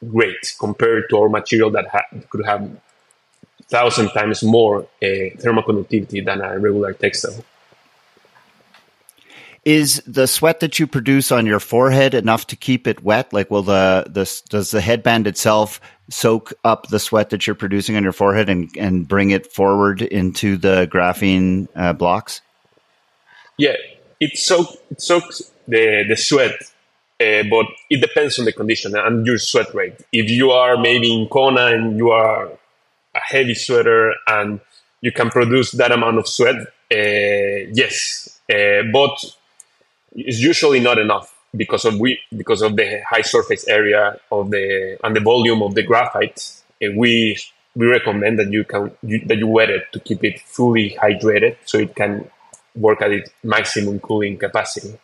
great 0.07 0.55
compared 0.59 1.11
to 1.11 1.19
our 1.19 1.29
material 1.29 1.71
that 1.71 1.89
ha- 1.89 2.09
could 2.31 2.47
have 2.47 2.71
thousand 3.69 4.09
times 4.11 4.43
more 4.43 4.87
uh, 5.03 5.07
thermal 5.39 5.63
conductivity 5.63 6.21
than 6.21 6.41
a 6.41 6.59
regular 6.59 6.93
textile. 6.93 7.45
Is 9.65 10.03
the 10.07 10.27
sweat 10.27 10.61
that 10.61 10.79
you 10.79 10.87
produce 10.87 11.31
on 11.31 11.45
your 11.45 11.61
forehead 11.61 12.15
enough 12.15 12.47
to 12.47 12.57
keep 12.57 12.87
it 12.87 13.03
wet? 13.03 13.33
Like, 13.33 13.51
will 13.51 13.63
the, 13.63 14.05
the 14.09 14.41
does 14.49 14.71
the 14.71 14.81
headband 14.81 15.27
itself 15.27 15.81
soak 16.09 16.55
up 16.65 16.89
the 16.89 16.99
sweat 16.99 17.31
that 17.31 17.47
you're 17.47 17.57
producing 17.57 17.97
on 17.97 18.03
your 18.03 18.13
forehead 18.13 18.49
and, 18.49 18.71
and 18.79 19.07
bring 19.07 19.31
it 19.31 19.53
forward 19.53 20.01
into 20.01 20.57
the 20.57 20.89
graphene 20.91 21.69
uh, 21.77 21.93
blocks? 21.93 22.41
Yeah, 23.59 23.75
it, 24.21 24.39
soak, 24.39 24.69
it 24.91 25.03
soaks 25.03 25.43
the, 25.67 26.05
the 26.09 26.17
sweat, 26.17 26.53
uh, 27.21 27.43
but 27.51 27.67
it 27.91 28.01
depends 28.01 28.39
on 28.39 28.47
the 28.47 28.53
condition 28.53 28.97
and 28.97 29.27
your 29.27 29.37
sweat 29.37 29.75
rate. 29.75 30.01
If 30.13 30.31
you 30.31 30.53
are 30.53 30.79
maybe 30.79 31.13
in 31.13 31.29
Kona 31.29 31.67
and 31.67 31.99
you 31.99 32.11
are 32.11 32.53
a 33.15 33.21
heavy 33.21 33.55
sweater 33.55 34.15
and 34.27 34.61
you 35.01 35.13
can 35.13 35.31
produce 35.31 35.73
that 35.73 35.93
amount 35.93 36.19
of 36.19 36.27
sweat, 36.27 36.57
uh, 36.57 37.69
yes, 37.73 38.41
uh, 38.53 38.83
but 38.93 39.25
it's 40.15 40.41
usually 40.41 40.81
not 40.81 40.99
enough 40.99 41.35
because 41.57 41.85
of 41.85 41.99
we 41.99 42.19
because 42.37 42.63
of 42.63 42.77
the 42.77 43.01
high 43.09 43.23
surface 43.23 43.67
area 43.69 44.19
of 44.31 44.51
the 44.51 44.99
and 45.03 45.17
the 45.17 45.21
volume 45.21 45.63
of 45.63 45.75
the 45.75 45.83
graphite. 45.83 46.63
Uh, 46.83 46.89
we 46.97 47.39
we 47.75 47.87
recommend 47.87 48.39
that 48.39 48.51
you 48.51 48.65
can 48.65 48.91
you, 49.03 49.21
that 49.27 49.39
you 49.39 49.47
wet 49.47 49.71
it 49.71 49.85
to 49.93 50.01
keep 50.01 50.25
it 50.25 50.41
fully 50.41 50.97
hydrated 51.01 51.57
so 51.65 51.79
it 51.79 51.95
can 51.95 52.29
work 52.75 53.01
at 53.03 53.13
its 53.13 53.31
maximum 53.43 54.01
cooling 54.01 54.37
capacity. 54.37 54.99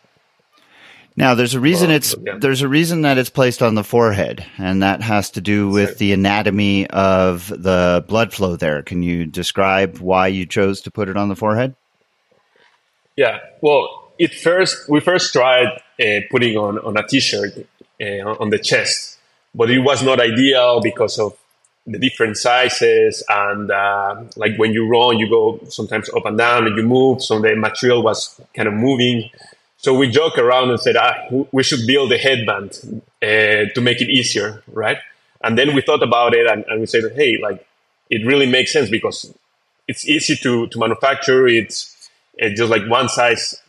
Now, 1.17 1.33
there's 1.35 1.53
a 1.53 1.59
reason 1.61 1.87
well, 1.87 1.97
it's 1.97 2.15
yeah. 2.21 2.37
there's 2.37 2.61
a 2.61 2.67
reason 2.67 3.03
that 3.03 3.17
it's 3.17 3.29
placed 3.29 3.63
on 3.63 3.75
the 3.75 3.83
forehead, 3.85 4.45
and 4.57 4.83
that 4.83 5.01
has 5.01 5.31
to 5.31 5.41
do 5.41 5.69
with 5.69 5.89
Sorry. 5.89 5.97
the 5.97 6.13
anatomy 6.13 6.87
of 6.87 7.47
the 7.47 8.03
blood 8.05 8.33
flow 8.33 8.57
there. 8.57 8.83
Can 8.83 9.01
you 9.01 9.25
describe 9.25 9.99
why 9.99 10.27
you 10.27 10.45
chose 10.45 10.81
to 10.81 10.91
put 10.91 11.07
it 11.07 11.15
on 11.15 11.29
the 11.29 11.35
forehead? 11.35 11.75
Yeah, 13.15 13.39
well, 13.61 14.11
it 14.19 14.33
first 14.33 14.89
we 14.89 14.99
first 14.99 15.31
tried 15.31 15.81
uh, 16.01 16.19
putting 16.29 16.57
on 16.57 16.79
on 16.79 16.97
a 16.97 17.07
t-shirt 17.07 17.65
uh, 18.01 18.05
on 18.41 18.49
the 18.49 18.59
chest, 18.59 19.17
but 19.53 19.69
it 19.69 19.79
was 19.79 20.03
not 20.03 20.19
ideal 20.19 20.81
because 20.81 21.17
of 21.17 21.37
the 21.87 21.99
different 21.99 22.35
sizes 22.35 23.23
and 23.29 23.69
uh, 23.69 24.23
like 24.35 24.57
when 24.57 24.73
you 24.73 24.87
run, 24.87 25.19
you 25.19 25.29
go 25.29 25.59
sometimes 25.69 26.09
up 26.09 26.25
and 26.25 26.37
down 26.37 26.65
and 26.65 26.75
you 26.75 26.83
move, 26.83 27.21
so 27.21 27.39
the 27.39 27.55
material 27.55 28.01
was 28.01 28.41
kind 28.53 28.67
of 28.67 28.73
moving 28.73 29.29
so 29.85 29.93
we 29.93 30.09
joke 30.09 30.39
around 30.39 30.71
and 30.71 30.79
said, 30.79 30.95
ah, 30.97 31.13
we 31.51 31.61
should 31.61 31.85
build 31.85 32.11
a 32.11 32.17
headband 32.17 33.03
uh, 33.21 33.69
to 33.75 33.81
make 33.81 34.01
it 34.01 34.09
easier, 34.09 34.63
right? 34.65 34.97
And 35.43 35.55
then 35.59 35.75
we 35.75 35.81
thought 35.83 36.01
about 36.01 36.33
it 36.33 36.47
and, 36.47 36.65
and 36.67 36.79
we 36.79 36.87
said, 36.87 37.03
hey, 37.15 37.37
like 37.39 37.63
it 38.09 38.25
really 38.25 38.47
makes 38.47 38.73
sense 38.73 38.89
because 38.89 39.31
it's 39.87 40.03
easy 40.09 40.37
to, 40.37 40.65
to 40.69 40.79
manufacture. 40.79 41.45
It's, 41.45 42.09
it's 42.33 42.59
just 42.59 42.71
like 42.71 42.81
one 42.89 43.09
size 43.09 43.61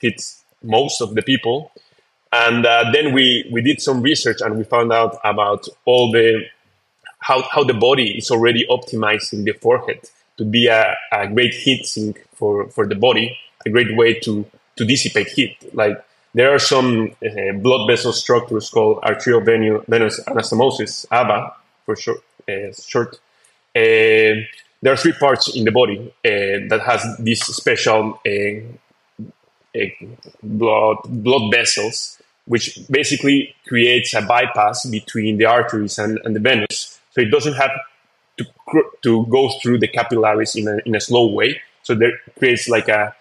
fits 0.00 0.42
most 0.62 1.02
of 1.02 1.14
the 1.14 1.20
people. 1.20 1.70
And 2.32 2.64
uh, 2.64 2.90
then 2.90 3.12
we, 3.12 3.46
we 3.52 3.60
did 3.60 3.82
some 3.82 4.00
research 4.00 4.40
and 4.40 4.56
we 4.56 4.64
found 4.64 4.90
out 4.90 5.18
about 5.22 5.68
all 5.84 6.10
the 6.10 6.46
how, 7.18 7.42
how 7.42 7.62
the 7.62 7.74
body 7.74 8.16
is 8.16 8.30
already 8.30 8.66
optimizing 8.70 9.44
the 9.44 9.52
forehead 9.52 10.00
to 10.38 10.46
be 10.46 10.68
a, 10.68 10.96
a 11.12 11.28
great 11.28 11.52
heat 11.52 11.84
sink 11.84 12.26
for, 12.32 12.70
for 12.70 12.86
the 12.86 12.94
body, 12.94 13.36
a 13.66 13.68
great 13.68 13.94
way 13.98 14.18
to 14.20 14.46
to 14.78 14.84
dissipate 14.84 15.28
heat. 15.28 15.56
Like 15.74 16.02
there 16.34 16.54
are 16.54 16.58
some 16.58 17.14
uh, 17.24 17.52
blood 17.52 17.86
vessel 17.86 18.12
structures 18.12 18.70
called 18.70 19.02
arteriovenous 19.02 20.24
anastomosis, 20.26 21.06
AVA 21.12 21.52
for 21.84 21.96
short. 21.96 22.20
Uh, 22.48 22.72
short. 22.72 23.16
Uh, 23.76 24.46
there 24.80 24.92
are 24.92 24.96
three 24.96 25.12
parts 25.12 25.54
in 25.54 25.64
the 25.64 25.72
body 25.72 26.14
that 26.22 26.80
has 26.86 27.04
these 27.18 27.44
special 27.44 28.20
blood 30.42 30.96
blood 31.04 31.50
vessels, 31.52 32.20
which 32.46 32.78
basically 32.88 33.54
creates 33.66 34.14
a 34.14 34.22
bypass 34.22 34.86
between 34.86 35.36
the 35.36 35.44
arteries 35.44 35.98
and, 35.98 36.18
and 36.24 36.34
the 36.34 36.40
venous. 36.40 37.00
So 37.10 37.20
it 37.20 37.30
doesn't 37.30 37.54
have 37.54 37.70
to, 38.38 38.46
to 39.02 39.26
go 39.26 39.50
through 39.60 39.78
the 39.78 39.88
capillaries 39.88 40.54
in 40.54 40.68
a, 40.68 40.78
in 40.86 40.94
a 40.94 41.00
slow 41.00 41.26
way. 41.26 41.60
So 41.82 41.94
there 41.94 42.12
creates 42.38 42.68
like 42.68 42.88
a 42.88 43.14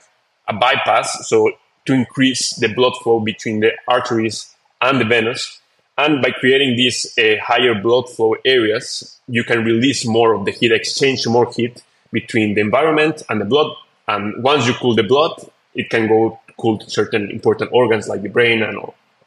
a 0.47 0.53
bypass, 0.53 1.27
so 1.27 1.51
to 1.85 1.93
increase 1.93 2.55
the 2.55 2.73
blood 2.73 2.93
flow 3.01 3.19
between 3.19 3.59
the 3.59 3.71
arteries 3.87 4.53
and 4.81 4.99
the 5.01 5.05
venous. 5.05 5.59
And 5.97 6.21
by 6.21 6.31
creating 6.31 6.75
these 6.75 7.17
uh, 7.17 7.41
higher 7.41 7.73
blood 7.73 8.09
flow 8.09 8.35
areas, 8.45 9.17
you 9.27 9.43
can 9.43 9.63
release 9.63 10.05
more 10.05 10.33
of 10.33 10.45
the 10.45 10.51
heat, 10.51 10.71
exchange 10.71 11.25
more 11.27 11.51
heat 11.51 11.81
between 12.11 12.53
the 12.53 12.61
environment 12.61 13.23
and 13.29 13.41
the 13.41 13.45
blood. 13.45 13.71
And 14.07 14.43
once 14.43 14.67
you 14.67 14.73
cool 14.73 14.95
the 14.95 15.03
blood, 15.03 15.33
it 15.73 15.89
can 15.89 16.07
go 16.07 16.39
cool 16.57 16.77
to 16.77 16.89
certain 16.89 17.31
important 17.31 17.71
organs 17.73 18.07
like 18.07 18.21
the 18.21 18.29
brain 18.29 18.61
and, 18.61 18.77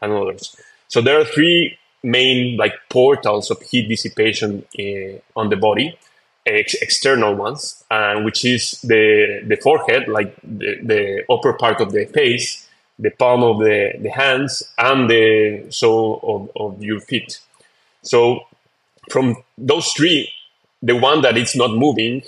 and 0.00 0.12
others. 0.12 0.56
So 0.88 1.00
there 1.00 1.20
are 1.20 1.24
three 1.24 1.78
main 2.02 2.56
like 2.56 2.74
portals 2.88 3.50
of 3.50 3.60
heat 3.62 3.88
dissipation 3.88 4.64
uh, 4.78 5.38
on 5.38 5.50
the 5.50 5.56
body 5.56 5.98
ex- 6.46 6.74
external 6.74 7.34
ones, 7.34 7.84
and 7.90 8.24
which 8.24 8.44
is 8.44 8.80
the 8.82 9.42
the 9.46 9.56
forehead, 9.56 10.08
like 10.08 10.34
the, 10.42 10.78
the 10.82 11.24
upper 11.32 11.52
part 11.54 11.80
of 11.80 11.92
the 11.92 12.06
face, 12.06 12.68
the 12.98 13.10
palm 13.10 13.42
of 13.42 13.58
the, 13.58 13.92
the 14.00 14.10
hands, 14.10 14.62
and 14.78 15.08
the 15.08 15.66
sole 15.70 16.20
of, 16.22 16.74
of 16.74 16.82
your 16.82 17.00
feet. 17.00 17.40
So 18.02 18.46
from 19.10 19.36
those 19.58 19.88
three, 19.92 20.30
the 20.82 20.96
one 20.96 21.22
that 21.22 21.36
is 21.36 21.54
not 21.56 21.72
moving 21.72 22.22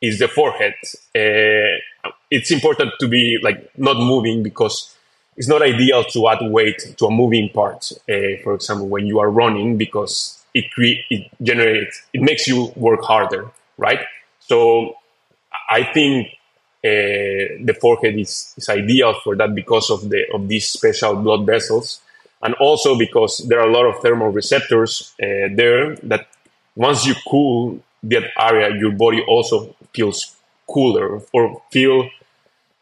is 0.00 0.18
the 0.18 0.28
forehead. 0.28 0.74
Uh, 1.14 2.10
it's 2.30 2.50
important 2.50 2.92
to 3.00 3.08
be 3.08 3.38
like 3.42 3.70
not 3.78 3.96
moving 3.96 4.42
because 4.42 4.94
it's 5.36 5.48
not 5.48 5.62
ideal 5.62 6.04
to 6.04 6.28
add 6.28 6.38
weight 6.42 6.94
to 6.96 7.06
a 7.06 7.10
moving 7.10 7.48
part. 7.50 7.92
Uh, 8.08 8.42
for 8.42 8.54
example, 8.54 8.88
when 8.88 9.06
you 9.06 9.18
are 9.18 9.30
running, 9.30 9.76
because 9.76 10.35
it 10.58 10.66
cre- 10.74 11.02
it 11.14 11.22
generates 11.50 12.02
it 12.12 12.22
makes 12.22 12.46
you 12.50 12.72
work 12.76 13.02
harder 13.02 13.50
right? 13.78 14.00
So 14.40 14.96
I 15.70 15.84
think 15.92 16.28
uh, 16.84 17.60
the 17.64 17.76
forehead 17.80 18.18
is, 18.18 18.54
is 18.56 18.68
ideal 18.68 19.14
for 19.24 19.36
that 19.36 19.54
because 19.54 19.90
of 19.90 20.08
the 20.08 20.24
of 20.32 20.48
these 20.48 20.68
special 20.68 21.16
blood 21.16 21.46
vessels, 21.46 22.00
and 22.42 22.54
also 22.54 22.96
because 22.96 23.44
there 23.48 23.60
are 23.60 23.68
a 23.68 23.72
lot 23.72 23.86
of 23.86 24.00
thermal 24.02 24.28
receptors 24.28 25.14
uh, 25.22 25.48
there 25.54 25.96
that 26.02 26.28
once 26.76 27.06
you 27.06 27.14
cool 27.28 27.80
that 28.04 28.24
area, 28.38 28.76
your 28.78 28.92
body 28.92 29.22
also 29.26 29.74
feels 29.94 30.36
cooler 30.68 31.20
or 31.32 31.62
feel 31.72 32.08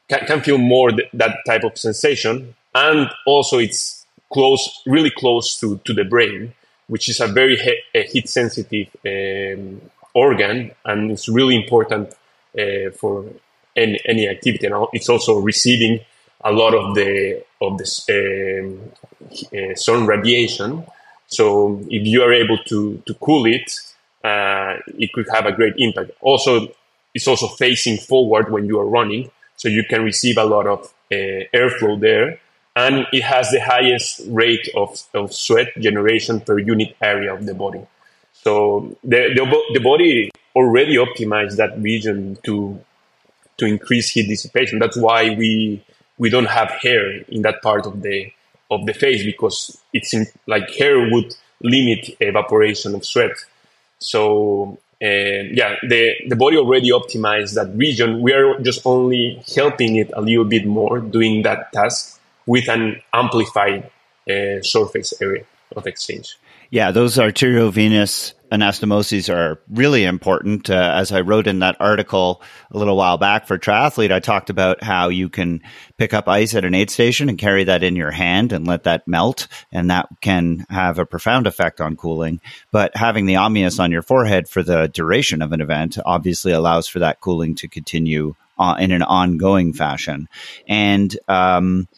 can, 0.09 0.27
can 0.27 0.41
feel 0.41 0.59
more 0.59 0.91
th- 0.91 1.09
that 1.15 1.39
type 1.47 1.65
of 1.65 1.79
sensation, 1.79 2.55
and 2.75 3.09
also 3.27 3.59
it's 3.59 4.07
close, 4.33 4.83
really 4.87 5.11
close 5.11 5.59
to 5.61 5.81
to 5.85 5.95
the 5.95 6.05
brain, 6.05 6.53
which 6.87 7.09
is 7.09 7.21
a 7.21 7.27
very 7.27 7.57
he- 7.57 8.03
heat 8.03 8.29
sensitive 8.29 8.89
um, 9.07 9.81
organ 10.15 10.71
and 10.85 11.11
it's 11.11 11.29
really 11.29 11.57
important 11.57 12.15
uh, 12.59 12.91
for 12.99 13.25
any, 13.77 14.01
any 14.07 14.29
activity. 14.29 14.67
And 14.67 14.87
it's 14.93 15.09
also 15.09 15.39
receiving 15.39 16.01
a 16.45 16.53
lot 16.53 16.75
of 16.75 16.95
the 16.95 17.43
of 17.61 17.79
this 17.79 18.07
um, 18.11 18.93
uh, 19.53 19.75
sun 19.75 20.07
radiation. 20.07 20.85
So 21.27 21.81
if 21.89 22.07
you 22.07 22.23
are 22.23 22.33
able 22.33 22.59
to 22.65 23.03
to 23.07 23.15
cool 23.15 23.47
it, 23.47 23.73
uh, 24.23 24.77
it 24.99 25.13
could 25.13 25.27
have 25.33 25.47
a 25.47 25.53
great 25.53 25.75
impact. 25.79 26.11
Also, 26.21 26.69
it's 27.15 27.27
also 27.27 27.49
facing 27.49 27.97
forward 27.97 28.51
when 28.51 28.67
you 28.67 28.79
are 28.79 28.87
running, 28.87 29.31
so 29.57 29.69
you 29.69 29.85
can 29.89 30.03
receive 30.05 30.37
a 30.37 30.45
lot 30.45 30.67
of 30.67 30.93
uh, 31.11 31.49
airflow 31.55 31.99
there. 31.99 32.41
And 32.77 33.07
it 33.13 33.23
has 33.23 33.51
the 33.51 33.61
highest 33.61 34.23
rate 34.27 34.69
of, 34.75 35.01
of 35.15 35.33
sweat 35.33 35.69
generation 35.79 36.41
per 36.41 36.59
unit 36.59 36.97
area 37.01 37.33
of 37.33 37.47
the 37.47 37.55
body. 37.55 37.87
So 38.33 38.97
the, 39.05 39.33
the, 39.35 39.63
the 39.75 39.81
body 39.81 40.31
already 40.57 40.97
optimized 40.97 41.57
that 41.57 41.79
region 41.81 42.39
to 42.45 42.81
to 43.57 43.67
increase 43.67 44.11
heat 44.11 44.27
dissipation. 44.27 44.79
That's 44.79 44.97
why 44.97 45.35
we 45.35 45.85
we 46.19 46.31
don't 46.31 46.47
have 46.47 46.71
hair 46.71 47.23
in 47.29 47.43
that 47.43 47.63
part 47.63 47.87
of 47.87 48.03
the 48.03 48.33
of 48.71 48.87
the 48.87 48.95
face 48.95 49.25
because 49.25 49.79
it's 49.93 50.15
in, 50.15 50.27
like 50.47 50.71
hair 50.71 50.99
would 51.11 51.35
limit 51.63 52.17
evaporation 52.21 52.95
of 52.95 53.05
sweat. 53.05 53.33
So 53.99 54.79
uh, 55.03 55.07
yeah, 55.53 55.77
the 55.83 56.15
the 56.29 56.37
body 56.37 56.57
already 56.57 56.91
optimized 56.91 57.55
that 57.55 57.75
region. 57.77 58.21
We 58.21 58.33
are 58.33 58.59
just 58.61 58.83
only 58.85 59.43
helping 59.55 59.97
it 59.97 60.11
a 60.15 60.21
little 60.21 60.45
bit 60.45 60.67
more 60.67 61.01
doing 61.01 61.43
that 61.43 61.73
task 61.73 62.14
with 62.47 62.69
an 62.69 63.01
amplified 63.13 63.91
uh, 64.29 64.63
surface 64.63 65.15
area 65.21 65.45
of 65.77 65.87
exchange. 65.87 66.37
Yeah, 66.71 66.91
those 66.91 67.19
arteriovenous 67.19 68.35
anastomoses 68.51 69.33
are 69.33 69.61
really 69.69 70.05
important. 70.05 70.71
Uh, 70.71 70.93
as 70.97 71.13
I 71.13 71.21
wrote 71.21 71.47
in 71.47 71.59
that 71.61 71.77
article 71.81 72.43
a 72.71 72.79
little 72.79 72.97
while 72.97 73.19
back 73.19 73.47
for 73.47 73.59
Triathlete, 73.59 74.13
I 74.13 74.21
talked 74.21 74.51
about 74.51 74.83
how 74.83 75.09
you 75.09 75.29
can 75.29 75.61
pick 75.99 76.15
up 76.15 76.29
ice 76.29 76.55
at 76.55 76.65
an 76.65 76.75
aid 76.75 76.91
station 76.91 77.29
and 77.29 77.39
carry 77.39 77.65
that 77.65 77.83
in 77.83 77.97
your 77.97 78.11
hand 78.11 78.53
and 78.53 78.67
let 78.67 78.85
that 78.85 79.07
melt, 79.07 79.49
and 79.73 79.91
that 79.91 80.09
can 80.21 80.67
have 80.69 80.99
a 80.99 81.07
profound 81.07 81.47
effect 81.47 81.81
on 81.81 81.97
cooling. 81.97 82.41
But 82.73 82.97
having 82.97 83.27
the 83.27 83.35
Omius 83.35 83.79
on 83.79 83.93
your 83.93 84.03
forehead 84.03 84.49
for 84.49 84.63
the 84.63 84.89
duration 84.89 85.43
of 85.43 85.53
an 85.53 85.61
event 85.61 85.99
obviously 86.05 86.53
allows 86.53 86.89
for 86.89 87.01
that 87.01 87.21
cooling 87.21 87.55
to 87.57 87.69
continue 87.69 88.35
uh, 88.59 88.77
in 88.79 88.93
an 88.93 89.03
ongoing 89.03 89.73
fashion, 89.73 90.29
and 90.69 91.17
um, 91.29 91.89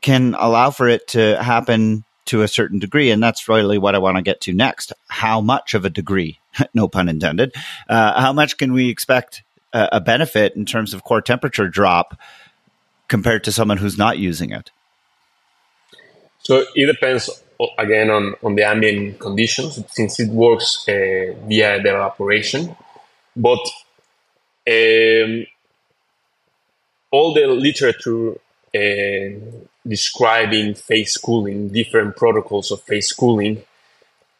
can 0.00 0.34
allow 0.38 0.70
for 0.70 0.88
it 0.88 1.08
to 1.08 1.42
happen 1.42 2.04
to 2.26 2.42
a 2.42 2.48
certain 2.48 2.78
degree. 2.78 3.10
And 3.10 3.22
that's 3.22 3.48
really 3.48 3.78
what 3.78 3.94
I 3.94 3.98
want 3.98 4.16
to 4.16 4.22
get 4.22 4.40
to 4.42 4.52
next. 4.52 4.92
How 5.08 5.40
much 5.40 5.74
of 5.74 5.84
a 5.84 5.90
degree, 5.90 6.38
no 6.74 6.88
pun 6.88 7.08
intended, 7.08 7.54
uh, 7.88 8.20
how 8.20 8.32
much 8.32 8.56
can 8.56 8.72
we 8.72 8.88
expect 8.88 9.42
a, 9.72 9.88
a 9.92 10.00
benefit 10.00 10.54
in 10.54 10.64
terms 10.64 10.94
of 10.94 11.04
core 11.04 11.22
temperature 11.22 11.68
drop 11.68 12.18
compared 13.08 13.44
to 13.44 13.52
someone 13.52 13.78
who's 13.78 13.98
not 13.98 14.18
using 14.18 14.50
it? 14.50 14.70
So 16.38 16.64
it 16.74 16.86
depends 16.86 17.28
again 17.78 18.10
on, 18.10 18.34
on 18.42 18.54
the 18.54 18.62
ambient 18.62 19.18
conditions 19.18 19.82
since 19.88 20.20
it 20.20 20.30
works 20.30 20.88
uh, 20.88 21.34
via 21.46 21.82
the 21.82 21.90
evaporation. 21.94 22.76
But 23.36 23.58
um, 24.68 25.46
all 27.10 27.34
the 27.34 27.46
literature 27.48 28.32
uh, 28.74 29.66
describing 29.86 30.74
face 30.74 31.16
cooling, 31.16 31.68
different 31.68 32.16
protocols 32.16 32.70
of 32.70 32.82
face 32.82 33.12
cooling, 33.12 33.62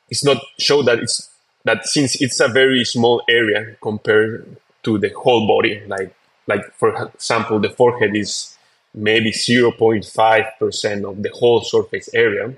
it's 0.09 0.25
not 0.25 0.39
show 0.59 0.83
that 0.83 0.99
it's 0.99 1.31
that 1.65 1.87
since 1.87 2.21
it's 2.21 2.41
a 2.41 2.49
very 2.49 2.85
small 2.85 3.23
area 3.29 3.77
compared 3.83 4.57
to 4.83 4.99
the 4.99 5.11
whole 5.11 5.47
body, 5.47 5.83
like 5.87 6.15
like 6.47 6.73
for 6.75 7.11
example, 7.15 7.61
the 7.61 7.71
forehead 7.71 8.17
is 8.17 8.57
maybe 8.95 9.31
0.5% 9.31 11.11
of 11.11 11.23
the 11.23 11.31
whole 11.31 11.63
surface 11.63 12.09
area. 12.13 12.53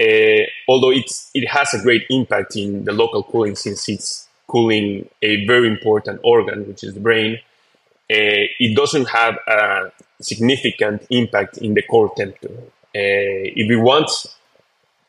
Uh, 0.00 0.46
although 0.68 0.92
it's, 0.92 1.30
it 1.34 1.48
has 1.48 1.74
a 1.74 1.82
great 1.82 2.04
impact 2.10 2.54
in 2.56 2.84
the 2.84 2.92
local 2.92 3.24
cooling 3.24 3.56
since 3.56 3.88
it's 3.88 4.28
cooling 4.46 5.08
a 5.22 5.44
very 5.46 5.66
important 5.66 6.20
organ, 6.22 6.66
which 6.68 6.84
is 6.84 6.94
the 6.94 7.00
brain, 7.00 7.40
it 8.08 8.76
doesn't 8.76 9.08
have 9.08 9.38
a 9.46 9.92
significant 10.20 11.06
impact 11.10 11.58
in 11.58 11.74
the 11.74 11.82
core 11.82 12.12
temperature. 12.16 12.62
Uh, 12.94 13.44
if 13.60 13.68
we 13.68 13.76
want 13.76 14.10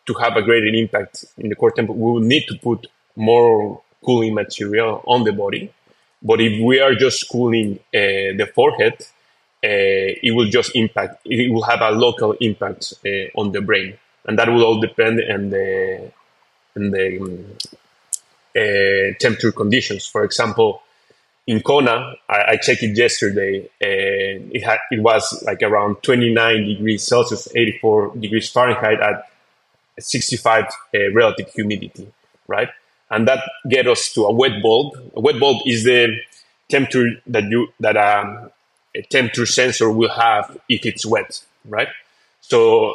to 0.05 0.13
have 0.15 0.35
a 0.35 0.41
greater 0.41 0.67
impact 0.67 1.25
in 1.37 1.49
the 1.49 1.55
core 1.55 1.71
temperature, 1.71 1.97
we 1.97 2.11
will 2.11 2.19
need 2.19 2.45
to 2.47 2.57
put 2.57 2.87
more 3.15 3.81
cooling 4.03 4.33
material 4.33 5.03
on 5.05 5.23
the 5.23 5.31
body. 5.31 5.71
But 6.21 6.41
if 6.41 6.61
we 6.61 6.79
are 6.79 6.93
just 6.95 7.29
cooling 7.29 7.79
uh, 7.93 8.35
the 8.39 8.49
forehead, 8.53 8.95
uh, 9.63 10.25
it 10.27 10.33
will 10.35 10.49
just 10.49 10.75
impact, 10.75 11.21
it 11.25 11.51
will 11.51 11.63
have 11.63 11.81
a 11.81 11.91
local 11.91 12.33
impact 12.33 12.93
uh, 13.05 13.39
on 13.39 13.51
the 13.51 13.61
brain. 13.61 13.97
And 14.25 14.37
that 14.37 14.49
will 14.49 14.63
all 14.63 14.79
depend 14.79 15.21
on 15.31 15.49
the, 15.49 16.11
on 16.75 16.91
the 16.91 17.19
um, 17.21 17.45
uh, 18.55 19.17
temperature 19.19 19.51
conditions. 19.51 20.05
For 20.05 20.23
example, 20.23 20.81
in 21.49 21.61
Kona, 21.61 22.13
I, 22.29 22.43
I 22.49 22.57
checked 22.57 22.83
it 22.83 22.95
yesterday, 22.95 23.67
and 23.81 24.55
it 24.55 24.63
had 24.63 24.77
it 24.91 25.01
was 25.01 25.43
like 25.47 25.63
around 25.63 25.95
29 26.03 26.63
degrees 26.63 27.03
Celsius, 27.03 27.47
84 27.55 28.17
degrees 28.17 28.47
Fahrenheit 28.51 28.99
at 29.01 29.23
65 29.97 30.65
uh, 30.65 31.11
relative 31.11 31.51
humidity, 31.51 32.07
right? 32.47 32.69
And 33.09 33.27
that 33.27 33.39
get 33.67 33.87
us 33.87 34.13
to 34.13 34.25
a 34.25 34.31
wet 34.31 34.61
bulb. 34.61 34.93
A 35.15 35.21
wet 35.21 35.39
bulb 35.39 35.63
is 35.65 35.85
the 35.85 36.19
temperature 36.69 37.19
that 37.25 37.45
you 37.45 37.73
that 37.79 37.97
um, 37.97 38.51
a 38.95 39.01
temperature 39.01 39.47
sensor 39.47 39.91
will 39.91 40.11
have 40.11 40.55
if 40.69 40.85
it's 40.85 41.03
wet, 41.03 41.43
right? 41.65 41.89
So 42.41 42.91
uh, 42.91 42.93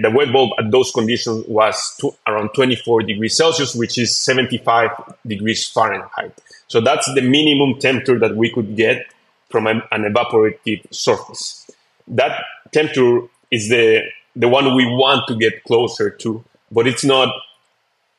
the 0.00 0.12
wet 0.14 0.32
bulb 0.32 0.52
at 0.60 0.70
those 0.70 0.92
conditions 0.92 1.44
was 1.48 1.96
to, 2.00 2.12
around 2.28 2.50
24 2.54 3.02
degrees 3.02 3.36
Celsius, 3.36 3.74
which 3.74 3.98
is 3.98 4.16
75 4.16 4.90
degrees 5.26 5.66
Fahrenheit. 5.66 6.38
So 6.70 6.80
that's 6.80 7.12
the 7.14 7.20
minimum 7.20 7.80
temperature 7.80 8.16
that 8.20 8.36
we 8.36 8.48
could 8.48 8.76
get 8.76 9.04
from 9.50 9.66
an, 9.66 9.82
an 9.90 10.04
evaporative 10.04 10.82
surface. 10.94 11.68
That 12.06 12.44
temperature 12.70 13.22
is 13.50 13.68
the 13.68 14.02
the 14.36 14.48
one 14.48 14.76
we 14.76 14.86
want 14.86 15.26
to 15.26 15.34
get 15.34 15.64
closer 15.64 16.08
to, 16.08 16.44
but 16.70 16.86
it's 16.86 17.04
not 17.04 17.34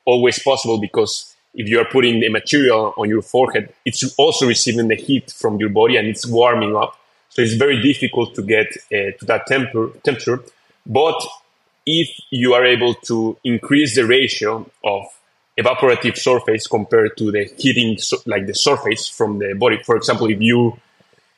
always 0.04 0.38
possible 0.40 0.82
because 0.82 1.34
if 1.54 1.70
you 1.70 1.80
are 1.80 1.86
putting 1.86 2.20
the 2.20 2.28
material 2.28 2.94
on 2.98 3.08
your 3.08 3.22
forehead, 3.22 3.74
it's 3.86 4.04
also 4.18 4.46
receiving 4.46 4.90
the 4.90 4.96
heat 4.96 5.32
from 5.32 5.58
your 5.58 5.70
body 5.70 5.96
and 5.96 6.06
it's 6.06 6.28
warming 6.28 6.76
up. 6.76 7.00
So 7.30 7.42
it's 7.42 7.54
very 7.54 7.82
difficult 7.82 8.36
to 8.36 8.42
get 8.42 8.68
uh, 8.92 9.16
to 9.18 9.26
that 9.28 9.48
temper, 9.48 9.92
temperature. 10.04 10.44
But 10.86 11.26
if 11.86 12.10
you 12.30 12.54
are 12.54 12.66
able 12.66 12.96
to 13.06 13.38
increase 13.46 13.96
the 13.96 14.06
ratio 14.06 14.70
of 14.84 15.06
evaporative 15.60 16.18
surface 16.18 16.68
compared 16.68 17.18
to 17.18 17.32
the 17.32 17.46
heating, 17.58 17.98
like 18.26 18.48
the 18.48 18.54
surface 18.54 19.08
from 19.08 19.40
the 19.40 19.54
body, 19.54 19.82
for 19.84 19.96
example, 19.96 20.28
if 20.28 20.42
you 20.42 20.78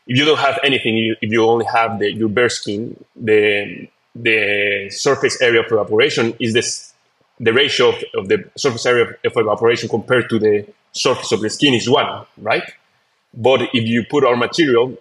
if 0.06 0.18
you 0.18 0.26
don't 0.26 0.40
have 0.40 0.60
anything, 0.64 1.16
if 1.22 1.32
you 1.32 1.46
only 1.46 1.66
have 1.66 2.00
the, 2.00 2.12
your 2.12 2.30
bare 2.30 2.50
skin, 2.50 3.04
the 3.16 3.88
the 4.16 4.90
surface 4.92 5.42
area 5.42 5.62
of 5.62 5.72
evaporation 5.72 6.36
is 6.40 6.54
this 6.54 6.94
the 7.40 7.52
ratio 7.52 7.90
of, 7.90 7.96
of 8.16 8.28
the 8.28 8.50
surface 8.56 8.86
area 8.86 9.06
of 9.06 9.34
evaporation 9.36 9.90
compared 9.90 10.30
to 10.30 10.38
the 10.40 10.68
surface 10.92 11.32
of 11.32 11.42
the 11.42 11.50
skin 11.50 11.74
is 11.74 11.90
one, 11.90 12.26
right? 12.38 12.72
But 13.34 13.62
if 13.74 13.88
you 13.88 14.06
put 14.08 14.24
our 14.24 14.36
material 14.36 14.98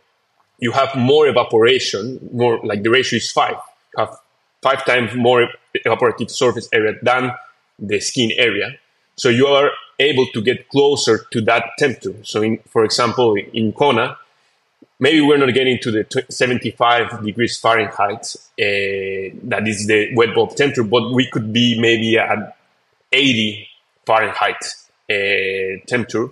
you 0.63 0.71
have 0.71 0.95
more 0.95 1.27
evaporation, 1.27 2.31
more 2.33 2.61
like 2.63 2.85
the 2.85 2.91
ratio 2.91 3.17
is 3.17 3.33
five. 3.33 3.57
You 3.97 4.05
have 4.05 4.17
five 4.63 4.85
times 4.85 5.13
more 5.17 5.49
evaporative 5.85 6.31
surface 6.31 6.69
area 6.73 6.95
than 7.03 7.33
the 7.81 7.99
skin 7.99 8.31
area. 8.37 8.79
So 9.23 9.29
you 9.29 9.47
are 9.47 9.71
able 10.01 10.27
to 10.35 10.43
get 10.43 10.69
closer 10.69 11.27
to 11.31 11.41
that 11.43 11.65
temperature. 11.79 12.17
So, 12.25 12.43
in, 12.43 12.59
for 12.67 12.83
example, 12.83 13.37
in 13.37 13.73
Kona, 13.73 14.19
maybe 14.99 15.21
we're 15.21 15.37
not 15.37 15.55
getting 15.55 15.79
to 15.83 15.93
the 15.93 16.25
75 16.29 17.25
degrees 17.25 17.57
Fahrenheit, 17.61 18.35
uh, 18.35 19.39
that 19.45 19.63
is 19.69 19.87
the 19.87 20.13
wet 20.17 20.35
bulb 20.35 20.57
temperature, 20.57 20.83
but 20.83 21.13
we 21.13 21.31
could 21.31 21.53
be 21.53 21.81
maybe 21.81 22.19
at 22.19 22.57
80 23.13 23.69
Fahrenheit 24.05 24.65
uh, 25.09 25.87
temperature, 25.87 26.31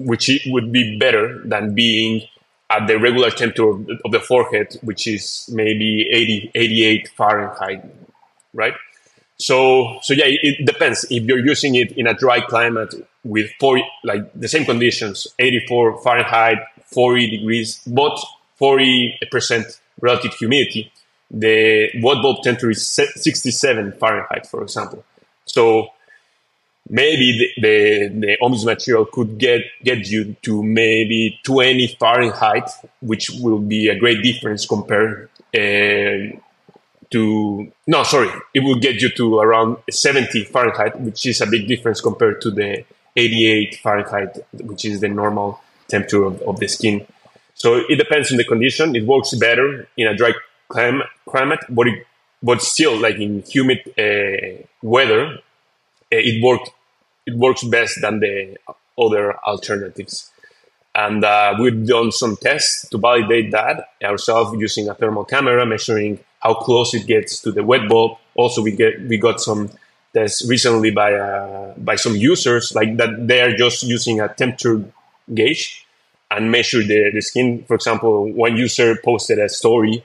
which 0.00 0.28
would 0.46 0.72
be 0.72 0.98
better 0.98 1.40
than 1.44 1.72
being 1.72 2.22
at 2.68 2.88
the 2.88 2.98
regular 2.98 3.30
temperature 3.30 3.68
of 3.68 3.86
the, 3.86 3.96
of 4.04 4.10
the 4.10 4.18
forehead, 4.18 4.76
which 4.82 5.06
is 5.06 5.48
maybe 5.52 6.08
80, 6.10 6.50
88 6.52 7.10
Fahrenheit, 7.16 7.84
right? 8.52 8.74
So, 9.38 9.98
so 10.02 10.14
yeah, 10.14 10.24
it, 10.26 10.66
depends. 10.66 11.06
If 11.10 11.24
you're 11.24 11.38
using 11.38 11.76
it 11.76 11.92
in 11.92 12.06
a 12.06 12.14
dry 12.14 12.40
climate 12.40 12.94
with 13.24 13.50
40, 13.60 13.84
like 14.04 14.32
the 14.34 14.48
same 14.48 14.64
conditions, 14.64 15.28
84 15.38 16.02
Fahrenheit, 16.02 16.58
40 16.86 17.30
degrees, 17.30 17.80
but 17.86 18.18
40% 18.60 19.78
relative 20.00 20.34
humidity, 20.34 20.92
the 21.30 21.90
wet 22.02 22.22
bulb 22.22 22.42
temperature 22.42 22.70
is 22.70 22.86
67 22.86 23.92
Fahrenheit, 23.92 24.46
for 24.46 24.62
example. 24.62 25.04
So 25.44 25.88
maybe 26.88 27.52
the, 27.56 28.08
the, 28.10 28.36
the 28.38 28.64
material 28.64 29.04
could 29.04 29.38
get, 29.38 29.62
get 29.84 30.08
you 30.08 30.36
to 30.42 30.62
maybe 30.62 31.38
20 31.44 31.96
Fahrenheit, 32.00 32.70
which 33.00 33.30
will 33.40 33.58
be 33.58 33.88
a 33.88 33.98
great 33.98 34.22
difference 34.22 34.66
compared 34.66 35.28
uh, 35.54 36.38
to, 37.10 37.72
no, 37.86 38.02
sorry, 38.02 38.30
it 38.54 38.60
will 38.60 38.78
get 38.78 39.00
you 39.00 39.08
to 39.10 39.38
around 39.38 39.78
70 39.90 40.44
Fahrenheit, 40.44 41.00
which 41.00 41.26
is 41.26 41.40
a 41.40 41.46
big 41.46 41.66
difference 41.66 42.00
compared 42.00 42.40
to 42.42 42.50
the 42.50 42.84
88 43.16 43.76
Fahrenheit, 43.76 44.38
which 44.52 44.84
is 44.84 45.00
the 45.00 45.08
normal 45.08 45.60
temperature 45.88 46.24
of, 46.24 46.40
of 46.42 46.60
the 46.60 46.68
skin. 46.68 47.06
So 47.54 47.82
it 47.88 47.96
depends 47.96 48.30
on 48.30 48.36
the 48.36 48.44
condition. 48.44 48.94
It 48.94 49.06
works 49.06 49.34
better 49.34 49.88
in 49.96 50.06
a 50.06 50.16
dry 50.16 50.32
climate, 50.68 51.60
but, 51.68 51.88
it, 51.88 52.06
but 52.42 52.62
still, 52.62 52.96
like 52.96 53.16
in 53.16 53.42
humid 53.42 53.80
uh, 53.98 54.62
weather, 54.82 55.38
uh, 56.12 56.16
it 56.16 56.42
works 56.42 56.70
it 57.28 57.34
works 57.36 57.62
best 57.62 58.00
than 58.00 58.20
the 58.20 58.56
other 58.98 59.36
alternatives. 59.40 60.30
And 60.94 61.22
uh, 61.22 61.56
we've 61.60 61.86
done 61.86 62.10
some 62.10 62.36
tests 62.36 62.88
to 62.88 62.96
validate 62.96 63.50
that 63.52 63.90
ourselves 64.02 64.58
using 64.58 64.88
a 64.88 64.94
thermal 64.94 65.26
camera, 65.26 65.66
measuring 65.66 66.20
how 66.40 66.54
close 66.54 66.94
it 66.94 67.06
gets 67.06 67.40
to 67.40 67.52
the 67.52 67.62
wet 67.62 67.88
bulb. 67.88 68.18
Also, 68.34 68.62
we 68.62 68.72
get 68.72 69.00
we 69.02 69.16
got 69.18 69.40
some 69.40 69.70
tests 70.14 70.48
recently 70.48 70.90
by 70.90 71.14
uh, 71.14 71.74
by 71.76 71.96
some 71.96 72.16
users 72.16 72.74
like 72.74 72.96
that. 72.96 73.26
They 73.26 73.40
are 73.40 73.54
just 73.56 73.82
using 73.82 74.20
a 74.20 74.28
temperature 74.28 74.84
gauge 75.32 75.84
and 76.30 76.50
measure 76.50 76.82
the, 76.82 77.10
the 77.12 77.20
skin. 77.20 77.64
For 77.66 77.74
example, 77.74 78.30
one 78.32 78.56
user 78.56 78.96
posted 79.04 79.38
a 79.38 79.48
story. 79.48 80.04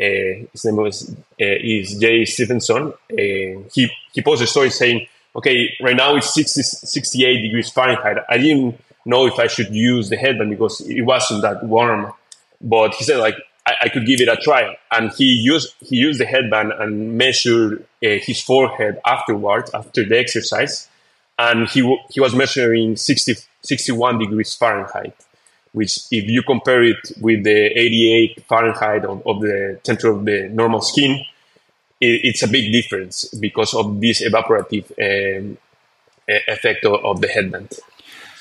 Uh, 0.00 0.46
his 0.52 0.64
name 0.64 0.76
was 0.76 1.10
uh, 1.10 1.14
is 1.38 1.98
Jay 1.98 2.24
Stevenson. 2.24 2.92
Uh, 3.10 3.68
he 3.72 3.90
he 4.12 4.22
posted 4.22 4.48
a 4.48 4.50
story 4.50 4.70
saying 4.70 5.06
okay, 5.36 5.74
right 5.80 5.96
now 5.96 6.14
it's 6.16 6.32
60, 6.34 6.62
68 6.62 7.42
degrees 7.42 7.70
Fahrenheit. 7.70 8.18
I 8.28 8.38
didn't 8.38 8.80
know 9.04 9.26
if 9.26 9.38
I 9.38 9.48
should 9.48 9.74
use 9.74 10.08
the 10.08 10.16
headband 10.16 10.50
because 10.50 10.80
it 10.80 11.02
wasn't 11.02 11.42
that 11.42 11.64
warm. 11.64 12.12
But 12.60 12.94
he 12.94 13.04
said 13.04 13.18
like 13.18 13.36
I, 13.66 13.74
I 13.82 13.88
could 13.88 14.06
give 14.06 14.20
it 14.20 14.28
a 14.28 14.36
try, 14.36 14.76
and 14.92 15.10
he 15.12 15.24
used 15.24 15.74
he 15.80 15.96
used 15.96 16.20
the 16.20 16.26
headband 16.26 16.72
and 16.72 17.16
measured 17.16 17.82
uh, 18.04 18.18
his 18.22 18.40
forehead 18.40 19.00
afterwards 19.06 19.70
after 19.72 20.04
the 20.04 20.18
exercise, 20.18 20.88
and 21.38 21.68
he 21.68 21.80
he 22.10 22.20
was 22.20 22.34
measuring 22.34 22.96
60, 22.96 23.34
61 23.62 24.18
degrees 24.18 24.54
Fahrenheit. 24.54 25.14
Which, 25.72 25.98
if 26.12 26.28
you 26.28 26.42
compare 26.44 26.84
it 26.84 27.10
with 27.20 27.42
the 27.42 27.66
88 27.76 28.44
Fahrenheit 28.46 29.04
of, 29.04 29.26
of 29.26 29.40
the 29.40 29.80
temperature 29.82 30.12
of 30.12 30.24
the 30.24 30.48
normal 30.48 30.80
skin, 30.80 31.24
it's 32.00 32.44
a 32.44 32.48
big 32.48 32.72
difference 32.72 33.24
because 33.40 33.74
of 33.74 34.00
this 34.00 34.22
evaporative 34.22 34.86
um, 35.00 35.58
effect 36.28 36.84
of, 36.84 37.04
of 37.04 37.20
the 37.20 37.26
headband. 37.26 37.72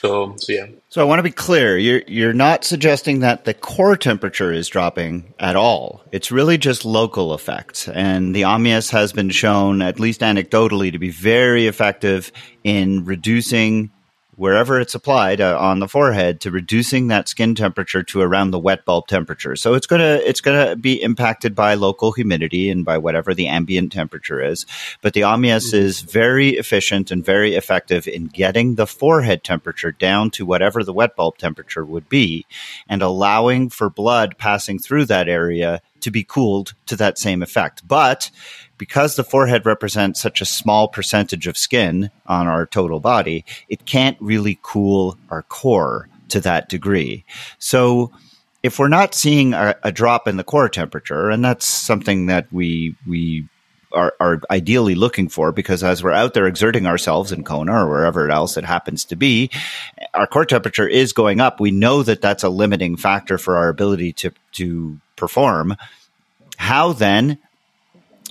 So, 0.04 0.36
so 0.36 0.52
yeah. 0.52 0.66
So 0.90 1.02
I 1.02 1.06
want 1.06 1.20
to 1.20 1.24
be 1.24 1.32
clear. 1.32 1.78
You're 1.78 2.02
you're 2.08 2.34
not 2.34 2.66
suggesting 2.66 3.20
that 3.20 3.46
the 3.46 3.54
core 3.54 3.96
temperature 3.96 4.52
is 4.52 4.68
dropping 4.68 5.34
at 5.40 5.56
all. 5.56 6.04
It's 6.12 6.30
really 6.30 6.58
just 6.58 6.84
local 6.84 7.34
effects. 7.34 7.88
And 7.88 8.36
the 8.36 8.42
OMIUS 8.42 8.92
has 8.92 9.14
been 9.14 9.30
shown, 9.30 9.82
at 9.82 10.02
least 10.02 10.20
anecdotally, 10.20 10.92
to 10.92 11.00
be 11.00 11.10
very 11.10 11.68
effective 11.68 12.34
in 12.66 13.06
reducing 13.06 13.92
wherever 14.36 14.80
it's 14.80 14.96
applied 14.96 15.42
uh, 15.42 15.58
on 15.60 15.80
the 15.80 15.88
forehead 15.88 16.42
to 16.42 16.52
reducing 16.52 17.08
that 17.08 17.28
skin 17.28 17.56
temperature 17.56 18.04
to 18.04 18.22
around 18.22 18.52
the 18.52 18.60
wet 18.60 18.86
bulb 18.86 19.08
temperature. 19.08 19.56
So 19.56 19.74
it's 19.74 19.88
going 19.88 20.02
to 20.02 20.28
it's 20.28 20.42
going 20.42 20.70
to 20.70 20.76
be 20.76 21.02
impacted 21.02 21.56
by 21.56 21.76
local 21.76 22.12
humidity 22.12 22.70
and 22.70 22.84
by 22.84 22.98
whatever 22.98 23.34
the 23.34 23.48
ambient 23.48 23.92
temperature 23.92 24.42
is. 24.42 24.66
But 25.02 25.14
the 25.14 25.22
Omius 25.22 25.68
mm-hmm. 25.68 25.86
is 25.86 26.02
very 26.02 26.52
efficient 26.52 27.12
and 27.12 27.24
very 27.24 27.56
effective 27.56 28.08
in 28.08 28.28
getting 28.28 28.76
the 28.76 28.88
forehead 28.88 29.44
temperature 29.44 29.92
down 29.92 30.32
to 30.32 30.46
whatever 30.46 30.84
the 30.84 30.94
wet 30.94 31.16
bulb 31.16 31.38
temperature 31.38 31.86
would 31.86 32.10
be 32.10 32.46
and 32.88 33.02
allowing 33.02 33.70
for 33.70 33.90
blood 33.90 34.38
passing 34.38 34.80
through 34.80 35.06
that 35.06 35.30
area 35.30 35.82
to 36.04 36.12
be 36.12 36.24
cooled 36.24 36.74
to 36.86 36.96
that 36.98 37.18
same 37.18 37.42
effect. 37.42 37.88
But 37.88 38.30
because 38.78 39.16
the 39.16 39.24
forehead 39.24 39.66
represents 39.66 40.22
such 40.22 40.42
a 40.42 40.46
small 40.46 40.88
percentage 40.88 41.48
of 41.48 41.58
skin 41.58 42.12
on 42.26 42.48
our 42.48 42.66
total 42.66 43.00
body, 43.00 43.46
it 43.70 43.86
can't 43.86 44.18
really 44.20 44.60
cool 44.62 45.18
our 45.30 45.44
core 45.44 46.10
to 46.30 46.40
that 46.42 46.70
degree. 46.70 47.24
So 47.60 48.12
if 48.64 48.80
we're 48.80 48.88
not 48.88 49.14
seeing 49.14 49.54
a, 49.54 49.76
a 49.84 49.92
drop 49.92 50.28
in 50.28 50.38
the 50.38 50.44
core 50.44 50.70
temperature, 50.70 51.30
and 51.30 51.44
that's 51.44 51.68
something 51.68 52.28
that 52.28 52.52
we 52.52 52.96
we 53.06 53.48
are, 53.92 54.14
are, 54.20 54.42
ideally 54.50 54.96
looking 54.96 55.30
for 55.30 55.52
because 55.52 55.84
as 55.84 56.02
we're 56.04 56.12
out 56.12 56.34
there 56.34 56.48
exerting 56.48 56.88
ourselves 56.88 57.32
in 57.32 57.44
Kona 57.44 57.86
or 57.86 57.88
wherever 57.88 58.28
else 58.32 58.58
it 58.58 58.66
happens 58.66 59.06
to 59.06 59.16
be, 59.16 59.52
our 60.16 60.26
core 60.26 60.46
temperature 60.46 60.88
is 60.88 61.14
going 61.14 61.40
up. 61.40 61.60
We 61.60 61.70
know 61.70 62.02
that 62.02 62.20
that's 62.20 62.42
a 62.44 62.50
limiting 62.50 62.98
factor 62.98 63.38
for 63.38 63.58
our 63.58 63.70
ability 63.70 64.14
to 64.14 64.32
to 64.54 65.00
perform. 65.16 65.76
How 66.58 66.94
then 66.94 67.38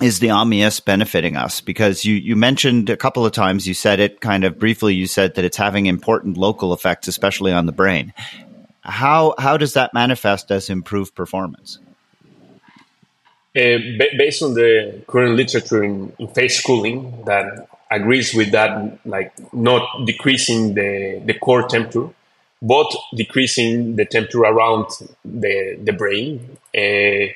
is 0.01 0.20
the 0.20 0.28
Omius 0.28 0.84
benefiting 0.84 1.36
us? 1.36 1.61
Because 1.61 2.05
you, 2.05 2.14
you 2.14 2.36
mentioned 2.36 2.88
a 2.88 2.97
couple 2.97 3.26
of 3.26 3.32
times, 3.32 3.66
you 3.68 3.74
said 3.74 4.01
it 4.01 4.20
kind 4.20 4.45
of 4.45 4.59
briefly, 4.59 4.95
you 4.95 5.07
said 5.07 5.34
that 5.34 5.45
it's 5.45 5.57
having 5.57 5.86
important 5.86 6.36
local 6.36 6.72
effects, 6.72 7.09
especially 7.09 7.53
on 7.53 7.66
the 7.66 7.72
brain. 7.72 8.12
How, 8.80 9.34
how 9.38 9.57
does 9.57 9.74
that 9.74 9.95
manifest 9.95 10.51
as 10.51 10.70
improved 10.70 11.14
performance? 11.14 11.78
Uh, 13.55 13.76
based 14.16 14.43
on 14.43 14.55
the 14.55 15.03
current 15.07 15.36
literature 15.36 15.84
in, 15.84 16.12
in 16.18 16.26
face 16.28 16.61
cooling 16.62 17.22
that 17.26 17.68
agrees 17.90 18.32
with 18.34 18.51
that, 18.53 18.99
like 19.07 19.32
not 19.53 20.07
decreasing 20.07 20.72
the, 20.74 21.20
the 21.26 21.34
core 21.34 21.68
temperature, 21.68 22.09
but 22.62 22.86
decreasing 23.14 23.97
the 23.97 24.07
temperature 24.07 24.40
around 24.40 24.86
the, 25.24 25.78
the 25.82 25.93
brain. 25.93 26.40
Uh, 26.74 27.28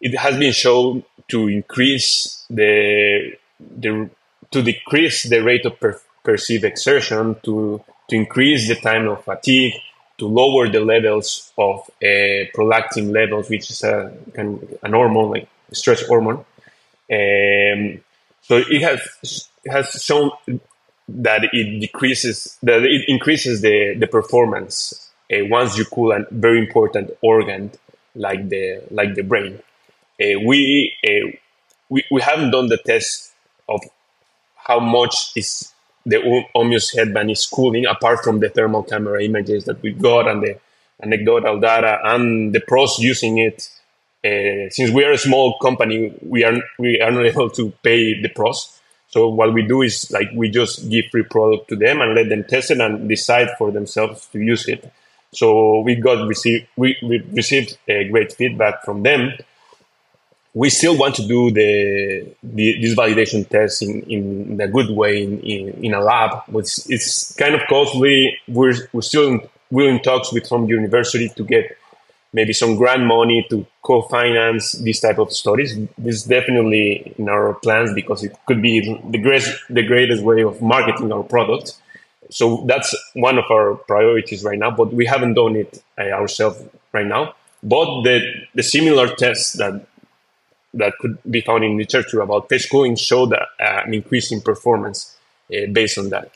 it 0.00 0.16
has 0.16 0.38
been 0.38 0.52
shown 0.52 1.02
to 1.28 1.48
increase 1.48 2.44
the 2.50 3.36
the 3.60 4.10
to 4.50 4.62
decrease 4.62 5.28
the 5.28 5.42
rate 5.42 5.66
of 5.66 5.78
per, 5.78 6.00
perceived 6.24 6.64
exertion, 6.64 7.36
to 7.42 7.82
to 8.08 8.16
increase 8.16 8.68
the 8.68 8.76
time 8.76 9.08
of 9.08 9.24
fatigue, 9.24 9.74
to 10.18 10.26
lower 10.26 10.68
the 10.68 10.80
levels 10.80 11.52
of 11.58 11.80
uh, 12.02 12.48
prolactin 12.54 13.12
levels, 13.12 13.48
which 13.48 13.70
is 13.70 13.82
a 13.84 14.12
hormone 14.84 15.30
like 15.30 15.48
stress 15.72 16.06
hormone. 16.06 16.44
Um, 17.10 18.00
so 18.42 18.56
it 18.56 18.82
has 18.82 19.48
it 19.64 19.70
has 19.70 19.90
shown 20.02 20.30
that 21.08 21.48
it 21.52 21.80
decreases 21.80 22.58
that 22.62 22.82
it 22.82 23.08
increases 23.08 23.60
the 23.62 23.94
the 23.98 24.06
performance 24.06 25.10
uh, 25.32 25.44
once 25.46 25.78
you 25.78 25.84
cool 25.84 26.12
a 26.12 26.24
very 26.30 26.58
important 26.58 27.10
organ 27.22 27.70
like 28.14 28.48
the 28.48 28.82
like 28.90 29.14
the 29.14 29.22
brain. 29.22 29.62
Uh, 30.20 30.40
we, 30.44 30.94
uh, 31.06 31.30
we 31.88 32.04
we 32.10 32.20
haven't 32.20 32.50
done 32.50 32.66
the 32.68 32.76
test 32.78 33.32
of 33.68 33.80
how 34.56 34.80
much 34.80 35.32
is 35.36 35.72
the 36.04 36.44
Omius 36.54 36.96
headband 36.96 37.30
is 37.30 37.46
cooling, 37.46 37.86
apart 37.86 38.24
from 38.24 38.40
the 38.40 38.48
thermal 38.48 38.82
camera 38.82 39.22
images 39.22 39.64
that 39.66 39.80
we 39.82 39.92
got 39.92 40.28
and 40.28 40.42
the 40.42 40.58
anecdotal 41.02 41.60
data 41.60 42.00
and 42.04 42.52
the 42.54 42.60
pros 42.60 42.98
using 42.98 43.38
it. 43.38 43.70
Uh, 44.24 44.68
since 44.70 44.90
we 44.90 45.04
are 45.04 45.12
a 45.12 45.18
small 45.18 45.56
company, 45.58 46.12
we 46.22 46.44
are 46.44 46.58
we 46.78 47.00
are 47.00 47.10
not 47.10 47.24
able 47.32 47.50
to 47.50 47.70
pay 47.82 48.20
the 48.20 48.28
pros. 48.28 48.74
So 49.08 49.28
what 49.28 49.54
we 49.54 49.62
do 49.66 49.82
is 49.82 50.10
like 50.10 50.28
we 50.34 50.50
just 50.50 50.90
give 50.90 51.06
free 51.10 51.22
product 51.22 51.68
to 51.68 51.76
them 51.76 52.00
and 52.00 52.14
let 52.14 52.28
them 52.28 52.44
test 52.44 52.70
it 52.70 52.80
and 52.80 53.08
decide 53.08 53.48
for 53.56 53.70
themselves 53.70 54.26
to 54.32 54.40
use 54.40 54.66
it. 54.68 54.90
So 55.32 55.80
we 55.80 55.94
got 55.94 56.26
received 56.26 56.66
we, 56.76 56.96
we 57.02 57.22
received 57.32 57.78
a 57.86 58.08
great 58.08 58.32
feedback 58.32 58.82
from 58.84 59.02
them 59.02 59.32
we 60.58 60.70
still 60.70 60.96
want 60.98 61.14
to 61.14 61.24
do 61.34 61.52
the, 61.52 61.70
the 62.42 62.80
this 62.82 62.94
validation 62.96 63.48
test 63.48 63.80
in, 63.80 64.02
in 64.14 64.60
a 64.60 64.66
good 64.66 64.90
way 64.90 65.22
in, 65.22 65.38
in, 65.42 65.84
in 65.84 65.94
a 65.94 66.00
lab. 66.00 66.42
It's, 66.60 66.74
it's 66.90 67.32
kind 67.34 67.54
of 67.54 67.60
costly. 67.68 68.36
We're, 68.48 68.74
we're 68.92 69.08
still 69.12 69.28
in, 69.28 69.40
we're 69.70 69.88
in 69.88 70.02
talks 70.02 70.32
with 70.32 70.48
some 70.48 70.66
university 70.66 71.28
to 71.28 71.44
get 71.44 71.76
maybe 72.32 72.52
some 72.52 72.74
grant 72.74 73.04
money 73.04 73.46
to 73.50 73.64
co-finance 73.82 74.72
these 74.72 74.98
type 74.98 75.18
of 75.18 75.32
studies. 75.32 75.78
This 75.96 76.16
is 76.16 76.24
definitely 76.24 77.14
in 77.16 77.28
our 77.28 77.54
plans 77.54 77.94
because 77.94 78.24
it 78.24 78.36
could 78.46 78.60
be 78.60 78.80
the 79.14 79.18
greatest, 79.18 79.52
the 79.70 79.86
greatest 79.86 80.24
way 80.24 80.42
of 80.42 80.60
marketing 80.60 81.12
our 81.12 81.22
product. 81.22 81.74
So 82.30 82.64
that's 82.66 82.90
one 83.14 83.38
of 83.38 83.44
our 83.48 83.76
priorities 83.76 84.42
right 84.42 84.58
now, 84.58 84.72
but 84.72 84.92
we 84.92 85.06
haven't 85.06 85.34
done 85.34 85.54
it 85.54 85.80
uh, 85.96 86.10
ourselves 86.20 86.60
right 86.92 87.06
now. 87.06 87.36
But 87.62 88.02
the, 88.02 88.20
the 88.56 88.64
similar 88.64 89.14
tests 89.14 89.52
that 89.52 89.86
that 90.74 90.92
could 91.00 91.18
be 91.30 91.40
found 91.40 91.64
in 91.64 91.76
literature 91.76 92.20
about 92.20 92.48
face 92.48 92.68
cooling 92.68 92.96
show 92.96 93.26
that 93.26 93.48
uh, 93.60 93.82
an 93.86 93.94
increase 93.94 94.30
in 94.32 94.40
performance 94.40 95.16
uh, 95.52 95.66
based 95.72 95.98
on 95.98 96.10
that. 96.10 96.30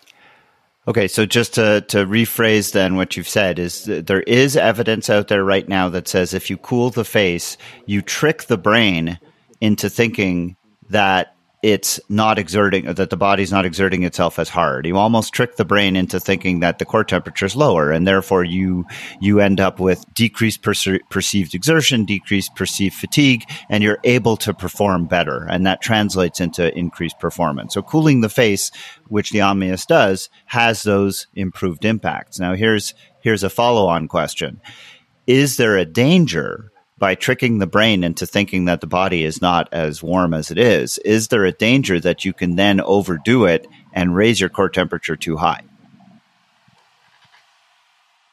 Okay, 0.89 1.07
so 1.07 1.25
just 1.25 1.55
to, 1.55 1.83
to 1.89 1.99
rephrase 1.99 2.73
then 2.73 2.97
what 2.97 3.17
you've 3.17 3.29
said 3.29 3.61
is 3.61 3.85
there 3.85 4.23
is 4.23 4.57
evidence 4.57 5.09
out 5.09 5.29
there 5.29 5.45
right 5.45 5.69
now 5.69 5.89
that 5.89 6.09
says 6.09 6.35
if 6.35 6.51
you 6.51 6.57
cool 6.57 6.91
the 6.91 7.05
face, 7.05 7.57
you 7.87 8.03
trick 8.03 8.45
the 8.45 8.59
brain 8.59 9.21
into 9.61 9.89
thinking 9.89 10.57
that 10.91 11.32
it's 11.63 12.01
not 12.09 12.41
exerting 12.41 12.93
that 12.93 13.11
the 13.11 13.17
body's 13.17 13.53
not 13.53 13.65
exerting 13.65 14.03
itself 14.03 14.41
as 14.41 14.49
hard. 14.49 14.85
You 14.85 14.97
almost 14.97 15.33
trick 15.33 15.55
the 15.55 15.65
brain 15.65 15.95
into 15.95 16.19
thinking 16.19 16.59
that 16.59 16.81
the 16.81 16.85
core 16.85 17.05
temperature 17.05 17.47
is 17.47 17.55
lower, 17.55 17.93
and 17.93 18.05
therefore 18.05 18.43
you 18.43 18.85
you 19.21 19.39
end 19.39 19.61
up 19.61 19.79
with 19.79 20.05
decreased 20.13 20.63
perce- 20.63 20.99
perceived 21.09 21.55
exertion, 21.55 22.05
decreased 22.05 22.57
perceived 22.57 22.97
fatigue, 22.97 23.45
and 23.71 23.85
you're 23.85 24.01
able 24.03 24.37
to 24.39 24.53
perform 24.53 25.07
better, 25.07 25.47
and 25.49 25.65
that 25.65 25.81
translates 25.81 26.41
into 26.41 26.77
increased 26.77 27.21
performance. 27.21 27.75
So 27.75 27.83
cooling 27.83 28.23
the 28.23 28.29
face, 28.29 28.73
which 29.07 29.31
the 29.31 29.39
Omius 29.39 29.87
does, 29.87 30.31
has 30.47 30.83
those 30.83 31.29
improved 31.35 31.85
impacts. 31.85 32.41
Now 32.41 32.55
here's 32.55 32.93
here's 33.21 33.45
a 33.45 33.51
follow 33.51 33.87
on 33.87 34.09
question: 34.09 34.61
Is 35.29 35.59
there 35.59 35.77
a 35.77 35.85
danger? 35.85 36.72
By 37.03 37.17
tricking 37.17 37.59
the 37.59 37.67
brain 37.67 38.05
into 38.05 38.25
thinking 38.25 38.67
that 38.67 38.81
the 38.81 38.87
body 38.87 39.25
is 39.25 39.43
not 39.43 39.69
as 39.73 40.05
warm 40.05 40.33
as 40.33 40.53
it 40.53 40.57
is, 40.57 40.99
is 40.99 41.27
there 41.27 41.45
a 41.45 41.51
danger 41.51 41.99
that 41.99 42.25
you 42.25 42.33
can 42.33 42.55
then 42.55 42.81
overdo 42.81 43.45
it 43.45 43.67
and 43.93 44.15
raise 44.15 44.39
your 44.39 44.49
core 44.49 44.69
temperature 44.69 45.17
too 45.17 45.37
high? 45.37 45.63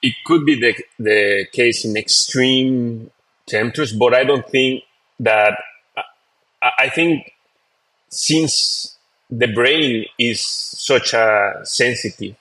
It 0.03 0.13
could 0.23 0.45
be 0.45 0.53
the, 0.59 0.75
the 0.99 1.47
case 1.51 1.83
in 1.83 1.97
extreme 1.97 3.09
temperatures, 3.47 3.91
but 3.91 4.13
I 4.13 4.23
don't 4.23 4.47
think 4.47 4.83
that. 5.19 5.57
I 6.61 6.89
think 6.89 7.33
since 8.09 8.99
the 9.31 9.47
brain 9.47 10.05
is 10.19 10.45
such 10.45 11.15
a 11.15 11.61
sensitive, 11.63 12.35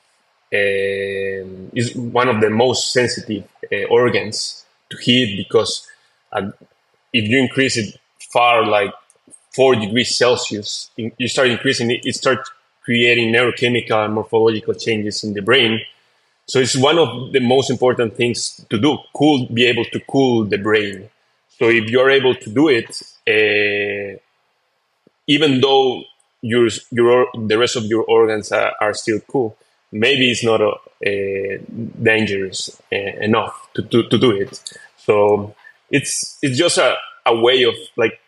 uh, 0.53 1.73
is 1.73 1.97
one 1.97 2.29
of 2.29 2.43
the 2.43 2.51
most 2.51 2.93
sensitive 2.93 3.45
uh, 3.73 3.85
organs 3.85 4.67
to 4.91 4.99
heat 4.99 5.35
because 5.39 5.88
and 6.33 6.53
if 7.13 7.29
you 7.29 7.39
increase 7.41 7.77
it 7.77 7.97
far 8.33 8.65
like 8.67 8.93
four 9.55 9.75
degrees 9.75 10.17
Celsius, 10.17 10.91
you 10.97 11.29
start 11.29 11.49
increasing 11.49 11.91
it, 11.91 12.01
it 12.05 12.15
starts 12.15 12.51
creating 12.83 13.33
neurochemical 13.33 14.05
and 14.05 14.15
morphological 14.15 14.75
changes 14.75 15.25
in 15.25 15.35
the 15.35 15.43
brain. 15.43 15.81
So 16.47 16.59
it's 16.59 16.77
one 16.77 16.99
of 16.99 17.33
the 17.33 17.41
most 17.41 17.71
important 17.71 18.17
things 18.17 18.65
to 18.71 18.79
do. 18.79 18.97
Cool, 19.15 19.47
be 19.53 19.67
able 19.67 19.85
to 19.87 20.01
cool 20.01 20.45
the 20.45 20.57
brain. 20.59 21.11
So 21.59 21.69
if 21.69 21.91
you're 21.91 22.11
able 22.11 22.35
to 22.35 22.51
do 22.51 22.69
it, 22.69 22.91
uh, 23.29 24.19
even 25.27 25.61
though 25.61 26.05
your 26.41 26.69
your 26.91 27.27
the 27.35 27.59
rest 27.59 27.77
of 27.77 27.85
your 27.85 28.05
organs 28.05 28.53
are, 28.53 28.73
are 28.81 28.95
still 28.95 29.21
cool, 29.21 29.57
maybe 29.93 30.31
it's 30.31 30.45
not 30.45 30.61
uh, 30.63 30.79
dangerous 32.03 32.81
uh, 32.93 32.97
enough 32.97 33.69
to, 33.75 33.83
to, 33.83 34.09
to 34.09 34.19
do 34.19 34.31
it. 34.33 34.63
So 34.97 35.55
it's 35.91 36.39
it's 36.43 36.59
just 36.59 36.79
a, 36.79 36.97
a 37.27 37.39
way 37.39 37.63
of 37.65 37.75
like 37.97 38.21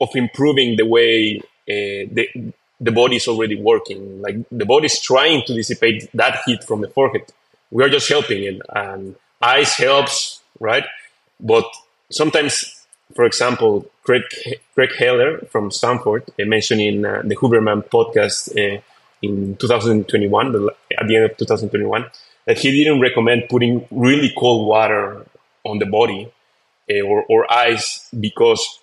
of 0.00 0.10
improving 0.14 0.76
the 0.76 0.86
way 0.86 1.40
uh, 1.40 2.06
the 2.10 2.28
the 2.80 2.92
body 2.92 3.16
is 3.16 3.28
already 3.28 3.56
working. 3.60 4.20
Like 4.20 4.36
the 4.50 4.66
body 4.66 4.86
is 4.86 5.00
trying 5.00 5.44
to 5.46 5.54
dissipate 5.54 6.10
that 6.14 6.40
heat 6.44 6.64
from 6.64 6.80
the 6.80 6.88
forehead. 6.88 7.32
We 7.70 7.84
are 7.84 7.88
just 7.88 8.08
helping 8.08 8.42
it, 8.42 8.60
and 8.74 9.16
ice 9.40 9.76
helps, 9.76 10.42
right? 10.60 10.84
But 11.40 11.64
sometimes, 12.10 12.84
for 13.14 13.24
example, 13.24 13.86
Craig 14.02 14.22
Craig 14.74 14.94
Heller 14.98 15.38
from 15.50 15.70
Stanford 15.70 16.24
uh, 16.40 16.44
mentioned 16.44 16.80
in 16.80 17.04
uh, 17.04 17.22
the 17.24 17.36
Huberman 17.36 17.84
podcast 17.84 18.50
uh, 18.56 18.80
in 19.22 19.56
2021, 19.56 20.68
at 20.98 21.06
the 21.06 21.16
end 21.16 21.24
of 21.24 21.36
2021 21.36 22.04
that 22.44 22.58
he 22.58 22.72
didn't 22.72 23.00
recommend 23.00 23.48
putting 23.48 23.86
really 23.90 24.32
cold 24.36 24.66
water 24.66 25.24
on 25.64 25.78
the 25.78 25.86
body 25.86 26.30
uh, 26.90 27.00
or, 27.02 27.24
or 27.28 27.52
ice 27.52 28.08
because 28.18 28.80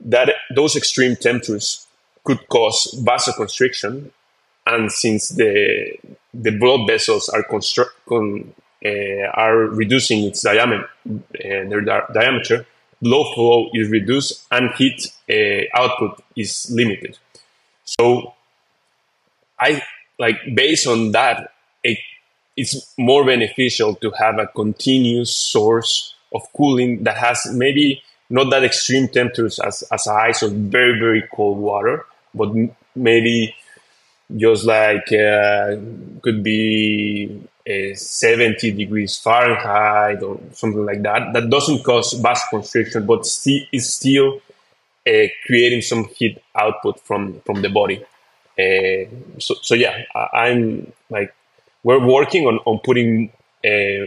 that 0.00 0.30
those 0.54 0.76
extreme 0.76 1.16
temperatures 1.16 1.86
could 2.24 2.48
cause 2.48 2.94
vasoconstriction. 3.04 4.10
And 4.66 4.90
since 4.90 5.30
the 5.30 5.96
the 6.34 6.50
blood 6.50 6.86
vessels 6.86 7.28
are 7.28 7.42
construct 7.42 7.94
con, 8.08 8.52
uh, 8.84 9.26
are 9.32 9.56
reducing 9.58 10.24
its 10.24 10.42
diameter 10.42 10.88
uh, 11.08 11.18
their 11.70 11.80
di- 11.80 12.06
diameter 12.12 12.66
blood 13.00 13.32
flow 13.34 13.70
is 13.74 13.88
reduced 13.90 14.46
and 14.50 14.70
heat 14.74 15.08
output 15.74 16.22
is 16.36 16.70
limited. 16.70 17.18
So 17.84 18.34
i 19.58 19.82
like 20.18 20.36
based 20.54 20.86
on 20.86 21.12
that 21.12 21.52
it, 21.82 21.98
it's 22.56 22.94
more 22.98 23.24
beneficial 23.24 23.94
to 23.96 24.10
have 24.12 24.38
a 24.38 24.46
continuous 24.46 25.34
source 25.36 26.14
of 26.34 26.42
cooling 26.56 27.04
that 27.04 27.16
has 27.16 27.46
maybe 27.52 28.02
not 28.28 28.50
that 28.50 28.64
extreme 28.64 29.08
temperatures 29.08 29.58
as, 29.60 29.82
as 29.92 30.06
ice 30.06 30.42
or 30.42 30.48
very 30.48 30.98
very 30.98 31.22
cold 31.32 31.58
water 31.58 32.04
but 32.34 32.52
maybe 32.94 33.54
just 34.36 34.64
like 34.64 35.12
uh, 35.12 35.76
could 36.22 36.42
be 36.42 37.40
uh, 37.68 37.94
70 37.94 38.72
degrees 38.72 39.16
Fahrenheit 39.18 40.22
or 40.22 40.40
something 40.52 40.84
like 40.84 41.02
that. 41.02 41.32
That 41.32 41.50
doesn't 41.50 41.84
cause 41.84 42.14
vasoconstriction, 42.14 43.06
but 43.06 43.26
st- 43.26 43.68
is 43.72 43.92
still 43.92 44.40
uh, 45.06 45.26
creating 45.46 45.82
some 45.82 46.04
heat 46.04 46.42
output 46.54 47.00
from 47.00 47.40
from 47.40 47.62
the 47.62 47.68
body. 47.68 48.04
Uh, 48.58 49.10
so, 49.38 49.54
so 49.62 49.74
yeah, 49.74 50.02
I, 50.14 50.48
am 50.48 50.92
like 51.10 51.34
we're 51.86 52.04
working 52.04 52.46
on 52.46 52.58
on 52.64 52.80
putting 52.80 53.30
uh, 53.64 54.04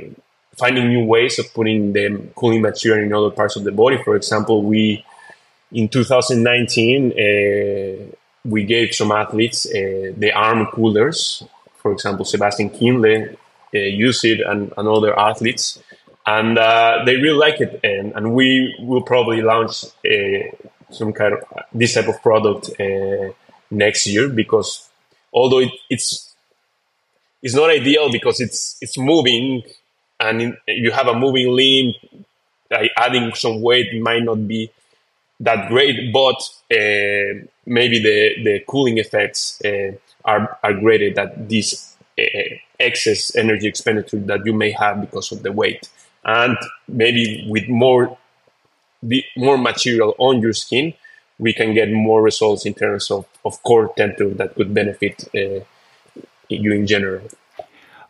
finding 0.57 0.89
new 0.89 1.05
ways 1.05 1.39
of 1.39 1.45
putting 1.53 1.93
the 1.93 2.05
cooling 2.35 2.61
material 2.61 3.05
in 3.05 3.13
other 3.13 3.31
parts 3.31 3.55
of 3.55 3.63
the 3.63 3.71
body. 3.71 3.97
For 4.03 4.15
example, 4.17 4.63
we 4.63 5.05
in 5.71 5.87
2019 5.87 7.13
we 8.45 8.63
gave 8.63 8.93
some 8.93 9.11
athletes 9.11 9.65
uh, 9.65 10.11
the 10.23 10.31
arm 10.33 10.65
coolers. 10.73 11.43
For 11.81 11.91
example, 11.93 12.25
Sebastian 12.25 12.69
Kienle 12.69 13.37
uh, 13.73 13.77
used 13.77 14.25
it 14.25 14.41
and, 14.41 14.73
and 14.77 14.87
other 14.87 15.17
athletes. 15.17 15.81
And 16.25 16.57
uh, 16.57 17.03
they 17.05 17.15
really 17.15 17.37
like 17.37 17.61
it. 17.61 17.79
And, 17.83 18.13
and 18.15 18.33
we 18.33 18.75
will 18.79 19.01
probably 19.01 19.41
launch 19.41 19.85
some 20.91 21.13
kind 21.13 21.33
of 21.33 21.39
this 21.73 21.93
type 21.93 22.07
of 22.07 22.21
product 22.21 22.69
next 23.71 24.07
year 24.07 24.27
because 24.29 24.89
although 25.33 25.59
it, 25.59 25.71
it's 25.89 26.28
it's 27.41 27.55
not 27.55 27.69
ideal 27.69 28.11
because 28.11 28.39
it's 28.39 28.77
it's 28.81 28.97
moving 28.97 29.63
and 30.19 30.41
in, 30.41 30.57
you 30.67 30.91
have 30.91 31.07
a 31.07 31.17
moving 31.17 31.51
limb 31.51 31.93
like 32.71 32.91
adding 32.97 33.33
some 33.33 33.61
weight 33.61 33.99
might 34.01 34.23
not 34.23 34.47
be 34.47 34.71
that 35.39 35.69
great, 35.69 36.11
but 36.11 36.37
uh, 36.71 37.45
maybe 37.65 37.99
the, 37.99 38.43
the 38.43 38.63
cooling 38.67 38.97
effects 38.97 39.61
uh, 39.63 39.91
are, 40.25 40.57
are 40.63 40.73
greater 40.73 41.13
that 41.13 41.47
this 41.49 41.95
uh, 42.19 42.23
excess 42.79 43.35
energy 43.35 43.67
expenditure 43.67 44.17
that 44.17 44.45
you 44.45 44.53
may 44.53 44.71
have 44.71 44.99
because 45.01 45.31
of 45.31 45.43
the 45.43 45.51
weight. 45.51 45.89
And 46.25 46.57
maybe 46.87 47.45
with 47.49 47.67
more 47.69 48.17
the 49.01 49.23
more 49.37 49.57
material 49.57 50.13
on 50.17 50.41
your 50.41 50.51
skin, 50.51 50.93
we 51.37 51.53
can 51.53 51.73
get 51.73 51.89
more 51.89 52.21
results 52.21 52.65
in 52.65 52.73
terms 52.73 53.09
of, 53.09 53.25
of 53.45 53.63
core 53.63 53.93
temperature 53.95 54.33
that 54.35 54.55
could 54.55 54.73
benefit 54.73 55.23
you 56.49 56.73
in 56.73 56.87
general. 56.87 57.21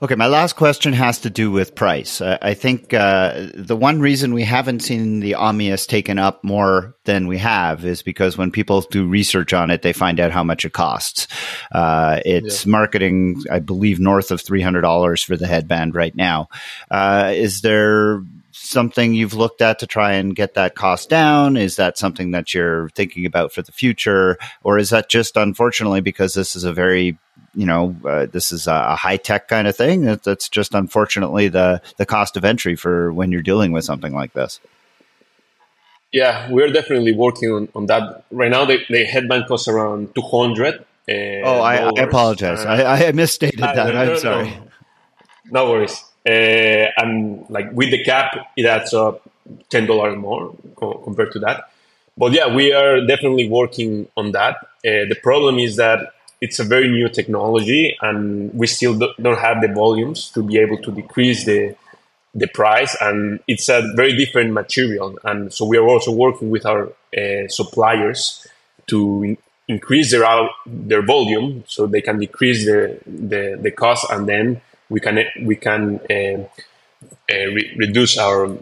Okay, 0.02 0.16
my 0.16 0.28
last 0.28 0.56
question 0.56 0.94
has 0.94 1.20
to 1.20 1.30
do 1.30 1.52
with 1.52 1.76
price. 1.76 2.22
Uh, 2.22 2.38
I 2.42 2.54
think 2.54 2.94
uh, 2.94 3.48
the 3.54 3.76
one 3.76 4.00
reason 4.00 4.34
we 4.34 4.44
haven't 4.44 4.80
seen 4.80 5.20
the 5.20 5.34
Omius 5.34 5.86
taken 5.86 6.18
up 6.18 6.42
more 6.42 6.96
than 7.04 7.28
we 7.28 7.38
have 7.40 7.84
is 7.84 8.02
because 8.02 8.38
when 8.38 8.50
people 8.50 8.80
do 8.80 9.06
research 9.06 9.52
on 9.52 9.70
it, 9.70 9.82
they 9.82 9.92
find 9.92 10.22
out 10.22 10.32
how 10.32 10.42
much 10.42 10.64
it 10.64 10.72
costs. 10.72 11.28
Uh, 11.74 12.22
it's 12.24 12.66
yeah. 12.66 12.72
marketing, 12.72 13.44
I 13.52 13.60
believe, 13.60 14.00
north 14.00 14.32
of 14.32 14.40
three 14.40 14.62
hundred 14.62 14.82
dollars 14.82 15.22
for 15.22 15.36
the 15.36 15.48
headband 15.48 15.96
right 15.96 16.16
now. 16.16 16.48
Uh, 16.90 17.34
is 17.36 17.60
there 17.60 18.24
something 18.52 19.14
you've 19.14 19.34
looked 19.34 19.62
at 19.62 19.80
to 19.80 19.88
try 19.88 20.14
and 20.14 20.34
get 20.34 20.54
that 20.54 20.76
cost 20.76 21.10
down? 21.10 21.58
Is 21.58 21.76
that 21.76 21.98
something 21.98 22.32
that 22.32 22.54
you're 22.54 22.88
thinking 22.92 23.26
about 23.26 23.52
for 23.52 23.64
the 23.64 23.74
future, 23.74 24.38
or 24.64 24.78
is 24.78 24.92
that 24.92 25.10
just 25.10 25.36
unfortunately 25.36 26.00
because 26.00 26.36
this 26.36 26.56
is 26.56 26.64
a 26.64 26.72
very 26.72 27.18
you 27.60 27.66
know, 27.66 27.94
uh, 28.06 28.26
this 28.26 28.54
is 28.54 28.68
a, 28.68 28.96
high 28.96 29.18
tech 29.18 29.50
kind 29.50 29.68
of 29.68 29.76
thing. 29.76 30.04
That's 30.24 30.48
just 30.48 30.74
unfortunately 30.74 31.50
the 31.50 31.82
the 31.98 32.06
cost 32.06 32.38
of 32.38 32.46
entry 32.46 32.78
for 32.78 33.12
when 33.12 33.34
you're 33.34 33.42
dealing 33.42 33.74
with 33.74 33.84
something 33.84 34.14
like 34.14 34.32
this. 34.32 34.62
Yeah, 36.14 36.50
we're 36.50 36.72
definitely 36.72 37.12
working 37.12 37.52
on, 37.52 37.68
on 37.76 37.86
that 37.88 38.24
right 38.32 38.50
now. 38.50 38.64
The, 38.64 38.80
the 38.90 39.04
headband 39.04 39.48
costs 39.50 39.68
around 39.68 40.16
two 40.16 40.22
hundred. 40.22 40.76
Uh, 41.08 41.44
oh, 41.44 41.60
I, 41.60 41.76
I, 41.76 42.02
apologize. 42.02 42.64
Uh, 42.64 42.70
I, 42.70 43.08
I, 43.08 43.12
misstated 43.12 43.60
that. 43.60 43.76
No, 43.76 44.00
I'm 44.00 44.18
sorry. 44.18 44.48
No, 45.52 45.66
no 45.66 45.70
worries. 45.70 46.02
Uh, 46.26 46.88
and 46.96 47.46
like 47.50 47.74
with 47.74 47.92
the 47.92 48.02
cap, 48.06 48.54
it 48.56 48.66
adds 48.66 48.94
up 48.94 49.30
ten 49.70 49.86
dollars 49.86 50.18
more 50.18 50.56
co- 50.78 51.00
compared 51.00 51.34
to 51.34 51.40
that. 51.40 51.72
But 52.18 52.32
yeah, 52.32 52.56
we 52.56 52.72
are 52.72 53.06
definitely 53.06 53.50
working 53.50 54.08
on 54.16 54.32
that. 54.32 54.56
Uh, 54.86 55.12
the 55.12 55.18
problem 55.22 55.60
is 55.60 55.76
that 55.76 56.14
it's 56.42 56.60
a 56.60 56.64
very 56.64 56.90
new 56.90 57.10
technology 57.10 57.98
and 58.02 58.54
we 58.54 58.68
still 58.68 58.98
don't 58.98 59.40
have 59.40 59.62
the 59.62 59.68
volumes 59.68 60.32
to 60.32 60.44
be 60.44 60.58
able 60.58 60.78
to 60.78 60.92
decrease 60.92 61.46
the 61.46 61.76
the 62.36 62.48
price 62.48 62.96
and 63.02 63.40
it's 63.48 63.70
a 63.70 63.82
very 63.96 64.16
different 64.16 64.54
material. 64.54 65.18
And 65.24 65.52
so 65.52 65.66
we 65.66 65.78
are 65.78 65.88
also 65.88 66.12
working 66.12 66.52
with 66.52 66.66
our 66.66 66.90
uh, 67.18 67.48
suppliers 67.48 68.48
to 68.88 69.24
in- 69.24 69.38
increase 69.68 70.12
their 70.12 70.26
out, 70.26 70.52
their 70.66 71.02
volume 71.02 71.64
so 71.68 71.88
they 71.88 72.02
can 72.02 72.20
decrease 72.20 72.66
the, 72.66 73.00
the, 73.06 73.58
the 73.60 73.72
cost 73.72 74.06
and 74.12 74.28
then 74.30 74.62
we 74.90 75.00
can 75.00 75.24
we 75.42 75.56
can 75.56 76.00
uh, 76.10 76.44
uh, 77.32 77.48
re- 77.56 77.74
reduce 77.78 78.18
our 78.18 78.58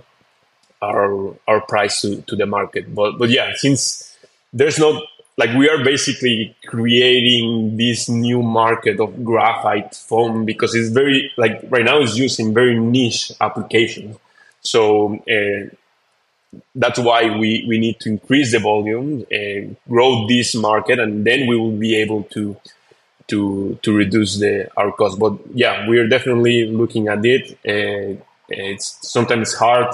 our 0.82 1.36
our 1.48 1.62
price 1.62 2.02
to, 2.02 2.22
to 2.22 2.36
the 2.36 2.46
market. 2.46 2.94
But 2.94 3.18
but 3.18 3.30
yeah 3.30 3.54
since 3.56 4.18
there's 4.54 4.80
not 4.80 5.04
like 5.38 5.56
we 5.56 5.70
are 5.70 5.84
basically 5.84 6.56
creating 6.66 7.78
this 7.78 8.10
new 8.10 8.42
market 8.42 9.00
of 9.00 9.24
graphite 9.24 9.94
foam 9.94 10.46
because 10.46 10.74
it's 10.74 10.90
very 10.90 11.32
like 11.38 11.62
right 11.70 11.86
now 11.86 12.02
it's 12.02 12.18
used 12.18 12.40
in 12.40 12.54
very 12.54 12.78
niche 12.78 13.32
applications. 13.40 14.18
So 14.62 15.16
uh, 15.16 15.76
that's 16.74 16.98
why 16.98 17.38
we, 17.38 17.66
we 17.68 17.78
need 17.78 18.00
to 18.00 18.10
increase 18.10 18.52
the 18.52 18.60
volume 18.60 19.26
and 19.30 19.78
grow 19.88 20.28
this 20.28 20.56
market 20.56 21.00
and 21.00 21.26
then 21.26 21.48
we 21.48 21.56
will 21.56 21.78
be 21.78 21.96
able 21.96 22.24
to 22.24 22.58
to 23.28 23.78
to 23.84 23.94
reduce 23.94 24.40
the 24.40 24.70
our 24.76 24.92
cost. 24.92 25.20
But 25.20 25.34
yeah 25.54 25.88
we 25.88 26.00
are 26.00 26.08
definitely 26.08 26.66
looking 26.66 27.10
at 27.10 27.24
it 27.24 27.60
and 27.64 28.24
it's 28.50 28.98
sometimes 29.08 29.54
hard 29.54 29.94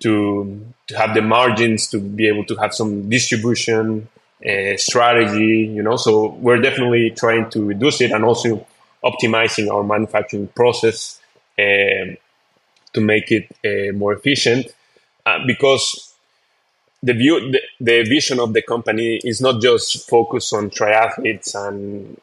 to 0.00 0.66
to 0.88 0.98
have 0.98 1.14
the 1.14 1.22
margins 1.22 1.88
to 1.90 2.00
be 2.00 2.26
able 2.26 2.44
to 2.46 2.56
have 2.56 2.74
some 2.74 3.08
distribution 3.08 4.08
uh, 4.46 4.76
strategy, 4.76 5.70
you 5.74 5.82
know. 5.82 5.96
So 5.96 6.28
we're 6.40 6.60
definitely 6.60 7.10
trying 7.10 7.50
to 7.50 7.64
reduce 7.64 8.00
it 8.00 8.10
and 8.10 8.24
also 8.24 8.66
optimizing 9.04 9.70
our 9.70 9.82
manufacturing 9.82 10.48
process 10.48 11.20
uh, 11.58 12.14
to 12.92 13.00
make 13.00 13.30
it 13.30 13.46
uh, 13.64 13.96
more 13.96 14.12
efficient. 14.14 14.66
Uh, 15.26 15.38
because 15.46 16.14
the 17.02 17.12
view, 17.12 17.52
the, 17.52 17.60
the, 17.80 18.02
vision 18.04 18.40
of 18.40 18.52
the 18.52 18.62
company 18.62 19.20
is 19.22 19.40
not 19.40 19.60
just 19.60 20.08
focus 20.08 20.52
on 20.52 20.70
triathletes 20.70 21.54
and 21.54 22.18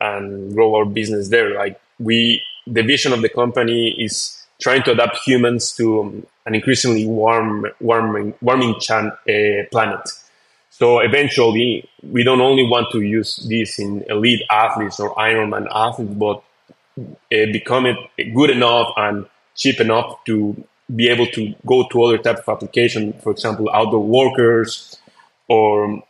and 0.00 0.54
grow 0.54 0.74
our 0.74 0.84
business 0.84 1.28
there. 1.28 1.54
Like 1.54 1.80
we, 1.98 2.42
the 2.66 2.82
vision 2.82 3.12
of 3.12 3.22
the 3.22 3.28
company 3.28 3.90
is 3.90 4.44
trying 4.60 4.82
to 4.82 4.92
adapt 4.92 5.18
humans 5.24 5.72
to 5.76 6.26
an 6.44 6.54
increasingly 6.54 7.06
warm, 7.06 7.66
warming, 7.80 8.34
warming 8.40 8.78
chan, 8.80 9.06
uh, 9.06 9.64
planet 9.70 10.00
so 10.82 10.98
eventually, 10.98 11.88
we 12.02 12.24
don't 12.24 12.40
only 12.40 12.66
want 12.66 12.90
to 12.90 13.02
use 13.02 13.36
this 13.48 13.78
in 13.78 14.02
elite 14.10 14.42
athletes 14.50 14.98
or 14.98 15.14
Ironman 15.14 15.68
athletes, 15.72 16.12
but 16.12 16.42
uh, 16.98 17.52
become 17.52 17.86
it 17.86 18.34
good 18.34 18.50
enough 18.50 18.88
and 18.96 19.26
cheap 19.54 19.78
enough 19.78 20.24
to 20.24 20.56
be 20.92 21.06
able 21.08 21.26
to 21.26 21.54
go 21.64 21.86
to 21.86 22.02
other 22.02 22.18
type 22.18 22.38
of 22.38 22.48
application, 22.48 23.12
for 23.22 23.30
example, 23.30 23.70
outdoor 23.72 24.04
workers 24.04 24.98
or 25.46 26.02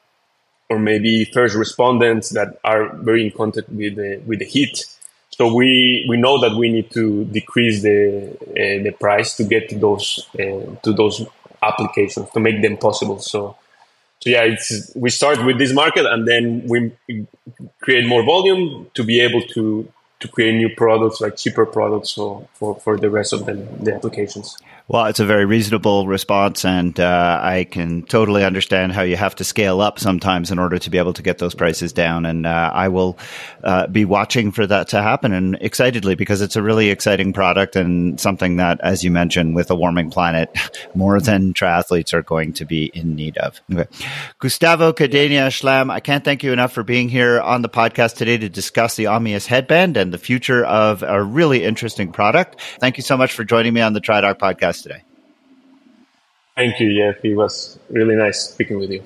or 0.71 0.79
maybe 0.79 1.27
first 1.27 1.55
respondents 1.55 2.31
that 2.31 2.59
are 2.65 2.97
very 2.97 3.27
in 3.27 3.31
contact 3.31 3.69
with 3.69 3.97
the, 3.97 4.23
with 4.25 4.39
the 4.39 4.47
heat. 4.47 4.87
So 5.33 5.55
we, 5.55 6.07
we 6.09 6.17
know 6.17 6.41
that 6.41 6.57
we 6.57 6.73
need 6.73 6.91
to 6.93 7.27
decrease 7.27 7.83
the 7.83 8.31
uh, 8.53 8.83
the 8.83 8.97
price 8.99 9.37
to 9.37 9.45
get 9.45 9.69
to 9.69 9.79
those 9.79 10.27
uh, 10.41 10.77
to 10.83 10.95
those 10.95 11.27
applications 11.63 12.31
to 12.31 12.41
make 12.41 12.63
them 12.63 12.79
possible. 12.79 13.19
So 13.19 13.59
so 14.23 14.31
yeah, 14.31 14.55
we 14.95 15.11
start 15.11 15.45
with 15.45 15.59
this 15.59 15.73
market 15.73 16.07
and 16.07 16.29
then 16.29 16.65
we 16.69 16.93
create 17.81 18.07
more 18.07 18.23
volume 18.23 18.89
to 18.95 19.03
be 19.03 19.21
able 19.21 19.43
to 19.49 19.93
to 20.21 20.29
create 20.29 20.55
new 20.55 20.69
products, 20.77 21.21
like 21.21 21.37
cheaper 21.37 21.67
products 21.67 22.13
for, 22.13 22.47
for, 22.55 22.79
for 22.79 22.97
the 22.97 23.11
rest 23.11 23.33
of 23.33 23.45
the, 23.45 23.55
the 23.81 23.93
applications. 23.93 24.57
Well, 24.93 25.07
it's 25.07 25.21
a 25.21 25.25
very 25.25 25.47
reasonable 25.47 26.07
response, 26.07 26.67
and 26.67 27.01
uh, 27.01 27.41
I 27.43 27.65
can 27.65 28.03
totally 28.03 28.45
understand 28.45 28.93
how 28.93 29.01
you 29.01 29.17
have 29.17 29.35
to 29.37 29.45
scale 29.45 29.81
up 29.81 29.99
sometimes 29.99 30.51
in 30.51 30.59
order 30.59 30.79
to 30.79 30.91
be 30.91 30.99
able 30.99 31.15
to 31.15 31.23
get 31.23 31.39
those 31.39 31.55
prices 31.55 31.95
down. 31.95 32.27
And 32.27 32.45
uh, 32.45 32.71
I 32.75 32.89
will 32.89 33.17
uh, 33.65 33.87
be 33.87 34.05
watching 34.05 34.53
for 34.53 34.67
that 34.67 34.89
to 34.89 35.01
happen 35.01 35.33
and 35.33 35.57
excitedly 35.63 36.15
because 36.15 36.43
it's 36.43 36.57
a 36.57 36.63
really 36.63 36.91
exciting 36.91 37.33
product 37.33 37.75
and 37.75 38.21
something 38.21 38.57
that, 38.57 38.83
as 38.83 39.03
you 39.03 39.11
mentioned, 39.11 39.55
with 39.55 39.71
a 39.71 39.75
warming 39.75 40.11
planet, 40.11 40.51
more 40.95 41.21
than 41.21 41.55
triathletes 41.55 42.13
are 42.13 42.23
going 42.23 42.53
to 42.53 42.67
be 42.67 42.91
in 42.93 43.15
need 43.15 43.39
of. 43.39 43.63
Okay. 43.73 43.89
Gustavo 44.41 44.93
Cadena 44.93 45.47
Schlam, 45.47 45.91
I 45.91 46.01
can't 46.01 46.23
thank 46.23 46.43
you 46.43 46.53
enough 46.53 46.75
for 46.75 46.83
being 46.83 47.09
here 47.09 47.41
on 47.41 47.63
the 47.63 47.71
podcast 47.71 48.17
today 48.17 48.37
to 48.37 48.51
discuss 48.51 48.97
the 48.97 49.05
Omius 49.05 49.47
headband 49.47 49.97
and 49.97 50.13
the 50.13 50.19
future 50.19 50.63
of 50.67 51.03
a 51.03 51.23
really 51.23 51.65
interesting 51.65 52.13
product. 52.13 52.61
Thank 52.79 52.99
you 52.99 53.03
so 53.03 53.17
much 53.17 53.33
for 53.33 53.43
joining 53.43 53.73
me 53.73 53.81
on 53.81 53.95
the 53.95 54.01
TriDoc 54.03 54.39
podcast 54.39 54.82
podcast 54.83 54.83
today. 54.83 55.03
Thank 56.57 56.81
you, 56.81 56.95
Jeff. 56.95 57.25
It 57.25 57.35
was 57.35 57.79
really 57.91 58.15
nice 58.15 58.51
speaking 58.51 58.79
with 58.79 58.91
you. 58.91 59.03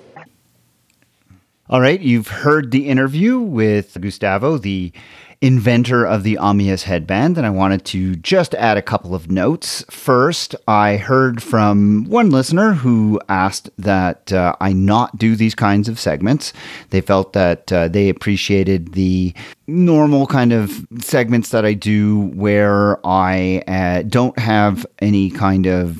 All 1.68 1.80
right, 1.80 2.00
you've 2.00 2.28
heard 2.28 2.70
the 2.70 2.88
interview 2.88 3.40
with 3.40 4.00
Gustavo, 4.00 4.56
the 4.56 4.92
inventor 5.40 6.04
of 6.06 6.22
the 6.22 6.36
Omius 6.36 6.82
headband, 6.82 7.36
and 7.36 7.46
I 7.46 7.50
wanted 7.50 7.84
to 7.86 8.16
just 8.16 8.54
add 8.54 8.76
a 8.76 8.82
couple 8.82 9.14
of 9.14 9.30
notes. 9.30 9.84
First, 9.90 10.54
I 10.66 10.96
heard 10.96 11.42
from 11.42 12.04
one 12.08 12.30
listener 12.30 12.72
who 12.72 13.20
asked 13.28 13.70
that 13.78 14.32
uh, 14.32 14.56
I 14.60 14.72
not 14.72 15.18
do 15.18 15.36
these 15.36 15.54
kinds 15.54 15.88
of 15.88 15.98
segments. 15.98 16.52
They 16.90 17.00
felt 17.00 17.32
that 17.34 17.72
uh, 17.72 17.88
they 17.88 18.08
appreciated 18.08 18.92
the 18.92 19.34
normal 19.66 20.26
kind 20.26 20.52
of 20.52 20.86
segments 21.00 21.50
that 21.50 21.64
I 21.64 21.74
do 21.74 22.28
where 22.34 23.04
I 23.06 23.62
uh, 23.66 24.02
don't 24.02 24.38
have 24.38 24.86
any 25.00 25.30
kind 25.30 25.66
of 25.66 25.98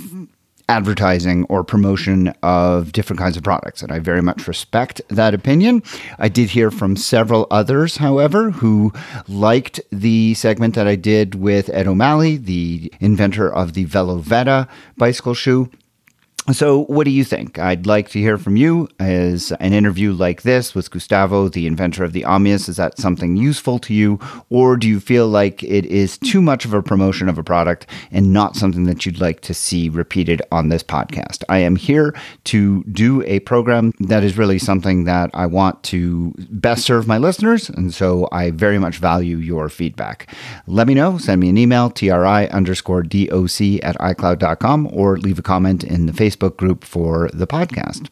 advertising 0.69 1.45
or 1.45 1.62
promotion 1.62 2.29
of 2.43 2.93
different 2.93 3.21
kinds 3.21 3.37
of 3.37 3.43
products. 3.43 3.83
And 3.83 3.93
I 3.93 3.99
very 3.99 4.23
much 4.23 4.49
respect 4.49 5.01
that 5.09 5.35
opinion. 5.35 5.83
I 6.19 6.29
did 6.29 6.51
hear 6.51 6.71
from 6.71 6.97
several 6.97 7.47
others, 7.51 7.99
however, 7.99 8.51
who 8.51 8.93
liked 9.29 9.81
the 9.93 10.35
segment 10.35 10.75
that 10.75 10.87
I 10.87 10.97
did 10.97 11.37
with 11.37 11.69
Ed 11.71 11.87
O'Malley, 11.87 12.37
the 12.37 12.93
inventor 12.99 13.53
of 13.53 13.75
the 13.75 13.85
Velo 13.85 14.17
Velovetta 14.21 14.69
bicycle 14.97 15.35
shoe. 15.35 15.71
So, 16.53 16.84
what 16.84 17.05
do 17.05 17.11
you 17.11 17.24
think? 17.24 17.59
I'd 17.59 17.86
like 17.86 18.09
to 18.11 18.20
hear 18.20 18.38
from 18.38 18.57
you. 18.57 18.88
Is 19.01 19.51
an 19.59 19.72
interview 19.72 20.12
like 20.12 20.42
this 20.42 20.76
with 20.76 20.92
Gustavo, 20.92 21.49
the 21.49 21.66
inventor 21.66 22.05
of 22.05 22.12
the 22.12 22.22
Omius, 22.22 22.68
is 22.68 22.76
that 22.76 22.99
something 22.99 23.36
useful 23.36 23.80
to 23.80 23.92
you? 23.92 24.20
Or 24.49 24.76
do 24.76 24.86
you 24.86 25.01
feel 25.01 25.26
like 25.26 25.64
it 25.64 25.84
is 25.86 26.18
too 26.18 26.40
much 26.40 26.64
of 26.64 26.72
a 26.72 26.84
promotion 26.84 27.28
of 27.28 27.36
a 27.36 27.42
product 27.42 27.88
and 28.12 28.32
not 28.32 28.55
something 28.55 28.84
that 28.84 29.05
you'd 29.05 29.20
like 29.20 29.40
to 29.40 29.55
see 29.55 29.88
repeated 29.88 30.40
on 30.53 30.68
this 30.68 30.84
podcast? 30.84 31.42
I 31.49 31.59
am 31.59 31.74
here 31.74 32.14
to 32.44 32.84
do 32.84 33.24
a 33.24 33.40
program 33.40 33.92
that 33.99 34.22
is 34.22 34.38
really 34.38 34.61
something 34.61 35.03
that 35.03 35.30
I 35.34 35.47
want 35.47 35.82
to 35.84 36.32
best 36.49 36.84
serve 36.84 37.09
my 37.09 37.18
listeners. 37.18 37.68
And 37.68 37.92
so 37.92 38.28
I 38.30 38.53
very 38.53 38.78
much 38.78 38.99
value 38.99 39.38
your 39.38 39.68
feedback. 39.68 40.32
Let 40.68 40.86
me 40.86 40.94
know. 40.94 41.18
Send 41.18 41.40
me 41.40 41.49
an 41.49 41.59
email, 41.59 41.90
tri 41.90 42.47
underscore 42.47 43.03
doc 43.03 43.51
at 43.82 43.97
icloud.com, 43.99 44.90
or 44.92 45.18
leave 45.18 45.40
a 45.40 45.42
comment 45.42 45.82
in 45.82 46.07
the 46.07 46.12
Facebook 46.12 46.36
Facebook 46.37 46.57
group 46.57 46.84
for 46.84 47.28
the 47.32 47.47
podcast. 47.47 48.09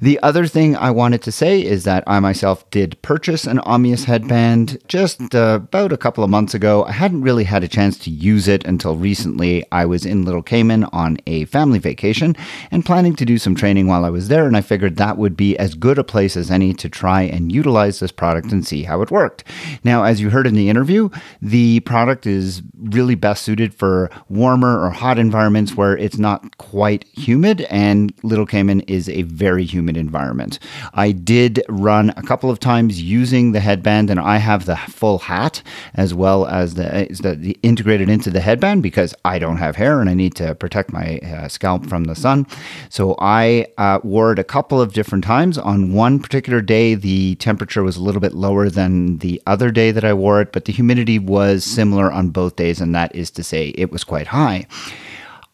The 0.00 0.20
other 0.22 0.46
thing 0.46 0.76
I 0.76 0.90
wanted 0.90 1.22
to 1.22 1.32
say 1.32 1.62
is 1.62 1.84
that 1.84 2.04
I 2.06 2.20
myself 2.20 2.68
did 2.70 3.00
purchase 3.02 3.46
an 3.46 3.58
Omius 3.58 4.04
headband 4.04 4.78
just 4.88 5.34
uh, 5.34 5.60
about 5.62 5.92
a 5.92 5.96
couple 5.96 6.24
of 6.24 6.30
months 6.30 6.54
ago. 6.54 6.84
I 6.84 6.92
hadn't 6.92 7.22
really 7.22 7.44
had 7.44 7.64
a 7.64 7.68
chance 7.68 7.98
to 7.98 8.10
use 8.10 8.48
it 8.48 8.64
until 8.64 8.96
recently. 8.96 9.64
I 9.72 9.86
was 9.86 10.04
in 10.04 10.24
Little 10.24 10.42
Cayman 10.42 10.84
on 10.84 11.18
a 11.26 11.44
family 11.46 11.78
vacation 11.78 12.36
and 12.70 12.84
planning 12.84 13.16
to 13.16 13.24
do 13.24 13.38
some 13.38 13.54
training 13.54 13.86
while 13.86 14.04
I 14.04 14.10
was 14.10 14.28
there, 14.28 14.46
and 14.46 14.56
I 14.56 14.60
figured 14.60 14.96
that 14.96 15.18
would 15.18 15.36
be 15.36 15.56
as 15.58 15.74
good 15.74 15.98
a 15.98 16.04
place 16.04 16.36
as 16.36 16.50
any 16.50 16.74
to 16.74 16.88
try 16.88 17.22
and 17.22 17.52
utilize 17.52 18.00
this 18.00 18.12
product 18.12 18.52
and 18.52 18.66
see 18.66 18.82
how 18.84 19.02
it 19.02 19.10
worked. 19.10 19.44
Now, 19.82 20.04
as 20.04 20.20
you 20.20 20.30
heard 20.30 20.46
in 20.46 20.54
the 20.54 20.68
interview, 20.68 21.08
the 21.40 21.80
product 21.80 22.26
is 22.26 22.62
really 22.78 23.14
best 23.14 23.42
suited 23.42 23.74
for 23.74 24.10
warmer 24.28 24.80
or 24.80 24.90
hot 24.90 25.18
environments 25.18 25.74
where 25.74 25.96
it's 25.96 26.18
not 26.18 26.58
quite 26.58 27.04
humid 27.12 27.53
humid, 27.54 27.66
and 27.70 28.12
Little 28.22 28.46
Cayman 28.46 28.80
is 28.80 29.08
a 29.08 29.22
very 29.22 29.64
humid 29.64 29.96
environment. 29.96 30.58
I 30.92 31.12
did 31.12 31.62
run 31.68 32.10
a 32.16 32.22
couple 32.22 32.50
of 32.50 32.58
times 32.58 33.00
using 33.00 33.52
the 33.52 33.60
headband, 33.60 34.10
and 34.10 34.20
I 34.20 34.38
have 34.38 34.66
the 34.66 34.76
full 34.76 35.18
hat 35.18 35.62
as 35.94 36.14
well 36.14 36.46
as 36.46 36.74
the, 36.74 37.06
the, 37.22 37.34
the 37.34 37.58
integrated 37.62 38.08
into 38.08 38.30
the 38.30 38.40
headband 38.40 38.82
because 38.82 39.14
I 39.24 39.38
don't 39.38 39.58
have 39.58 39.76
hair 39.76 40.00
and 40.00 40.10
I 40.10 40.14
need 40.14 40.34
to 40.36 40.54
protect 40.54 40.92
my 40.92 41.18
uh, 41.18 41.48
scalp 41.48 41.86
from 41.86 42.04
the 42.04 42.14
sun. 42.14 42.46
So 42.88 43.16
I 43.18 43.66
uh, 43.78 44.00
wore 44.02 44.32
it 44.32 44.38
a 44.38 44.44
couple 44.44 44.80
of 44.80 44.92
different 44.92 45.24
times. 45.24 45.58
On 45.58 45.92
one 45.92 46.18
particular 46.20 46.60
day, 46.60 46.94
the 46.94 47.36
temperature 47.36 47.82
was 47.82 47.96
a 47.96 48.02
little 48.02 48.20
bit 48.20 48.34
lower 48.34 48.70
than 48.70 49.18
the 49.18 49.40
other 49.46 49.70
day 49.70 49.90
that 49.90 50.04
I 50.04 50.12
wore 50.14 50.40
it, 50.40 50.52
but 50.52 50.64
the 50.64 50.72
humidity 50.72 51.18
was 51.18 51.64
similar 51.64 52.10
on 52.10 52.30
both 52.30 52.56
days, 52.56 52.80
and 52.80 52.94
that 52.94 53.14
is 53.14 53.30
to 53.32 53.42
say, 53.42 53.68
it 53.76 53.90
was 53.90 54.04
quite 54.04 54.28
high. 54.28 54.66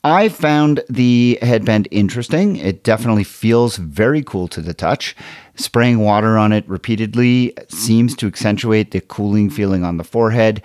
I 0.02 0.30
found 0.30 0.82
the 0.88 1.38
headband 1.42 1.88
interesting. 1.90 2.56
It 2.56 2.84
definitely 2.84 3.24
feels 3.24 3.76
very 3.76 4.22
cool 4.22 4.48
to 4.48 4.62
the 4.62 4.72
touch. 4.72 5.14
Spraying 5.56 5.98
water 5.98 6.38
on 6.38 6.52
it 6.52 6.66
repeatedly 6.68 7.52
seems 7.68 8.16
to 8.16 8.26
accentuate 8.26 8.92
the 8.92 9.02
cooling 9.02 9.50
feeling 9.50 9.84
on 9.84 9.98
the 9.98 10.04
forehead. 10.04 10.62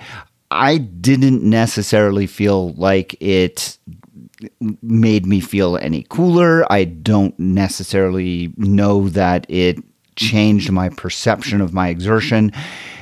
I 0.52 0.78
didn't 0.78 1.44
necessarily 1.44 2.28
feel 2.28 2.74
like 2.74 3.22
it 3.22 3.78
made 4.82 5.26
me 5.26 5.42
feel 5.42 5.76
any 5.78 6.06
cooler. 6.08 6.72
I 6.72 6.86
don't 6.86 7.38
necessarily 7.38 8.54
know 8.56 9.10
that 9.10 9.46
it 9.50 9.78
changed 10.16 10.72
my 10.72 10.88
perception 10.88 11.60
of 11.60 11.74
my 11.74 11.90
exertion 11.90 12.54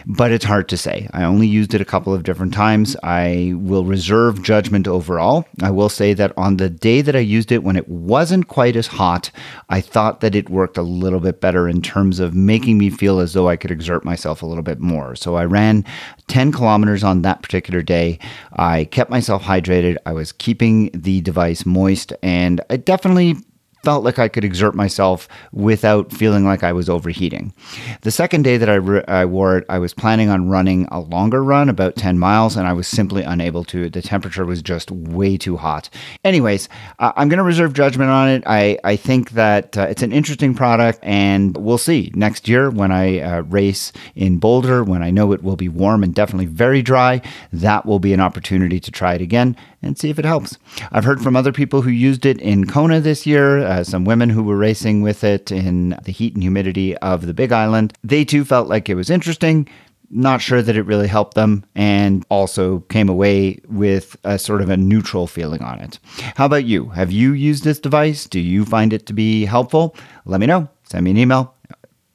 but 0.06 0.32
it's 0.32 0.46
hard 0.46 0.70
to 0.70 0.78
say. 0.78 1.08
I 1.14 1.24
only 1.24 1.48
used 1.48 1.74
it 1.74 1.82
a 1.82 1.86
couple 1.86 2.14
of 2.14 2.24
different 2.24 2.54
times. 2.54 2.96
I 3.04 3.54
will 3.56 3.86
reserve 3.86 4.44
judgment 4.44 4.88
overall. 4.88 5.46
I 5.62 5.72
will 5.72 5.90
say 5.90 6.14
that 6.14 6.34
on 6.38 6.58
the 6.58 6.70
day 6.70 7.02
that 7.02 7.16
I 7.16 7.20
used 7.20 7.52
it, 7.52 7.64
when 7.64 7.76
it 7.76 7.88
wasn't 7.88 8.48
quite 8.48 8.76
as 8.76 8.88
hot, 8.88 9.32
I 9.70 9.82
thought 9.82 10.22
that 10.22 10.36
it 10.36 10.50
worked 10.50 10.78
a 10.78 10.82
little 10.84 11.20
bit 11.20 11.42
better 11.42 11.68
in 11.68 11.82
terms 11.82 12.20
of 12.20 12.34
making 12.34 12.78
me 12.78 12.90
feel 12.90 13.20
as 13.20 13.34
though 13.34 13.50
I 13.50 13.56
could 13.56 13.72
exert 13.72 14.04
myself 14.06 14.42
a 14.42 14.46
little 14.46 14.64
bit 14.64 14.80
more. 14.80 15.16
So 15.16 15.36
I 15.36 15.46
ran 15.46 15.86
10 16.28 16.52
kilometers 16.52 17.04
on 17.04 17.22
that 17.22 17.42
particular 17.42 17.82
day. 17.82 18.20
I 18.54 18.86
kept 18.86 19.10
myself 19.10 19.44
hydrated. 19.44 19.98
I 20.06 20.14
was 20.14 20.32
keeping 20.32 20.90
the 20.94 21.22
device 21.22 21.66
moist, 21.66 22.14
and 22.22 22.62
I 22.70 22.78
definitely 22.78 23.38
felt 23.84 24.04
like 24.06 24.18
I 24.18 24.30
could 24.30 24.46
exert 24.46 24.76
myself 24.76 25.28
without 25.52 26.12
feeling 26.12 26.46
like 26.46 26.64
I 26.64 26.72
was 26.72 26.90
overheating. 26.90 27.54
The 28.02 28.12
second 28.12 28.44
day 28.44 28.58
that 28.58 28.70
I, 28.70 28.76
re- 28.76 29.04
I, 29.08 29.26
wore 29.26 29.58
it, 29.58 29.66
I 29.68 29.78
was 29.78 29.94
planning 29.94 30.30
on 30.30 30.50
running 30.50 30.88
a 30.90 31.02
longer 31.02 31.44
run, 31.44 31.68
about 31.68 31.98
10 31.98 32.18
miles, 32.18 32.56
and 32.56 32.66
I 32.66 32.74
was 32.74 32.88
simply 32.88 33.24
unable 33.24 33.66
to. 33.66 33.90
The 33.90 34.02
temperature 34.02 34.46
was 34.46 34.62
just 34.62 34.90
way 34.90 35.38
too 35.38 35.58
hot. 35.58 35.90
Anyways, 36.24 36.70
uh, 37.00 37.12
I'm 37.18 37.28
going 37.28 37.38
to 37.38 37.44
reserve 37.44 37.74
judgment 37.74 38.10
on 38.10 38.30
it. 38.30 38.44
I, 38.46 38.80
I 38.86 38.96
think 38.96 39.32
that 39.32 39.78
uh, 39.78 39.88
it's 39.90 40.02
an 40.02 40.14
interesting 40.14 40.56
product, 40.56 41.00
and 41.04 41.56
we'll 41.58 41.78
see 41.78 42.12
next 42.16 42.48
year 42.48 42.70
when 42.70 42.92
I 42.92 43.20
uh, 43.20 43.42
race 43.42 43.92
in 44.16 44.38
Boulder, 44.38 44.84
when 44.84 45.04
I 45.04 45.12
know 45.12 45.34
it 45.34 45.44
will 45.44 45.58
be 45.58 45.70
warm 45.70 46.04
and 46.04 46.16
definitely 46.16 46.46
very 46.46 46.82
dry. 46.82 47.22
That 47.52 47.86
will 47.86 48.00
be 48.00 48.14
an 48.14 48.22
opportunity 48.22 48.80
to 48.80 48.92
try 48.92 49.16
it 49.16 49.22
again 49.22 49.58
and 49.84 49.98
see 49.98 50.10
if 50.10 50.20
it 50.20 50.26
helps. 50.26 50.58
I've 50.92 51.04
heard 51.04 51.22
from 51.22 51.36
other 51.36 51.52
people 51.52 51.82
who 51.82 51.90
used 51.90 52.26
it 52.26 52.40
in 52.42 52.66
Kona 52.68 53.00
this 53.00 53.26
year, 53.26 53.60
uh, 53.60 53.84
some 53.84 54.06
women 54.06 54.30
who 54.30 54.44
were 54.44 54.58
racing 54.58 55.02
with 55.02 55.24
it 55.24 55.52
in 55.52 55.98
the 56.04 56.12
heat 56.12 56.34
and 56.34 56.44
humidity 56.44 56.98
of 56.98 57.26
the 57.26 57.34
Big 57.34 57.52
Island. 57.52 57.94
They 58.04 58.26
too 58.26 58.46
felt 58.46 58.68
like 58.68 58.90
it 58.90 58.96
was 58.96 59.10
interesting. 59.10 59.68
Not 60.10 60.42
sure 60.42 60.62
that 60.62 60.76
it 60.76 60.84
really 60.84 61.08
helped 61.08 61.34
them, 61.34 61.66
and 61.74 62.24
also 62.30 62.82
came 62.82 63.10
away 63.10 63.60
with 63.68 64.16
a 64.24 64.38
sort 64.38 64.62
of 64.62 64.70
a 64.70 64.78
neutral 64.78 65.26
feeling 65.26 65.64
on 65.64 65.80
it. 65.80 65.98
How 66.36 66.46
about 66.46 66.66
you? 66.66 66.90
Have 66.90 67.12
you 67.12 67.34
used 67.34 67.64
this 67.64 67.80
device? 67.80 68.28
Do 68.28 68.40
you 68.40 68.64
find 68.64 68.94
it 68.94 69.08
to 69.08 69.14
be 69.14 69.46
helpful? 69.46 69.96
Let 70.26 70.40
me 70.40 70.46
know. 70.46 70.70
Send 70.84 71.06
me 71.06 71.12
an 71.12 71.18
email, 71.18 71.56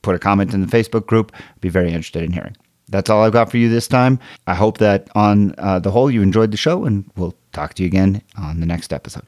put 0.03 0.15
a 0.15 0.19
comment 0.21 0.55
in 0.55 0.61
the 0.61 0.69
Facebook 0.69 1.07
group. 1.07 1.33
I'd 1.35 1.61
be 1.61 1.69
very 1.69 1.89
interested 1.89 2.23
in 2.23 2.33
hearing. 2.33 2.57
That's 2.89 3.11
all 3.11 3.23
I've 3.23 3.33
got 3.33 3.51
for 3.51 3.59
you 3.59 3.69
this 3.69 3.89
time. 3.89 4.19
I 4.47 4.55
hope 4.55 4.79
that 4.79 5.09
on 5.15 5.55
uh, 5.59 5.79
the 5.79 5.91
whole 5.91 6.11
you 6.11 6.23
enjoyed 6.23 6.51
the 6.51 6.57
show, 6.57 6.85
and 6.85 7.11
we'll 7.17 7.35
talk 7.53 7.75
to 7.75 7.83
you 7.83 7.87
again 7.87 8.23
on 8.37 8.61
the 8.61 8.67
next 8.67 8.93
episode. 8.93 9.25